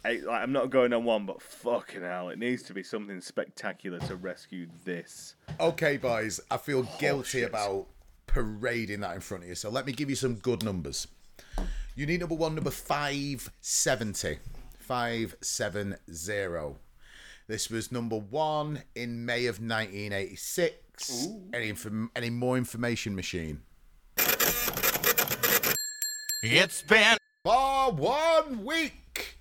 I, 0.07 0.21
like, 0.25 0.41
I'm 0.41 0.53
not 0.53 0.69
going 0.69 0.93
on 0.93 1.03
one, 1.03 1.25
but 1.25 1.41
fucking 1.41 2.01
hell, 2.01 2.29
it 2.29 2.39
needs 2.39 2.63
to 2.63 2.73
be 2.73 2.81
something 2.81 3.19
spectacular 3.19 3.99
to 3.99 4.15
rescue 4.15 4.67
this. 4.85 5.35
Okay, 5.59 5.97
boys, 5.97 6.39
I 6.49 6.55
feel 6.55 6.87
oh, 6.87 6.97
guilty 6.97 7.43
about 7.43 7.87
parading 8.25 9.01
that 9.01 9.15
in 9.15 9.21
front 9.21 9.43
of 9.43 9.49
you. 9.49 9.55
So 9.55 9.69
let 9.69 9.85
me 9.85 9.91
give 9.91 10.09
you 10.09 10.15
some 10.15 10.35
good 10.35 10.63
numbers. 10.63 11.07
You 11.95 12.05
need 12.05 12.21
number 12.21 12.35
one, 12.35 12.55
number 12.55 12.71
570. 12.71 14.39
570. 14.79 16.75
This 17.47 17.69
was 17.69 17.91
number 17.91 18.17
one 18.17 18.83
in 18.95 19.25
May 19.25 19.47
of 19.47 19.59
1986. 19.59 21.27
Any, 21.53 21.67
inform- 21.67 22.11
any 22.15 22.29
more 22.29 22.57
information, 22.57 23.13
machine? 23.13 23.59
It's 26.41 26.81
been 26.83 27.17
For 27.43 27.91
one 27.91 28.63
week. 28.63 29.36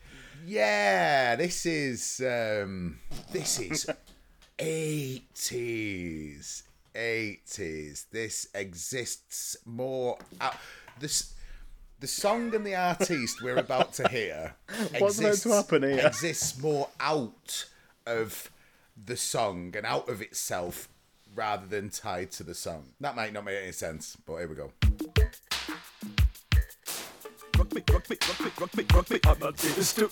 Yeah, 0.48 1.34
this 1.34 1.66
is 1.66 2.20
um 2.20 3.00
this 3.32 3.58
is 3.58 3.90
80s. 4.58 6.62
80s. 6.94 8.06
This 8.12 8.46
exists 8.54 9.56
more 9.66 10.16
out 10.40 10.54
this 11.00 11.34
the 11.98 12.06
song 12.06 12.54
and 12.54 12.64
the 12.64 12.76
artist 12.76 13.42
we're 13.42 13.56
about 13.56 13.92
to 13.94 14.08
hear 14.08 14.54
What's 14.98 15.18
to 15.18 15.50
happen 15.50 15.82
here? 15.82 16.06
exists 16.06 16.62
more 16.62 16.90
out 17.00 17.66
of 18.06 18.50
the 19.04 19.16
song 19.16 19.74
and 19.76 19.84
out 19.84 20.08
of 20.08 20.22
itself 20.22 20.88
rather 21.34 21.66
than 21.66 21.90
tied 21.90 22.30
to 22.32 22.44
the 22.44 22.54
song. 22.54 22.84
That 23.00 23.16
might 23.16 23.32
not 23.32 23.44
make 23.44 23.62
any 23.62 23.72
sense, 23.72 24.16
but 24.24 24.36
here 24.36 24.48
we 24.48 24.54
go. 24.54 24.70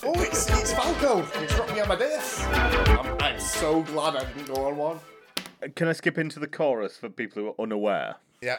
Oh, 0.03 0.13
it's, 0.21 0.49
it's 0.49 0.73
Falco. 0.73 1.25
It's 1.41 1.53
Rock 1.57 1.73
Me 1.73 1.79
Amadeus. 1.79 2.43
I'm, 2.43 3.17
I'm 3.19 3.39
so 3.39 3.81
glad 3.81 4.15
I 4.15 4.25
didn't 4.25 4.53
go 4.53 4.67
on 4.67 4.77
one. 4.77 4.99
Uh, 5.63 5.67
Can 5.75 5.87
I 5.87 5.93
skip 5.93 6.17
into 6.19 6.39
the 6.39 6.47
chorus 6.47 6.97
for 6.97 7.09
people 7.09 7.41
who 7.41 7.49
are 7.49 7.55
unaware? 7.63 8.17
Yeah. 8.41 8.57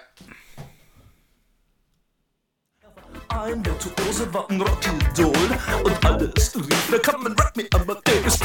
Man 7.22 7.34
Rock 7.34 7.56
me 7.56 7.68
Amadeus 7.74 8.42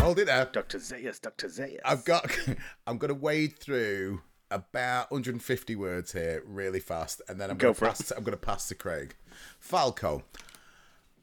Hold 0.00 0.18
it 0.18 0.26
there. 0.26 0.48
Dr. 0.52 0.78
Zayas, 0.78 1.20
Dr. 1.20 1.48
Zayas. 1.48 1.80
I've 1.84 2.04
got. 2.04 2.30
I'm 2.86 2.98
going 2.98 3.08
to 3.08 3.14
wade 3.14 3.58
through 3.58 4.20
about 4.50 5.10
150 5.10 5.76
words 5.76 6.12
here 6.12 6.42
really 6.46 6.80
fast, 6.80 7.22
and 7.28 7.40
then 7.40 7.50
I'm 7.50 7.56
Go 7.56 7.72
going 7.72 7.74
to 7.74 7.78
for 7.78 7.84
it. 7.86 7.88
pass. 7.88 8.10
I'm 8.10 8.24
going 8.24 8.36
to 8.38 8.44
pass 8.44 8.68
to 8.68 8.74
Craig. 8.74 9.14
Falco. 9.58 10.22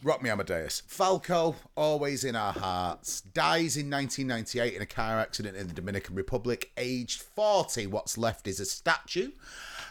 Rock 0.04 0.22
me 0.22 0.30
Amadeus. 0.30 0.84
Falco, 0.86 1.56
always 1.76 2.24
in 2.24 2.36
our 2.36 2.54
hearts, 2.54 3.22
dies 3.22 3.76
in 3.78 3.90
1998 3.90 4.74
in 4.76 4.82
a 4.82 4.86
car 4.86 5.20
accident 5.20 5.56
in 5.58 5.68
the 5.68 5.74
Dominican 5.74 6.16
Republic, 6.16 6.72
aged 6.78 7.22
40. 7.22 7.88
What's 7.88 8.18
left 8.18 8.48
is 8.48 8.60
a 8.60 8.66
statue 8.66 9.32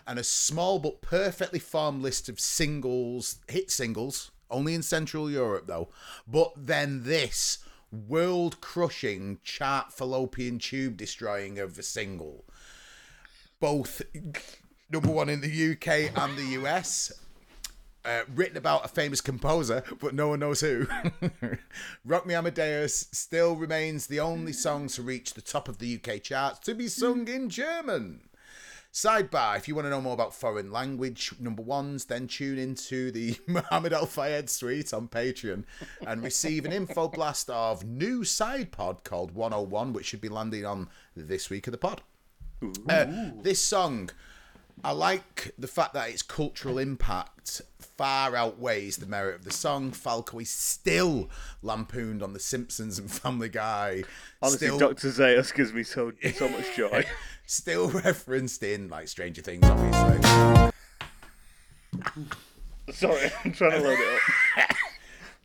and 0.07 0.19
a 0.19 0.25
small 0.25 0.79
but 0.79 1.01
perfectly 1.01 1.59
formed 1.59 2.03
list 2.03 2.29
of 2.29 2.39
singles, 2.39 3.39
hit 3.49 3.71
singles, 3.71 4.31
only 4.51 4.75
in 4.75 4.83
Central 4.83 5.31
Europe 5.31 5.67
though. 5.67 5.89
But 6.29 6.53
then 6.57 7.05
this 7.05 7.59
world 7.91 8.61
crushing, 8.61 9.39
chart 9.43 9.93
fallopian 9.93 10.59
tube 10.59 10.97
destroying 10.97 11.59
of 11.59 11.79
a 11.79 11.83
single. 11.83 12.45
Both 13.65 14.03
number 14.91 15.09
one 15.09 15.31
in 15.31 15.41
the 15.41 15.73
UK 15.73 16.13
and 16.23 16.37
the 16.37 16.61
US 16.61 17.11
uh, 18.05 18.21
written 18.35 18.59
about 18.59 18.85
a 18.85 18.89
famous 18.89 19.23
composer, 19.23 19.83
but 20.03 20.15
no 20.15 20.29
one 20.29 20.41
knows 20.41 20.61
who. 20.61 20.87
Rock 22.05 22.27
Me 22.27 22.35
Amadeus 22.35 23.09
still 23.13 23.57
remains 23.57 24.07
the 24.07 24.21
only 24.21 24.53
song 24.53 24.89
to 24.89 25.01
reach 25.01 25.33
the 25.33 25.41
top 25.41 25.67
of 25.67 25.79
the 25.79 25.99
UK 25.99 26.23
charts 26.23 26.59
to 26.59 26.75
be 26.75 26.89
sung 26.89 27.27
in 27.27 27.49
German. 27.49 28.29
Sidebar, 28.93 29.57
if 29.57 29.67
you 29.67 29.75
want 29.75 29.87
to 29.87 29.91
know 29.91 30.03
more 30.03 30.13
about 30.13 30.35
foreign 30.35 30.71
language 30.71 31.33
number 31.41 31.63
ones, 31.63 32.05
then 32.05 32.29
tune 32.29 32.59
into 32.59 33.11
the 33.11 33.39
Mohammed 33.47 33.95
Al 33.95 34.05
Fayed 34.05 34.51
suite 34.51 34.93
on 34.93 35.09
Patreon 35.09 35.65
and 36.07 36.23
receive 36.23 36.67
an 36.67 36.73
info 36.73 37.09
blast 37.09 37.49
of 37.49 37.83
new 37.83 38.25
side 38.25 38.73
pod 38.73 39.05
called 39.05 39.35
101, 39.35 39.95
which 39.95 40.05
should 40.05 40.21
be 40.21 40.29
landing 40.29 40.67
on 40.67 40.91
this 41.17 41.49
week 41.49 41.67
of 41.67 41.73
the 41.73 41.79
pod. 41.79 42.03
Uh, 42.89 43.31
this 43.43 43.61
song, 43.61 44.11
I 44.83 44.93
like 44.93 45.53
the 45.59 45.67
fact 45.67 45.95
that 45.95 46.11
its 46.11 46.23
cultural 46.23 46.79
impact 46.79 47.63
far 47.97 48.35
outweighs 48.35 48.97
the 48.97 49.07
merit 49.07 49.37
of 49.37 49.45
the 49.45 49.53
song. 49.53 49.93
Falco 49.93 50.39
is 50.41 50.51
still 50.51 51.31
lampooned 51.63 52.23
on 52.23 52.33
The 52.33 52.41
Simpsons 52.41 52.99
and 52.99 53.11
Family 53.11 53.49
Guy. 53.49 54.05
Honestly, 54.43 54.67
still, 54.69 54.79
Dr. 54.79 55.09
Zayas 55.09 55.55
gives 55.55 55.73
me 55.73 55.83
so 55.83 56.13
so 56.35 56.49
much 56.49 56.77
joy. 56.77 57.05
still 57.47 57.89
referenced 57.91 58.63
in 58.63 58.89
like 58.89 59.09
Stranger 59.09 59.43
Things, 59.43 59.65
obviously. 59.65 60.71
Sorry, 62.93 63.31
I'm 63.45 63.53
trying 63.53 63.71
to 63.73 63.81
load 63.81 63.99
it 63.99 64.15
up. 64.15 64.21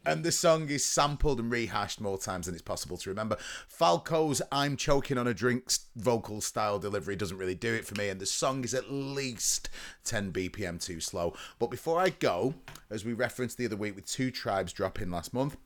And 0.06 0.24
the 0.24 0.32
song 0.32 0.70
is 0.70 0.86
sampled 0.86 1.40
and 1.40 1.52
rehashed 1.52 2.00
more 2.00 2.18
times 2.18 2.46
than 2.46 2.56
it's 2.56 2.62
possible 2.62 2.98
to 2.98 3.10
remember. 3.10 3.38
Falco's 3.68 4.42
I'm 4.52 4.78
Choking 4.78 5.18
on 5.18 5.28
a 5.28 5.34
Drink's 5.34 5.86
vocal 5.96 6.42
style 6.42 6.80
delivery 6.80 7.16
doesn't 7.16 7.38
really 7.38 7.56
do 7.56 7.74
it 7.74 7.86
for 7.86 7.96
me, 7.96 8.10
and 8.10 8.20
the 8.20 8.26
song 8.26 8.64
is 8.64 8.74
at 8.74 8.92
least 8.92 9.70
10 10.06 10.32
BPM 10.32 10.84
too 10.84 11.00
slow. 11.00 11.34
But 11.60 11.70
before 11.70 12.00
I 12.00 12.10
go, 12.10 12.56
as 12.90 13.04
we 13.04 13.14
referenced 13.14 13.58
the 13.58 13.66
other 13.66 13.76
week 13.76 13.96
with 13.96 14.06
two 14.06 14.32
tribes 14.32 14.74
dropping 14.74 15.12
last 15.12 15.34
month, 15.34 15.58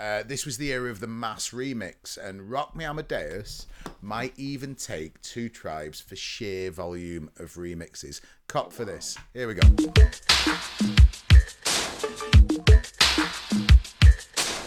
uh, 0.00 0.24
this 0.26 0.44
was 0.44 0.56
the 0.56 0.72
era 0.72 0.90
of 0.90 0.98
the 0.98 1.06
mass 1.06 1.50
remix, 1.50 2.18
and 2.18 2.50
Rock 2.50 2.74
Me 2.74 2.84
Amadeus 2.84 3.68
might 4.00 4.36
even 4.36 4.74
take 4.74 5.20
two 5.22 5.48
tribes 5.48 6.00
for 6.00 6.16
sheer 6.16 6.72
volume 6.72 7.30
of 7.38 7.54
remixes. 7.54 8.20
Cop 8.48 8.72
for 8.72 8.84
this. 8.84 9.16
Here 9.32 9.46
we 9.46 9.54
go. 9.54 11.01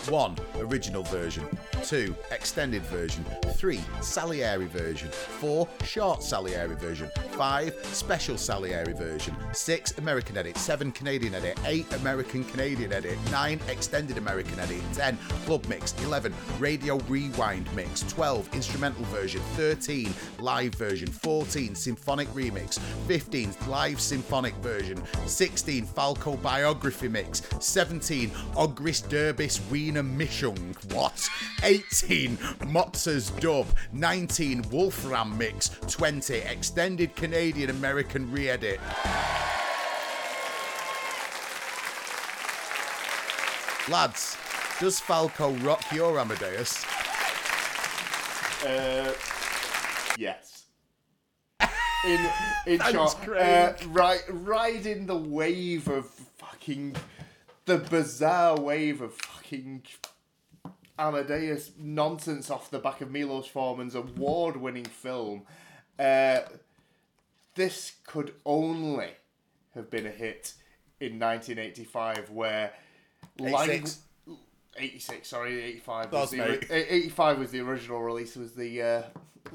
1. 0.10 0.36
Original 0.60 1.04
version. 1.04 1.46
2. 1.84 2.16
Extended 2.32 2.82
version. 2.84 3.26
3. 3.54 3.80
Salieri 4.02 4.66
version. 4.66 5.10
4. 5.10 5.68
Short 5.84 6.24
Salieri 6.24 6.76
version. 6.76 7.10
5. 7.32 7.74
Special 7.94 8.38
Salieri 8.38 8.94
version. 8.94 9.36
6. 9.52 9.98
American 9.98 10.38
edit. 10.38 10.58
7. 10.58 10.92
Canadian 10.92 11.36
edit. 11.36 11.58
8. 11.66 11.94
American 11.94 12.44
Canadian 12.46 12.94
edit. 12.94 13.18
9. 13.32 13.60
Extended 13.70 14.18
American 14.18 14.60
edit. 14.60 14.82
10. 14.94 15.18
Club 15.46 15.66
mix. 15.68 15.94
11. 16.04 16.34
Radio 16.60 16.98
rewind 17.08 17.74
mix. 17.76 18.02
12. 18.12 18.54
Instrumental 18.54 19.04
version. 19.06 19.42
13. 19.56 20.14
Live 20.40 20.76
version. 20.76 21.08
14. 21.08 21.76
Symphonic 21.76 22.28
remix. 22.30 22.80
15. 23.08 23.54
Live 23.68 24.00
symphonic 24.00 24.54
version. 24.56 25.02
16. 25.26 25.86
Falco 25.86 26.36
biography 26.38 27.08
mix. 27.08 27.42
17. 27.60 28.30
Ogris 28.56 29.02
Derbis 29.02 29.60
Wiener 29.70 29.95
Mischung. 30.02 30.76
What? 30.94 31.28
18. 31.64 32.38
Motzer's 32.38 33.30
dub. 33.32 33.68
19. 33.94 34.64
Wolfram 34.72 35.38
mix. 35.38 35.70
20. 35.88 36.36
Extended 36.36 37.16
Canadian 37.16 37.70
American 37.70 38.32
re 38.32 38.50
edit. 38.50 38.80
Lads, 43.88 44.36
does 44.80 45.00
Falco 45.00 45.52
rock 45.58 45.84
your 45.92 46.20
Amadeus? 46.20 46.84
Uh, 48.66 49.14
yes. 50.18 50.66
In 52.06 52.30
in 52.68 52.80
short, 52.92 53.16
uh, 53.30 53.74
right, 53.90 54.22
riding 54.30 55.06
the 55.06 55.16
wave 55.16 55.88
of 55.88 56.06
fucking 56.06 56.96
the 57.66 57.78
bizarre 57.78 58.60
wave 58.60 59.02
of 59.02 59.18
fucking 59.46 59.84
Amadeus 60.98 61.72
nonsense 61.78 62.50
off 62.50 62.70
the 62.72 62.80
back 62.80 63.02
of 63.02 63.12
Milos 63.12 63.48
Forman's 63.48 63.96
award-winning 63.96 64.86
film. 64.86 65.44
Uh, 66.00 66.40
this 67.56 67.94
could 68.06 68.34
only 68.46 69.12
have 69.74 69.90
been 69.90 70.06
a 70.06 70.12
hit 70.12 70.54
in 71.00 71.20
1985, 71.20 72.30
where 72.32 72.74
lang- 73.40 73.70
86. 73.70 74.00
86, 74.78 75.28
sorry, 75.30 75.64
85 75.64 76.12
was 76.12 76.32
the, 76.32 76.38
mate. 76.38 76.66
eh, 76.70 76.84
85 76.90 77.40
was 77.40 77.52
the 77.52 77.62
original 77.62 78.02
release. 78.02 78.36
Was 78.36 78.54
the 78.56 78.82
uh, 78.82 79.04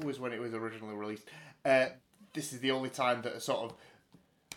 was 0.03 0.19
when 0.19 0.33
it 0.33 0.39
was 0.39 0.55
originally 0.55 0.95
released. 0.95 1.27
Uh, 1.63 1.87
this 2.33 2.53
is 2.53 2.59
the 2.59 2.71
only 2.71 2.89
time 2.89 3.21
that 3.21 3.33
a 3.35 3.39
sort 3.39 3.59
of 3.65 3.73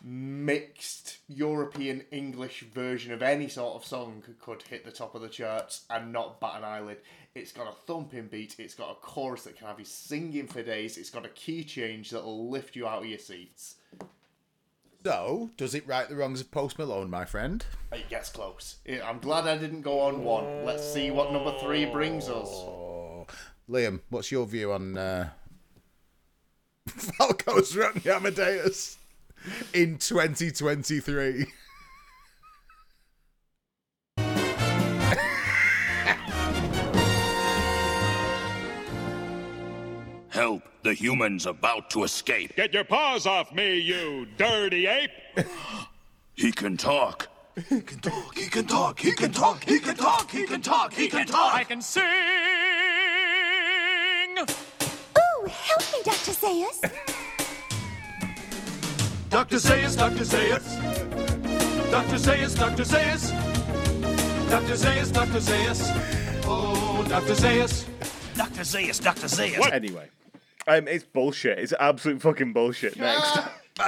mixed 0.04 1.16
European 1.28 2.04
English 2.10 2.64
version 2.74 3.10
of 3.10 3.22
any 3.22 3.48
sort 3.48 3.74
of 3.74 3.86
song 3.86 4.22
could 4.38 4.62
hit 4.62 4.84
the 4.84 4.90
top 4.90 5.14
of 5.14 5.22
the 5.22 5.28
charts 5.28 5.86
and 5.88 6.12
not 6.12 6.40
bat 6.40 6.58
an 6.58 6.64
eyelid. 6.64 6.98
It's 7.34 7.52
got 7.52 7.68
a 7.68 7.72
thumping 7.86 8.26
beat. 8.26 8.56
It's 8.58 8.74
got 8.74 8.90
a 8.90 8.94
chorus 8.96 9.44
that 9.44 9.56
can 9.56 9.66
have 9.66 9.78
you 9.78 9.86
singing 9.86 10.46
for 10.46 10.62
days. 10.62 10.98
It's 10.98 11.08
got 11.08 11.24
a 11.24 11.30
key 11.30 11.64
change 11.64 12.10
that'll 12.10 12.50
lift 12.50 12.76
you 12.76 12.86
out 12.86 13.02
of 13.02 13.08
your 13.08 13.18
seats. 13.18 13.76
So, 15.04 15.50
does 15.56 15.74
it 15.74 15.86
right 15.86 16.08
the 16.08 16.16
wrongs 16.16 16.40
of 16.40 16.50
Post 16.50 16.78
Malone, 16.78 17.10
my 17.10 17.24
friend? 17.24 17.64
It 17.92 18.08
gets 18.08 18.30
close. 18.30 18.76
I'm 19.04 19.18
glad 19.18 19.46
I 19.46 19.56
didn't 19.56 19.82
go 19.82 20.00
on 20.00 20.22
one. 20.22 20.64
Let's 20.64 20.86
see 20.86 21.10
what 21.10 21.32
number 21.32 21.54
three 21.58 21.86
brings 21.86 22.28
us. 22.28 22.48
Oh. 22.48 23.26
Liam, 23.68 24.00
what's 24.10 24.30
your 24.30 24.46
view 24.46 24.72
on 24.72 24.98
uh, 24.98 25.30
Falco's 26.88 27.74
Run 27.74 28.00
the 28.02 28.14
Amadeus 28.14 28.98
in 29.72 29.98
2023? 29.98 31.46
Help! 40.28 40.62
The 40.82 40.92
human's 40.92 41.46
about 41.46 41.90
to 41.90 42.04
escape. 42.04 42.56
Get 42.56 42.74
your 42.74 42.84
paws 42.84 43.26
off 43.26 43.52
me, 43.54 43.78
you 43.78 44.26
dirty 44.36 44.86
ape! 44.86 45.10
He 46.34 46.50
can 46.50 46.76
talk. 46.76 47.28
He 47.68 47.80
can 47.80 48.00
talk. 48.00 48.36
He 48.36 48.48
can 48.48 48.66
talk. 48.66 48.98
He 48.98 49.12
can 49.12 49.32
talk. 49.32 49.62
He 49.64 49.78
can 49.78 49.96
talk. 49.96 50.30
He 50.30 50.44
can 50.44 50.60
talk. 50.60 50.92
He 50.92 51.08
can 51.08 51.26
talk. 51.26 51.54
I 51.54 51.62
can 51.62 51.80
sing! 51.80 52.02
Ooh, 54.38 55.46
help 55.46 55.82
me, 55.92 56.02
Dr. 56.04 56.32
Zayas. 56.32 56.80
Dr. 59.34 59.56
Zayas, 59.56 59.96
Dr. 59.96 60.22
Zayas. 60.24 60.62
Dr. 61.90 62.18
Zayas, 62.18 62.56
Dr. 62.56 62.84
Zayas. 62.84 63.32
Dr. 64.48 64.74
Zayas, 64.74 65.12
Dr. 65.12 65.40
Zayas. 65.40 65.90
Oh, 66.46 67.04
Dr. 67.08 67.34
Zayas. 67.34 67.84
Dr. 68.36 68.62
Zayas, 68.62 69.02
Dr. 69.02 69.26
Zayas. 69.26 69.72
Anyway, 69.72 70.08
um, 70.68 70.86
it's 70.86 71.02
bullshit. 71.02 71.58
It's 71.58 71.72
absolute 71.80 72.22
fucking 72.22 72.52
bullshit. 72.52 72.96
Next. 72.96 73.40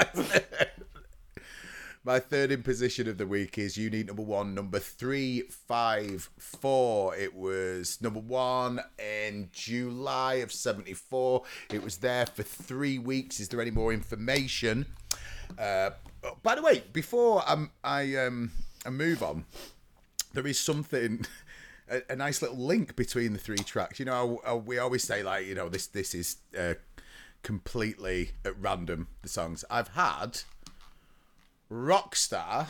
My 2.03 2.19
third 2.19 2.51
imposition 2.51 3.09
of 3.09 3.17
the 3.17 3.27
week 3.29 3.57
is 3.57 3.77
Unit 3.77 4.09
number 4.09 4.23
one, 4.23 4.53
number 4.53 4.81
three, 4.81 5.43
five, 5.43 6.29
four. 6.39 7.15
It 7.15 7.37
was 7.37 7.99
number 8.03 8.19
one 8.19 8.81
in 8.99 9.51
July 9.53 10.35
of 10.35 10.51
74. 10.51 11.45
It 11.73 11.85
was 11.85 11.99
there 11.99 12.27
for 12.27 12.43
three 12.43 12.99
weeks. 12.99 13.39
Is 13.39 13.49
there 13.49 13.61
any 13.61 13.71
more 13.71 13.93
information? 13.93 14.87
Uh, 15.59 15.91
by 16.43 16.55
the 16.55 16.63
way, 16.63 16.83
before 16.93 17.43
um, 17.47 17.71
I 17.85 18.17
um, 18.17 18.51
I 18.85 18.91
move 18.91 19.23
on, 19.23 19.45
there 20.35 20.47
is 20.47 20.59
something. 20.59 21.25
A, 21.89 22.03
a 22.11 22.17
nice 22.17 22.43
little 22.43 22.57
link 22.59 22.97
between 22.97 23.33
the 23.33 23.39
three 23.39 23.59
tracks. 23.59 24.01
You 24.01 24.07
know, 24.07 24.41
how- 24.45 24.51
how 24.51 24.57
we 24.57 24.77
always 24.77 25.05
say 25.05 25.23
like, 25.23 25.47
you 25.47 25.55
know, 25.55 25.69
this 25.69 25.87
this 25.87 26.17
is 26.17 26.39
uh, 26.59 26.75
completely 27.45 28.33
at 28.45 28.61
random. 28.61 29.07
The 29.23 29.29
songs 29.29 29.65
I've 29.71 29.91
had 29.95 30.41
Rockstar 31.71 32.69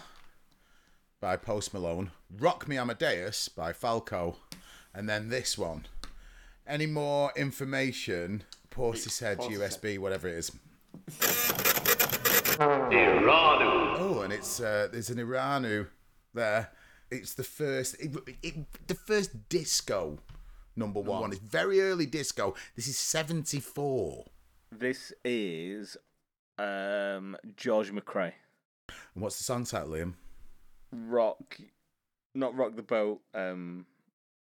by 1.18 1.38
Post 1.38 1.72
Malone, 1.72 2.10
Rock 2.38 2.68
Me 2.68 2.76
Amadeus 2.76 3.48
by 3.48 3.72
Falco, 3.72 4.36
and 4.94 5.08
then 5.08 5.30
this 5.30 5.56
one. 5.56 5.86
Any 6.66 6.84
more 6.84 7.32
information? 7.36 8.42
Portishead 8.70 9.38
USB, 9.38 9.98
whatever 9.98 10.28
it 10.28 10.34
is. 10.34 10.52
Oh, 12.59 14.22
and 14.22 14.32
it's 14.32 14.61
uh, 14.61 14.89
there's 14.91 15.11
an 15.11 15.18
Iranu 15.18 15.89
there. 16.34 16.70
It's 17.11 17.34
the 17.34 17.45
first, 17.45 17.95
it, 18.01 18.14
it, 18.43 18.87
the 18.87 18.95
first 18.95 19.49
disco 19.49 20.18
number 20.74 21.01
one. 21.01 21.32
It's 21.32 21.41
very 21.41 21.80
early 21.80 22.07
disco. 22.07 22.55
This 22.74 22.89
is 22.89 22.99
seventy 22.99 23.61
four. 23.61 24.24
This 24.72 25.12
is 25.24 25.97
um, 26.59 27.37
George 27.57 27.93
McRae. 27.93 28.32
And 29.14 29.22
what's 29.22 29.39
the 29.39 29.45
song 29.45 29.64
title, 29.64 29.91
Liam? 29.91 30.14
Rock, 30.93 31.59
not 32.34 32.57
rock 32.57 32.76
the 32.76 32.82
boat. 32.82 33.20
Um, 33.34 33.87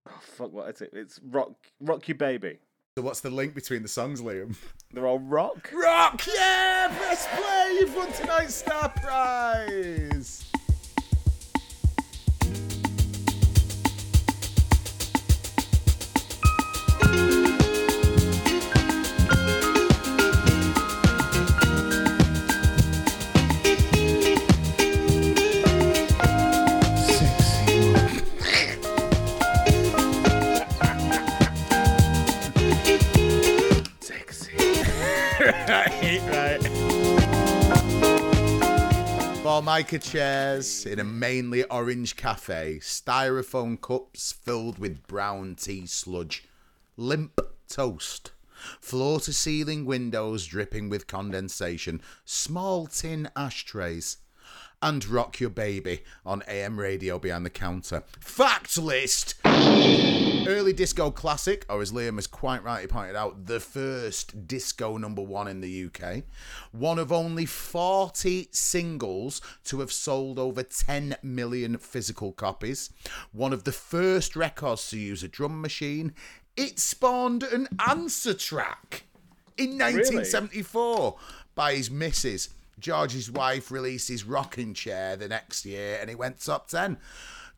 oh 0.07 0.19
fuck, 0.21 0.51
what 0.51 0.69
is 0.73 0.81
it? 0.81 0.91
It's 0.93 1.19
rock, 1.23 1.53
rock 1.79 2.07
your 2.07 2.17
baby. 2.17 2.59
So 2.97 3.01
what's 3.01 3.19
the 3.19 3.29
link 3.29 3.53
between 3.53 3.81
the 3.81 3.89
songs, 3.89 4.21
Liam? 4.21 4.55
They're 4.93 5.05
all 5.05 5.19
rock. 5.19 5.69
Rock, 5.73 6.25
yeah, 6.33 6.87
press 6.97 7.27
play. 7.35 7.77
You've 7.77 7.93
won 7.93 8.09
tonight's 8.13 8.55
star 8.55 8.87
prize. 8.87 10.49
Formica 39.65 39.97
chairs 39.97 40.85
in 40.85 40.99
a 40.99 41.03
mainly 41.03 41.63
orange 41.63 42.15
cafe, 42.15 42.77
styrofoam 42.83 43.81
cups 43.81 44.31
filled 44.31 44.77
with 44.77 45.07
brown 45.07 45.55
tea 45.55 45.87
sludge, 45.87 46.43
limp 46.97 47.41
toast, 47.67 48.29
floor 48.79 49.19
to 49.21 49.33
ceiling 49.33 49.83
windows 49.83 50.45
dripping 50.45 50.87
with 50.87 51.07
condensation, 51.07 51.99
small 52.25 52.85
tin 52.85 53.27
ashtrays, 53.35 54.17
and 54.85 55.03
Rock 55.07 55.39
Your 55.39 55.49
Baby 55.49 56.03
on 56.27 56.43
AM 56.47 56.79
radio 56.79 57.17
behind 57.17 57.43
the 57.43 57.49
counter. 57.49 58.03
Fact 58.19 58.77
list! 58.77 59.33
Early 59.43 60.73
disco 60.73 61.09
classic, 61.09 61.65
or 61.67 61.81
as 61.81 61.91
Liam 61.91 62.17
has 62.17 62.27
quite 62.27 62.63
rightly 62.63 62.85
pointed 62.85 63.15
out, 63.15 63.47
the 63.47 63.59
first 63.59 64.47
disco 64.47 64.97
number 64.97 65.23
one 65.23 65.47
in 65.47 65.61
the 65.61 65.85
UK. 65.85 66.21
One 66.71 66.99
of 66.99 67.11
only 67.11 67.47
40 67.47 68.49
singles 68.51 69.41
to 69.63 69.79
have 69.79 69.91
sold 69.91 70.37
over 70.37 70.61
10 70.61 71.15
million 71.23 71.79
physical 71.79 72.31
copies. 72.31 72.91
One 73.31 73.53
of 73.53 73.63
the 73.63 73.71
first 73.71 74.35
records 74.35 74.87
to 74.91 74.99
use 74.99 75.23
a 75.23 75.27
drum 75.27 75.61
machine. 75.61 76.13
It 76.55 76.77
spawned 76.77 77.41
an 77.41 77.69
answer 77.87 78.35
track 78.35 79.05
in 79.57 79.79
1974 79.79 81.17
by 81.55 81.73
his 81.73 81.89
missus. 81.89 82.49
George's 82.79 83.31
wife 83.31 83.71
released 83.71 84.09
his 84.09 84.23
rocking 84.23 84.73
chair 84.73 85.15
the 85.15 85.27
next 85.27 85.65
year 85.65 85.97
and 85.99 86.09
it 86.09 86.17
went 86.17 86.43
top 86.43 86.67
10. 86.67 86.97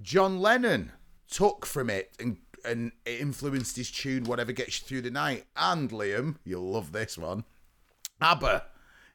John 0.01 0.39
Lennon 0.39 0.91
took 1.29 1.65
from 1.65 1.89
it 1.89 2.11
and 2.19 2.37
and 2.65 2.91
it 3.05 3.21
influenced 3.21 3.77
his 3.77 3.89
tune 3.89 4.25
Whatever 4.25 4.51
Gets 4.51 4.81
You 4.81 4.87
Through 4.87 5.01
the 5.03 5.11
Night. 5.11 5.45
And 5.55 5.89
Liam, 5.89 6.35
you'll 6.43 6.69
love 6.69 6.91
this 6.91 7.17
one. 7.17 7.45
ABBA. 8.19 8.63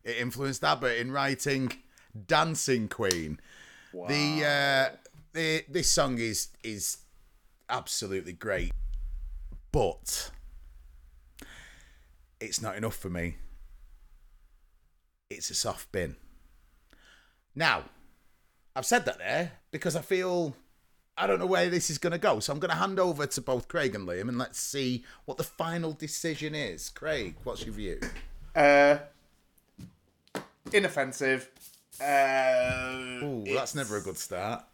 It 0.05 0.17
influenced 0.17 0.65
ABBA 0.65 1.01
in 1.01 1.13
writing 1.13 1.73
Dancing 2.27 2.89
Queen. 2.89 3.41
The 3.93 4.45
uh 4.45 4.97
the 5.33 5.65
this 5.69 5.91
song 5.91 6.19
is 6.19 6.49
is 6.63 6.99
absolutely 7.69 8.33
great. 8.33 8.73
But 9.71 10.31
it's 12.41 12.61
not 12.61 12.77
enough 12.77 12.97
for 12.97 13.11
me. 13.11 13.37
It's 15.33 15.51
a 15.51 15.55
soft 15.55 15.93
bin. 15.93 16.17
Now, 17.55 17.85
I've 18.75 18.87
said 18.87 19.05
that 19.05 19.19
there 19.19 19.53
because 19.71 19.95
I 19.97 20.01
feel 20.01 20.57
I 21.17 21.27
don't 21.27 21.39
know 21.39 21.47
where 21.47 21.69
this 21.69 21.91
is 21.91 21.99
going 21.99 22.13
to 22.13 22.19
go. 22.19 22.41
So 22.41 22.53
I'm 22.53 22.59
going 22.59 22.71
to 22.71 22.77
hand 22.77 22.99
over 22.99 23.27
to 23.27 23.41
both 23.41 23.69
Craig 23.69 23.95
and 23.95 24.09
Liam 24.09 24.29
and 24.29 24.39
let's 24.39 24.59
see 24.59 25.05
what 25.27 25.37
the 25.37 25.45
final 25.45 25.93
decision 25.93 26.55
is. 26.55 26.89
Craig, 26.89 27.37
what's 27.45 27.65
your 27.67 27.75
view? 27.75 28.01
Uh, 28.57 28.99
inoffensive. 30.73 31.51
Uh, 32.01 33.21
Ooh, 33.23 33.45
that's 33.47 33.75
never 33.75 33.99
a 33.99 34.01
good 34.03 34.17
start. 34.17 34.65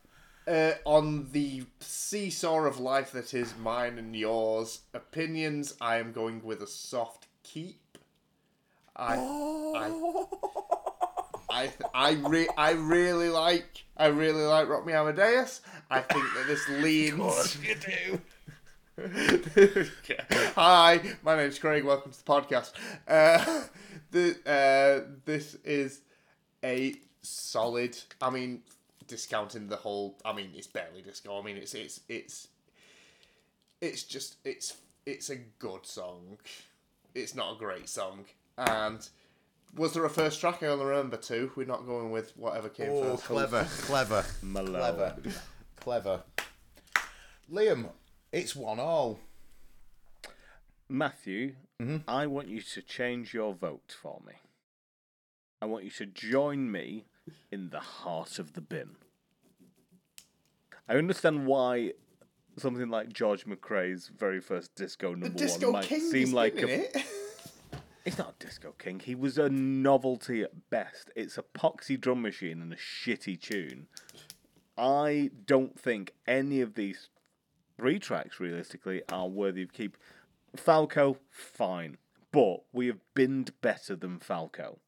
uh, 0.46 0.72
on 0.84 1.28
the 1.32 1.64
seesaw 1.80 2.60
of 2.60 2.78
life 2.80 3.12
that 3.12 3.34
is 3.34 3.54
mine 3.60 3.98
and 3.98 4.16
yours, 4.16 4.80
opinions, 4.94 5.74
I 5.80 5.98
am 5.98 6.12
going 6.12 6.42
with 6.42 6.62
a 6.62 6.66
soft 6.66 7.26
keep. 7.42 7.80
I, 8.98 9.14
I, 9.76 9.92
I, 11.50 11.70
I, 11.94 12.12
re- 12.14 12.48
I 12.56 12.72
really 12.72 13.28
like, 13.28 13.84
I 13.96 14.06
really 14.06 14.42
like 14.42 14.68
Rock 14.68 14.84
Me 14.84 14.92
Amadeus. 14.92 15.60
I 15.88 16.00
think 16.00 16.24
that 16.34 16.46
this 16.48 16.68
leans. 16.82 17.56
you 17.62 17.76
do. 17.76 18.20
Hi, 20.56 21.00
my 21.22 21.36
name's 21.36 21.60
Craig. 21.60 21.84
Welcome 21.84 22.10
to 22.10 22.18
the 22.18 22.24
podcast. 22.24 22.72
Uh, 23.06 23.62
the, 24.10 24.36
uh, 24.44 25.12
this 25.24 25.54
is 25.64 26.00
a 26.64 26.96
solid. 27.22 27.96
I 28.20 28.30
mean, 28.30 28.62
discounting 29.06 29.68
the 29.68 29.76
whole. 29.76 30.18
I 30.24 30.32
mean, 30.32 30.50
it's 30.56 30.66
barely 30.66 31.02
disco. 31.02 31.40
I 31.40 31.44
mean, 31.44 31.56
it's 31.56 31.74
it's 31.74 32.00
it's 32.08 32.48
it's 33.80 34.02
just 34.02 34.38
it's 34.44 34.76
it's 35.06 35.30
a 35.30 35.36
good 35.36 35.86
song. 35.86 36.38
It's 37.14 37.36
not 37.36 37.54
a 37.54 37.58
great 37.58 37.88
song. 37.88 38.24
And 38.58 39.08
was 39.76 39.94
there 39.94 40.04
a 40.04 40.10
first 40.10 40.40
track? 40.40 40.62
I 40.62 40.66
only 40.66 40.84
remember 40.84 41.16
two. 41.16 41.52
We're 41.54 41.66
not 41.66 41.86
going 41.86 42.10
with 42.10 42.36
whatever 42.36 42.68
came 42.68 42.90
Oh, 42.90 43.16
first. 43.16 43.24
clever, 43.24 43.66
clever, 43.82 44.24
clever, 44.42 45.16
clever. 45.76 46.22
Liam, 47.50 47.90
it's 48.32 48.56
one 48.56 48.80
all. 48.80 49.20
Matthew, 50.88 51.54
mm-hmm. 51.80 51.98
I 52.08 52.26
want 52.26 52.48
you 52.48 52.60
to 52.60 52.82
change 52.82 53.32
your 53.32 53.54
vote 53.54 53.94
for 54.02 54.20
me. 54.26 54.34
I 55.60 55.66
want 55.66 55.84
you 55.84 55.90
to 55.90 56.06
join 56.06 56.70
me 56.70 57.04
in 57.52 57.70
the 57.70 57.80
heart 57.80 58.38
of 58.38 58.54
the 58.54 58.60
bin. 58.60 58.96
I 60.88 60.94
understand 60.96 61.46
why 61.46 61.92
something 62.56 62.88
like 62.88 63.12
George 63.12 63.44
McRae's 63.44 64.08
very 64.08 64.40
first 64.40 64.74
disco 64.74 65.14
number 65.14 65.28
Disco 65.36 65.66
one 65.66 65.72
might 65.74 65.84
King 65.84 66.00
seem 66.00 66.32
like 66.32 66.56
a, 66.56 66.68
it. 66.68 66.96
It's 68.08 68.16
not 68.16 68.36
a 68.40 68.44
disco 68.46 68.74
king. 68.78 69.00
He 69.00 69.14
was 69.14 69.36
a 69.36 69.50
novelty 69.50 70.40
at 70.42 70.70
best. 70.70 71.10
It's 71.14 71.36
a 71.36 71.42
poxy 71.42 72.00
drum 72.00 72.22
machine 72.22 72.62
and 72.62 72.72
a 72.72 72.76
shitty 72.76 73.38
tune. 73.38 73.86
I 74.78 75.30
don't 75.44 75.78
think 75.78 76.14
any 76.26 76.62
of 76.62 76.72
these 76.72 77.10
three 77.76 77.98
tracks 77.98 78.40
realistically 78.40 79.02
are 79.12 79.28
worthy 79.28 79.62
of 79.62 79.74
keep. 79.74 79.98
Falco, 80.56 81.18
fine, 81.30 81.98
but 82.32 82.60
we 82.72 82.86
have 82.86 83.00
binned 83.14 83.52
better 83.60 83.94
than 83.94 84.20
Falco. 84.20 84.78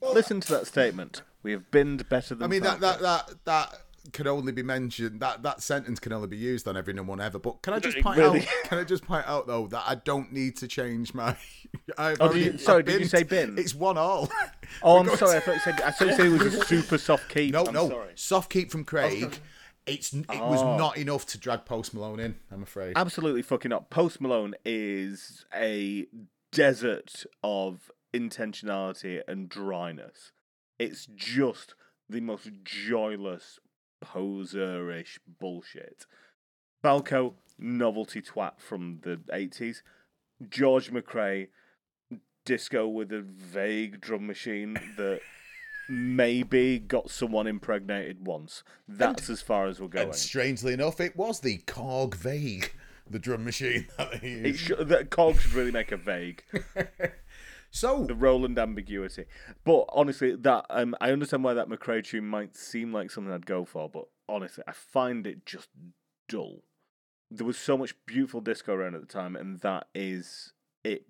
Listen 0.00 0.40
to 0.40 0.52
that 0.52 0.66
statement. 0.66 1.20
We 1.42 1.52
have 1.52 1.70
binned 1.70 2.08
better 2.08 2.34
than. 2.34 2.44
I 2.44 2.48
mean, 2.48 2.62
that, 2.62 2.80
that 2.80 3.00
that 3.02 3.32
that 3.44 3.80
can 4.12 4.26
only 4.26 4.52
be 4.52 4.62
mentioned. 4.62 5.20
That 5.20 5.42
that 5.42 5.62
sentence 5.62 5.98
can 6.00 6.12
only 6.12 6.28
be 6.28 6.36
used 6.36 6.66
on 6.68 6.76
every 6.76 6.92
number 6.92 7.10
one 7.10 7.20
ever. 7.20 7.38
But 7.38 7.62
can 7.62 7.74
I 7.74 7.78
just 7.78 7.98
point 8.00 8.18
really- 8.18 8.40
out? 8.40 8.46
Can 8.64 8.78
I 8.78 8.84
just 8.84 9.04
point 9.04 9.26
out 9.26 9.46
though 9.46 9.66
that 9.68 9.84
I 9.86 9.94
don't 9.96 10.32
need 10.32 10.56
to 10.58 10.68
change 10.68 11.14
my. 11.14 11.36
I've 11.98 12.20
Oh, 12.20 12.26
already- 12.26 12.40
you- 12.44 12.58
sorry, 12.58 12.80
I've 12.80 12.86
did 12.86 13.00
you 13.00 13.06
say 13.06 13.22
bin? 13.22 13.58
It's 13.58 13.74
one 13.74 13.98
all. 13.98 14.28
Oh, 14.84 15.02
We're 15.02 15.10
I'm 15.10 15.16
sorry. 15.16 15.32
to- 15.32 15.36
I 15.36 15.40
thought 15.40 15.54
you 15.54 15.60
said. 15.60 15.80
I 15.80 15.90
thought 15.90 16.08
you 16.08 16.14
said 16.14 16.26
it 16.26 16.28
was 16.44 16.54
a 16.54 16.64
super 16.64 16.96
soft 16.98 17.28
keep. 17.28 17.52
No, 17.52 17.64
I'm 17.66 17.74
no. 17.74 17.88
sorry. 17.88 18.12
Soft 18.14 18.50
keep 18.50 18.70
from 18.70 18.82
oh, 18.82 18.84
Craig. 18.84 19.38
It's 19.86 20.12
it 20.12 20.28
was 20.28 20.62
Oh. 20.62 20.76
not 20.76 20.96
enough 20.96 21.26
to 21.26 21.38
drag 21.38 21.64
Post 21.64 21.92
Malone 21.94 22.20
in. 22.20 22.36
I'm 22.52 22.62
afraid. 22.62 22.92
Absolutely 22.96 23.42
fucking 23.42 23.72
up. 23.72 23.90
Post 23.90 24.20
Malone 24.20 24.54
is 24.64 25.44
a 25.54 26.06
desert 26.52 27.24
of 27.42 27.90
intentionality 28.14 29.20
and 29.26 29.48
dryness. 29.48 30.32
It's 30.78 31.06
just 31.06 31.74
the 32.08 32.20
most 32.20 32.48
joyless, 32.64 33.58
poserish 34.04 35.18
bullshit. 35.38 36.06
Falco, 36.82 37.34
novelty 37.58 38.22
twat 38.22 38.58
from 38.58 39.00
the 39.02 39.16
80s. 39.32 39.82
George 40.48 40.90
McRae, 40.90 41.48
disco 42.44 42.88
with 42.88 43.12
a 43.12 43.20
vague 43.20 44.00
drum 44.00 44.26
machine 44.26 44.74
that 44.96 45.20
maybe 45.88 46.78
got 46.78 47.10
someone 47.10 47.46
impregnated 47.46 48.26
once. 48.26 48.62
That's 48.88 49.28
as 49.28 49.42
far 49.42 49.66
as 49.66 49.80
we're 49.80 49.88
going. 49.88 50.06
And 50.08 50.14
strangely 50.16 50.72
enough, 50.72 51.00
it 51.00 51.16
was 51.16 51.40
the 51.40 51.58
Korg 51.66 52.14
Vague, 52.14 52.72
the 53.08 53.18
drum 53.18 53.44
machine 53.44 53.88
that 53.98 54.22
they 54.22 54.28
It 54.28 54.46
used. 54.46 54.88
that 54.88 55.10
Cog 55.10 55.38
should 55.40 55.52
really 55.52 55.72
make 55.72 55.92
a 55.92 55.96
vague. 55.98 56.42
So 57.70 58.04
the 58.04 58.14
Roland 58.14 58.58
ambiguity. 58.58 59.26
But 59.64 59.84
honestly, 59.90 60.34
that 60.34 60.66
um, 60.70 60.94
I 61.00 61.12
understand 61.12 61.44
why 61.44 61.54
that 61.54 61.68
McRae 61.68 62.04
tune 62.04 62.26
might 62.26 62.56
seem 62.56 62.92
like 62.92 63.10
something 63.10 63.32
I'd 63.32 63.46
go 63.46 63.64
for, 63.64 63.88
but 63.88 64.06
honestly, 64.28 64.64
I 64.66 64.72
find 64.72 65.26
it 65.26 65.46
just 65.46 65.68
dull. 66.28 66.62
There 67.30 67.46
was 67.46 67.58
so 67.58 67.78
much 67.78 67.94
beautiful 68.06 68.40
disco 68.40 68.74
around 68.74 68.96
at 68.96 69.00
the 69.00 69.06
time, 69.06 69.36
and 69.36 69.60
that 69.60 69.86
is 69.94 70.52
it, 70.82 71.06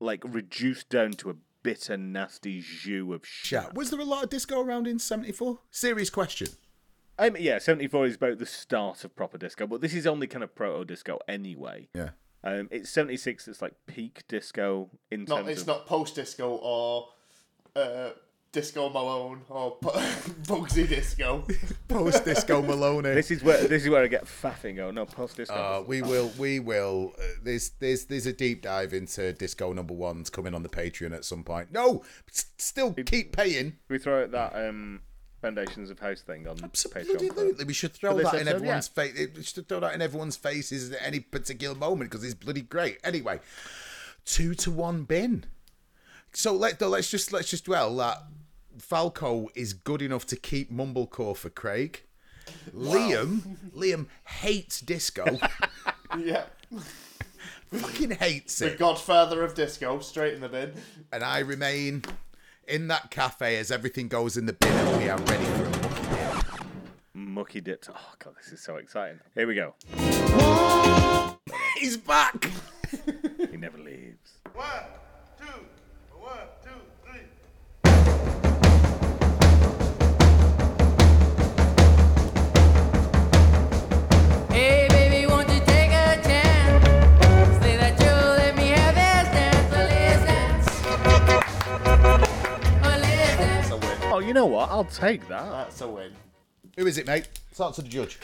like 0.00 0.22
reduced 0.24 0.88
down 0.88 1.12
to 1.12 1.30
a 1.30 1.34
bitter, 1.64 1.96
nasty 1.96 2.60
jus 2.60 3.12
of 3.12 3.26
shit. 3.26 3.74
Was 3.74 3.90
there 3.90 4.00
a 4.00 4.04
lot 4.04 4.24
of 4.24 4.30
disco 4.30 4.60
around 4.60 4.86
in 4.86 5.00
'74? 5.00 5.58
Serious 5.72 6.10
question. 6.10 6.48
Um, 7.18 7.36
yeah, 7.40 7.58
seventy 7.58 7.88
four 7.88 8.06
is 8.06 8.14
about 8.14 8.38
the 8.38 8.46
start 8.46 9.02
of 9.04 9.16
proper 9.16 9.36
disco, 9.36 9.66
but 9.66 9.80
this 9.80 9.94
is 9.94 10.06
only 10.06 10.28
kind 10.28 10.44
of 10.44 10.54
proto 10.54 10.84
disco 10.84 11.18
anyway. 11.26 11.88
Yeah. 11.92 12.10
Um, 12.44 12.68
it's 12.70 12.90
seventy 12.90 13.16
six. 13.16 13.48
It's 13.48 13.60
like 13.62 13.74
peak 13.86 14.22
disco 14.28 14.90
in 15.10 15.24
Not, 15.24 15.38
terms 15.38 15.48
it's 15.48 15.60
of 15.62 15.66
not 15.66 15.86
post 15.86 16.14
disco 16.14 16.50
or 16.50 17.08
uh, 17.76 18.10
disco 18.52 18.88
Malone 18.90 19.42
or 19.48 19.76
P- 19.82 19.88
Bugsy 20.46 20.88
Disco. 20.88 21.44
Post 21.88 22.24
disco 22.24 22.62
Malone. 22.62 23.02
This 23.04 23.30
is 23.30 23.42
where 23.42 23.66
this 23.66 23.82
is 23.84 23.88
where 23.90 24.02
I 24.04 24.06
get 24.08 24.24
faffing. 24.26 24.78
Oh 24.78 24.90
no 24.90 25.04
post 25.06 25.36
disco. 25.36 25.54
Uh, 25.54 25.84
we 25.86 26.00
will. 26.02 26.30
We 26.38 26.60
will. 26.60 27.12
Uh, 27.18 27.22
there's 27.42 27.70
there's 27.80 28.04
there's 28.06 28.26
a 28.26 28.32
deep 28.32 28.62
dive 28.62 28.92
into 28.92 29.32
disco 29.32 29.72
number 29.72 29.94
ones 29.94 30.30
coming 30.30 30.54
on 30.54 30.62
the 30.62 30.68
Patreon 30.68 31.12
at 31.14 31.24
some 31.24 31.42
point. 31.44 31.72
No, 31.72 32.04
s- 32.30 32.46
still 32.58 32.92
keep 32.92 33.34
paying. 33.36 33.78
we 33.88 33.98
throw 33.98 34.22
out 34.22 34.30
that 34.32 34.54
um, 34.54 35.00
Foundations 35.40 35.90
of 35.90 35.98
House 35.98 36.20
thing 36.20 36.48
on 36.48 36.56
Patreon. 36.56 37.14
Absolutely, 37.14 37.64
we 37.64 37.72
should 37.72 37.92
throw 37.92 38.14
that 38.16 38.34
in 38.34 38.40
episode, 38.40 38.54
everyone's 38.54 38.88
face. 38.88 39.28
We 39.36 39.42
should 39.42 39.68
throw 39.68 39.80
that 39.80 39.94
in 39.94 40.02
everyone's 40.02 40.36
faces 40.36 40.90
at 40.90 40.98
any 41.02 41.20
particular 41.20 41.74
moment 41.74 42.10
because 42.10 42.24
it's 42.24 42.34
bloody 42.34 42.62
great. 42.62 42.98
Anyway, 43.04 43.40
two 44.24 44.54
to 44.56 44.70
one 44.70 45.04
bin. 45.04 45.44
So 46.32 46.52
let 46.52 46.80
let's 46.80 47.10
just 47.10 47.32
let's 47.32 47.50
just 47.50 47.64
dwell 47.66 47.96
that 47.96 48.18
Falco 48.78 49.48
is 49.54 49.72
good 49.72 50.02
enough 50.02 50.26
to 50.26 50.36
keep 50.36 50.72
mumblecore 50.72 51.36
for 51.36 51.50
Craig. 51.50 52.02
Liam 52.74 53.56
Liam 53.74 54.06
hates 54.24 54.80
disco. 54.80 55.38
yeah. 56.18 56.44
Fucking 57.72 58.12
hates 58.12 58.60
it. 58.62 58.64
The 58.64 58.72
it. 58.72 58.78
godfather 58.78 59.44
of 59.44 59.54
disco, 59.54 60.00
straight 60.00 60.34
in 60.34 60.40
the 60.40 60.48
bin. 60.48 60.72
And 61.12 61.22
I 61.22 61.40
remain 61.40 62.02
in 62.68 62.88
that 62.88 63.10
cafe 63.10 63.56
as 63.56 63.70
everything 63.70 64.08
goes 64.08 64.36
in 64.36 64.46
the 64.46 64.52
bin 64.52 64.72
and 64.72 65.02
we 65.02 65.08
are 65.08 65.18
ready 65.18 65.44
for 65.44 65.64
a 65.64 65.70
mucky 65.70 66.02
dip. 66.02 66.44
Mucky 67.14 67.60
dipped. 67.60 67.90
Oh 67.92 68.12
god, 68.18 68.34
this 68.36 68.52
is 68.52 68.60
so 68.60 68.76
exciting. 68.76 69.20
Here 69.34 69.46
we 69.46 69.54
go. 69.54 69.74
He's 71.78 71.96
back. 71.96 72.50
He 73.50 73.56
never 73.56 73.78
leaves. 73.78 74.38
One, 74.54 74.66
two, 74.66 74.66
one, 74.66 74.97
Oh, 94.18 94.20
you 94.20 94.34
know 94.34 94.46
what? 94.46 94.68
I'll 94.68 94.82
take 94.82 95.28
that. 95.28 95.48
That's 95.48 95.80
a 95.80 95.86
win. 95.86 96.10
Who 96.76 96.88
is 96.88 96.98
it, 96.98 97.06
mate? 97.06 97.28
Talk 97.54 97.76
to 97.76 97.82
the 97.82 97.88
judge. 97.88 98.18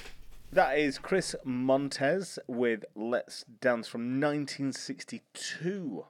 That 0.53 0.77
is 0.77 0.99
Chris 0.99 1.37
Montez 1.45 2.37
with 2.49 2.85
Let's 2.97 3.45
Dance 3.61 3.87
from 3.87 4.21
1962. 4.21 6.05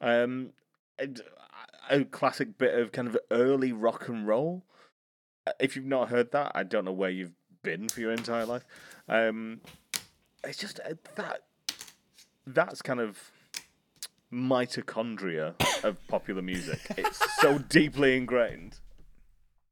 Um, 0.00 0.50
a, 1.00 1.08
a 1.90 2.04
classic 2.04 2.56
bit 2.56 2.78
of 2.78 2.92
kind 2.92 3.08
of 3.08 3.18
early 3.32 3.72
rock 3.72 4.06
and 4.06 4.28
roll. 4.28 4.62
Uh, 5.44 5.50
If 5.58 5.74
you've 5.74 5.86
not 5.86 6.10
heard 6.10 6.30
that, 6.30 6.52
I 6.54 6.62
don't 6.62 6.84
know 6.84 6.92
where 6.92 7.10
you've 7.10 7.34
been 7.64 7.88
for 7.88 7.98
your 8.00 8.12
entire 8.12 8.46
life. 8.46 8.64
Um, 9.08 9.60
it's 10.44 10.58
just 10.58 10.78
uh, 10.88 10.94
that 11.16 11.42
that's 12.46 12.80
kind 12.80 13.00
of 13.00 13.32
mitochondria 14.32 15.54
of 15.82 15.96
popular 16.06 16.42
music. 16.42 16.78
It's 16.96 17.20
so 17.40 17.58
deeply 17.68 18.16
ingrained. 18.16 18.78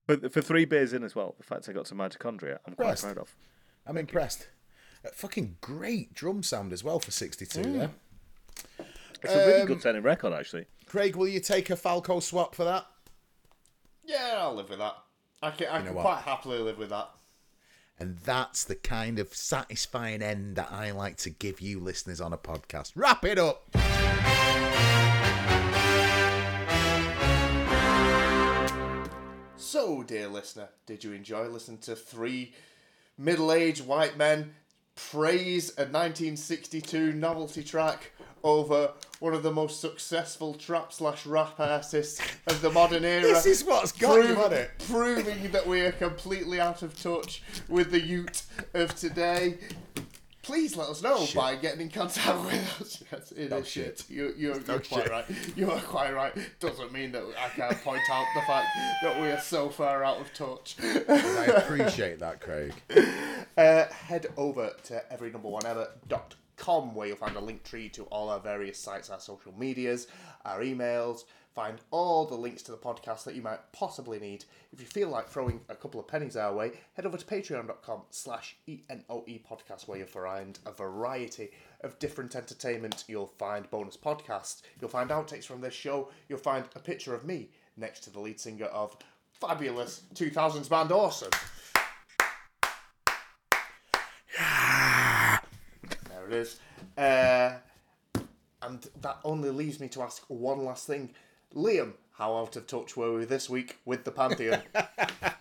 But 0.07 0.33
for 0.33 0.43
three 0.43 0.65
beers 0.67 0.93
in 0.93 1.03
as 1.03 1.15
well, 1.15 1.35
the 1.39 1.45
fact 1.45 1.69
I 1.69 1.73
got 1.73 1.87
to 1.87 1.95
mitochondria, 1.95 2.59
I'm 2.67 2.75
quite 2.75 2.99
proud 3.01 3.19
of. 3.19 3.35
I'm 3.87 3.97
impressed. 3.97 4.49
Uh, 5.05 5.09
fucking 5.15 5.57
great 5.61 6.13
drum 6.15 6.43
sound 6.43 6.73
as 6.73 6.85
well 6.85 6.99
for 7.01 7.11
62 7.11 7.63
there. 7.63 7.91
It's 9.23 9.33
a 9.33 9.47
really 9.47 9.61
Um, 9.63 9.67
good 9.67 9.83
sounding 9.83 10.03
record, 10.03 10.33
actually. 10.35 10.67
Craig, 10.87 11.17
will 11.17 11.29
you 11.29 11.41
take 11.41 11.71
a 11.71 11.77
Falco 11.77 12.21
swap 12.21 12.55
for 12.55 12.65
that? 12.65 12.87
Yeah, 14.05 14.35
I'll 14.39 14.55
live 14.55 14.69
with 14.69 14.79
that. 14.79 14.97
I 15.43 15.51
can, 15.51 15.69
I 15.71 15.79
know 15.79 15.87
can 15.87 15.95
what? 15.95 16.03
quite 16.03 16.23
happily 16.23 16.59
live 16.59 16.77
with 16.79 16.91
that. 16.91 17.09
And 17.99 18.19
that's 18.19 18.65
the 18.65 18.75
kind 18.75 19.19
of 19.19 19.35
satisfying 19.35 20.21
end 20.21 20.57
that 20.57 20.71
I 20.71 20.91
like 20.91 21.17
to 21.19 21.31
give 21.31 21.61
you 21.61 21.81
listeners 21.81 22.21
on 22.21 22.33
a 22.33 22.39
podcast. 22.39 22.93
Wrap 22.97 23.25
it 23.25 23.39
up. 23.39 23.65
So, 29.75 30.05
dear 30.05 30.29
listener, 30.29 30.68
did 30.87 31.03
you 31.03 31.11
enjoy 31.11 31.49
listening 31.49 31.79
to 31.79 31.97
three 31.97 32.55
middle 33.18 33.51
aged 33.51 33.85
white 33.85 34.16
men 34.16 34.55
praise 34.95 35.70
a 35.70 35.83
1962 35.83 37.12
novelty 37.12 37.64
track 37.64 38.12
over 38.45 38.93
one 39.18 39.35
of 39.35 39.43
the 39.43 39.51
most 39.51 39.81
successful 39.81 40.55
trap 40.55 40.93
slash 40.93 41.27
rap 41.27 41.59
artists 41.59 42.20
of 42.47 42.62
the 42.62 42.70
modern 42.70 43.05
era? 43.05 43.22
This 43.22 43.47
is 43.47 43.64
what's 43.64 43.91
got 43.91 44.29
you 44.29 44.37
on 44.37 44.53
it. 44.53 44.70
Proving 44.87 45.51
that 45.51 45.66
we 45.66 45.81
are 45.81 45.91
completely 45.91 46.61
out 46.61 46.83
of 46.83 46.97
touch 46.97 47.43
with 47.68 47.91
the 47.91 48.01
youth 48.01 48.49
of 48.75 48.95
today. 48.95 49.59
Please 50.45 50.77
let 50.77 50.89
us 50.89 51.03
know 51.03 51.27
by 51.35 51.57
getting 51.57 51.81
in 51.81 51.91
contact 51.91 52.45
with 52.45 52.81
us. 52.81 53.03
Yes, 53.11 53.33
it 53.33 53.53
is 53.53 53.69
shit. 53.69 54.05
You, 54.09 54.35
you're, 54.37 54.61
you're 54.61 54.81
quite 54.81 54.85
shit. 54.85 55.11
right. 55.11 55.25
You 55.57 55.71
are 55.71 55.81
quite 55.81 56.15
right. 56.15 56.33
Doesn't 56.61 56.93
mean 56.93 57.13
that 57.13 57.25
I 57.43 57.49
can't 57.49 57.83
point 57.83 58.03
out 58.11 58.27
the 58.35 58.43
fact 58.43 58.69
that 59.03 59.21
we 59.21 59.29
are 59.29 59.41
so 59.41 59.69
far 59.69 60.05
out 60.05 60.21
of 60.21 60.33
touch. 60.35 60.77
I 60.83 61.47
appreciate 61.57 62.21
that, 62.21 62.41
Craig. 62.41 62.73
Uh, 63.57 63.87
head 63.93 64.27
over 64.37 64.73
to 64.83 65.01
everynumberonever.com 66.57 66.95
where 66.95 67.09
you'll 67.09 67.17
find 67.17 67.37
a 67.37 67.41
link 67.41 67.63
tree 67.65 67.89
to 67.91 68.05
all 68.05 68.31
our 68.31 68.41
various 68.41 68.79
sites, 68.79 69.11
our 69.11 69.21
social 69.21 69.53
medias, 69.57 70.07
our 70.45 70.61
emails. 70.61 71.25
Find 71.55 71.79
all 71.93 72.27
the 72.27 72.35
links 72.35 72.63
to 72.65 72.73
the 72.73 72.77
podcast 72.77 73.23
that 73.25 73.37
you 73.37 73.43
might 73.43 73.61
possibly 73.73 74.19
need. 74.19 74.45
If 74.73 74.81
you 74.81 74.87
feel 74.87 75.09
like 75.09 75.29
throwing 75.29 75.61
a 75.69 75.77
couple 75.77 76.01
of 76.01 76.09
pennies 76.09 76.37
our 76.37 76.53
way, 76.53 76.73
head 76.95 77.07
over 77.07 77.17
to 77.17 77.25
patreon.com 77.25 78.03
slash 78.11 78.57
E-N-O-E 78.67 79.45
podcast 79.49 79.87
where 79.87 79.99
you'll 79.99 80.09
find 80.09 80.59
a 80.67 80.73
variety 80.73 81.51
of 81.83 81.97
different 82.01 82.35
entertainment. 82.35 83.05
You'll 83.07 83.29
find 83.39 83.71
bonus 83.71 83.97
podcasts. 83.97 84.63
You'll 84.81 84.91
find 84.91 85.11
outtakes 85.11 85.45
from 85.45 85.61
this 85.61 85.75
show. 85.75 86.11
You'll 86.29 86.41
find 86.41 86.65
a 86.75 86.81
picture 86.81 87.15
of 87.15 87.25
me 87.25 87.51
next 87.77 88.01
to 88.01 88.11
the 88.11 88.19
lead 88.19 88.41
singer 88.41 88.67
of 88.67 88.97
fabulous 89.31 90.03
2000s 90.15 90.69
band 90.69 90.91
Awesome. 90.91 91.31
Uh, 96.97 97.53
and 98.62 98.89
that 99.01 99.18
only 99.24 99.51
leaves 99.51 99.80
me 99.80 99.89
to 99.89 100.03
ask 100.03 100.22
one 100.28 100.64
last 100.64 100.87
thing. 100.87 101.11
Liam, 101.55 101.93
how 102.16 102.37
out 102.37 102.57
of 102.57 102.66
touch 102.66 102.97
were 102.97 103.14
we 103.14 103.24
this 103.24 103.49
week 103.51 103.78
with 103.85 104.05
the 104.05 104.11
Pantheon? 104.11 104.62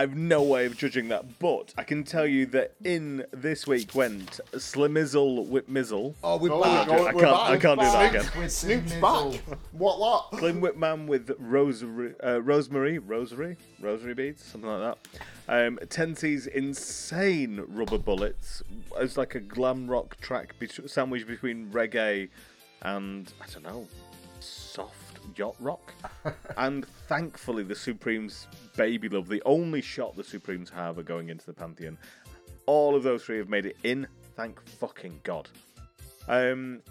I've 0.00 0.16
no 0.16 0.42
way 0.42 0.64
of 0.64 0.78
judging 0.78 1.08
that, 1.08 1.38
but 1.38 1.74
I 1.76 1.82
can 1.84 2.04
tell 2.04 2.26
you 2.26 2.46
that 2.46 2.72
in 2.82 3.22
this 3.32 3.66
week 3.66 3.94
went 3.94 4.40
Slimizzle 4.52 5.46
Whip 5.48 5.68
Mizzle. 5.68 6.14
Oh, 6.24 6.38
we're 6.38 6.50
Oh, 6.50 6.62
back. 6.62 6.88
we're 6.88 6.94
I 6.94 7.12
can't- 7.12 7.20
back. 7.20 7.50
I 7.50 7.56
can't 7.58 7.80
do 7.80 7.86
that 7.86 8.14
again. 8.14 8.26
again. 8.34 8.48
Snoop's 8.48 8.92
back. 8.94 9.58
What 9.72 9.98
lot? 10.00 10.38
Slim 10.38 10.62
Whitman 10.62 11.06
with 11.06 11.32
Rosary, 11.38 12.14
uh, 12.24 12.40
Rosemary, 12.40 12.98
Rosary, 12.98 13.58
Rosary 13.78 14.14
beads, 14.14 14.42
something 14.42 14.70
like 14.70 14.96
that. 14.96 15.20
Um, 15.66 15.78
Tensi's 15.90 16.46
insane 16.46 17.62
rubber 17.68 17.98
bullets 17.98 18.62
as 18.98 19.18
like 19.18 19.34
a 19.34 19.40
glam 19.40 19.86
rock 19.86 20.16
track 20.22 20.54
bet- 20.58 20.88
sandwich 20.88 21.26
between 21.26 21.70
reggae 21.70 22.30
and 22.80 23.30
I 23.38 23.44
don't 23.52 23.64
know, 23.64 23.86
soft 23.90 24.09
yacht 25.36 25.56
rock. 25.60 25.92
and 26.56 26.86
thankfully, 27.08 27.62
the 27.62 27.74
Supremes' 27.74 28.46
Baby 28.76 29.08
Love, 29.08 29.28
the 29.28 29.42
only 29.44 29.80
shot 29.80 30.16
the 30.16 30.24
Supremes 30.24 30.70
have 30.70 30.98
are 30.98 31.02
going 31.02 31.28
into 31.28 31.46
the 31.46 31.52
Pantheon. 31.52 31.98
All 32.66 32.94
of 32.94 33.02
those 33.02 33.24
three 33.24 33.38
have 33.38 33.48
made 33.48 33.66
it 33.66 33.76
in. 33.82 34.06
Thank 34.36 34.64
fucking 34.66 35.20
God. 35.24 35.48
Um, 36.28 36.82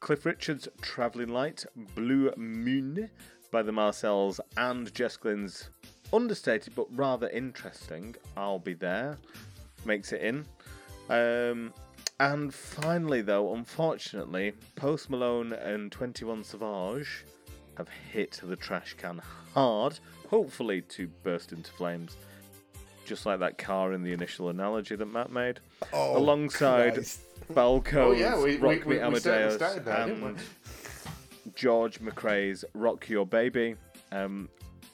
Cliff 0.00 0.24
Richard's 0.26 0.68
Travelling 0.80 1.28
Light, 1.28 1.64
Blue 1.94 2.32
Moon 2.36 3.10
by 3.50 3.62
the 3.62 3.72
Marcells, 3.72 4.40
and 4.56 4.92
Jess 4.94 5.16
Glynn's 5.16 5.70
understated 6.12 6.74
but 6.74 6.86
rather 6.96 7.28
interesting 7.28 8.16
I'll 8.36 8.58
Be 8.58 8.74
There 8.74 9.18
makes 9.84 10.12
it 10.12 10.22
in. 10.22 10.44
Um, 11.08 11.72
and 12.20 12.54
finally, 12.54 13.20
though, 13.22 13.52
unfortunately, 13.54 14.52
Post 14.76 15.10
Malone 15.10 15.52
and 15.52 15.90
21 15.90 16.44
Savage 16.44 17.24
have 17.76 17.88
hit 18.12 18.40
the 18.44 18.54
trash 18.56 18.94
can 18.94 19.20
hard, 19.54 19.98
hopefully 20.28 20.82
to 20.82 21.08
burst 21.24 21.52
into 21.52 21.72
flames. 21.72 22.16
Just 23.06 23.26
like 23.26 23.40
that 23.40 23.58
car 23.58 23.92
in 23.92 24.02
the 24.04 24.12
initial 24.12 24.50
analogy 24.50 24.94
that 24.94 25.06
Matt 25.06 25.32
made. 25.32 25.58
Oh, 25.92 26.16
Alongside 26.16 26.94
Christ. 26.94 27.20
Falco's 27.52 27.94
Oh, 27.96 28.12
yeah, 28.12 28.36
we- 28.36 28.56
we- 28.56 28.56
Rock 28.58 28.84
we- 28.84 28.98
Me 28.98 29.04
we 29.08 29.18
certainly 29.18 29.38
Amadeus 29.38 29.54
started 29.54 29.84
there, 29.84 29.96
and 30.02 30.36
George 31.56 32.00
McRae's 32.00 32.64
Rock 32.74 33.08
Your 33.08 33.26
Baby, 33.26 33.74
um, 34.12 34.48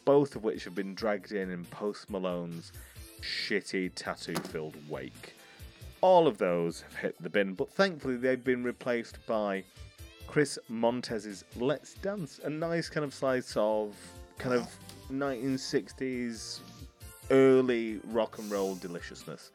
both 0.04 0.36
of 0.36 0.44
which 0.44 0.64
have 0.64 0.74
been 0.74 0.94
dragged 0.94 1.32
in 1.32 1.50
in 1.50 1.64
Post 1.66 2.08
Malone's 2.08 2.72
shitty 3.20 3.90
tattoo 3.94 4.34
filled 4.36 4.76
wake. 4.88 5.34
All 6.06 6.28
of 6.28 6.38
those 6.38 6.82
have 6.82 6.94
hit 6.94 7.20
the 7.20 7.28
bin, 7.28 7.54
but 7.54 7.68
thankfully 7.68 8.16
they've 8.16 8.44
been 8.44 8.62
replaced 8.62 9.18
by 9.26 9.64
Chris 10.28 10.56
Montez's 10.68 11.42
Let's 11.56 11.94
Dance, 11.94 12.38
a 12.44 12.48
nice 12.48 12.88
kind 12.88 13.02
of 13.02 13.12
slice 13.12 13.56
of 13.56 13.92
kind 14.38 14.54
of 14.54 14.72
1960s 15.10 16.60
early 17.32 17.98
rock 18.04 18.38
and 18.38 18.48
roll 18.48 18.76
deliciousness. 18.76 19.50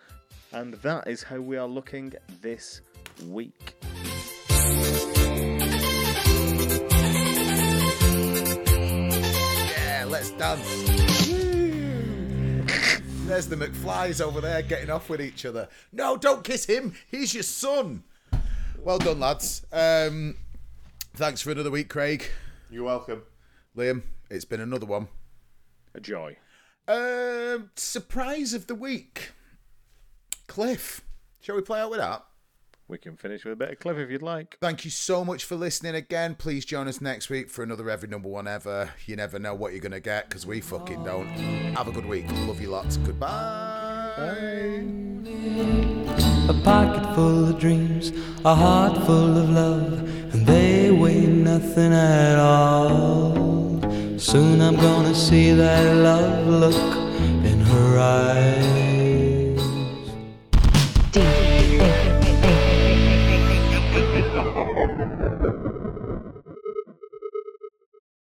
And 0.52 0.74
that 0.74 1.08
is 1.08 1.24
how 1.24 1.40
we 1.40 1.56
are 1.56 1.70
looking 1.70 2.12
this 2.42 2.82
week. 3.28 3.82
Yeah, 9.70 10.06
let's 10.06 10.32
dance. 10.32 11.51
There's 13.32 13.48
the 13.48 13.56
McFlys 13.56 14.20
over 14.20 14.42
there 14.42 14.62
getting 14.62 14.90
off 14.90 15.10
with 15.10 15.22
each 15.22 15.46
other. 15.46 15.70
No, 15.94 16.18
don't 16.18 16.44
kiss 16.44 16.66
him. 16.66 16.96
He's 17.10 17.34
your 17.34 17.44
son. 17.44 18.04
Well 18.84 19.00
done, 19.00 19.22
lads. 19.22 19.66
Um, 19.72 20.36
thanks 21.14 21.42
for 21.42 21.52
another 21.52 21.72
week, 21.72 21.88
Craig. 21.88 22.30
You're 22.70 22.84
welcome. 22.84 23.22
Liam, 23.74 24.02
it's 24.30 24.44
been 24.44 24.60
another 24.60 24.86
one. 24.86 25.08
A 25.96 26.02
joy. 26.02 26.36
Um, 26.90 27.72
surprise 27.78 28.54
of 28.54 28.68
the 28.68 28.76
week. 28.76 29.32
Cliff. 30.48 31.00
Shall 31.40 31.56
we 31.56 31.62
play 31.62 31.80
out 31.80 31.92
with 31.92 32.02
that? 32.02 32.26
We 32.92 32.98
can 32.98 33.16
finish 33.16 33.46
with 33.46 33.54
a 33.54 33.56
bit 33.56 33.72
of 33.72 33.80
Cliff 33.80 33.98
if 33.98 34.12
you'd 34.12 34.22
like. 34.22 34.58
Thank 34.60 34.84
you 34.84 34.92
so 34.92 35.24
much 35.24 35.46
for 35.46 35.56
listening 35.56 35.96
again. 35.96 36.36
Please 36.36 36.66
join 36.66 36.90
us 36.90 37.00
next 37.00 37.30
week 37.30 37.50
for 37.50 37.64
another 37.64 37.90
Every 37.90 38.10
Number 38.10 38.28
One 38.28 38.50
Ever. 38.50 38.92
You 39.06 39.16
never 39.16 39.40
know 39.40 39.56
what 39.56 39.72
you're 39.72 39.80
going 39.80 39.94
to 39.94 40.02
get 40.02 40.28
because 40.28 40.46
we 40.46 40.60
fucking 40.60 41.06
don't. 41.06 41.30
Have 41.78 41.88
a 41.88 41.94
good 41.94 42.06
week. 42.06 42.26
Love 42.46 42.60
you 42.60 42.68
lots. 42.68 42.98
Goodbye. 42.98 43.30
A 46.50 46.62
pocket 46.66 47.16
full 47.16 47.48
of 47.48 47.60
dreams, 47.60 48.12
a 48.44 48.54
heart 48.54 48.98
full 49.06 49.38
of 49.38 49.50
love, 49.50 49.94
and 50.34 50.46
they 50.46 50.92
weigh 50.92 51.28
nothing 51.28 51.94
at 51.94 52.38
all. 52.40 53.80
Soon 54.20 54.60
I'm 54.60 54.76
gonna 54.76 55.16
see 55.16 55.54
that 55.54 55.96
love 55.96 56.46
look 56.46 56.76
in 57.46 57.62
her 57.62 58.00
eyes. 58.00 58.81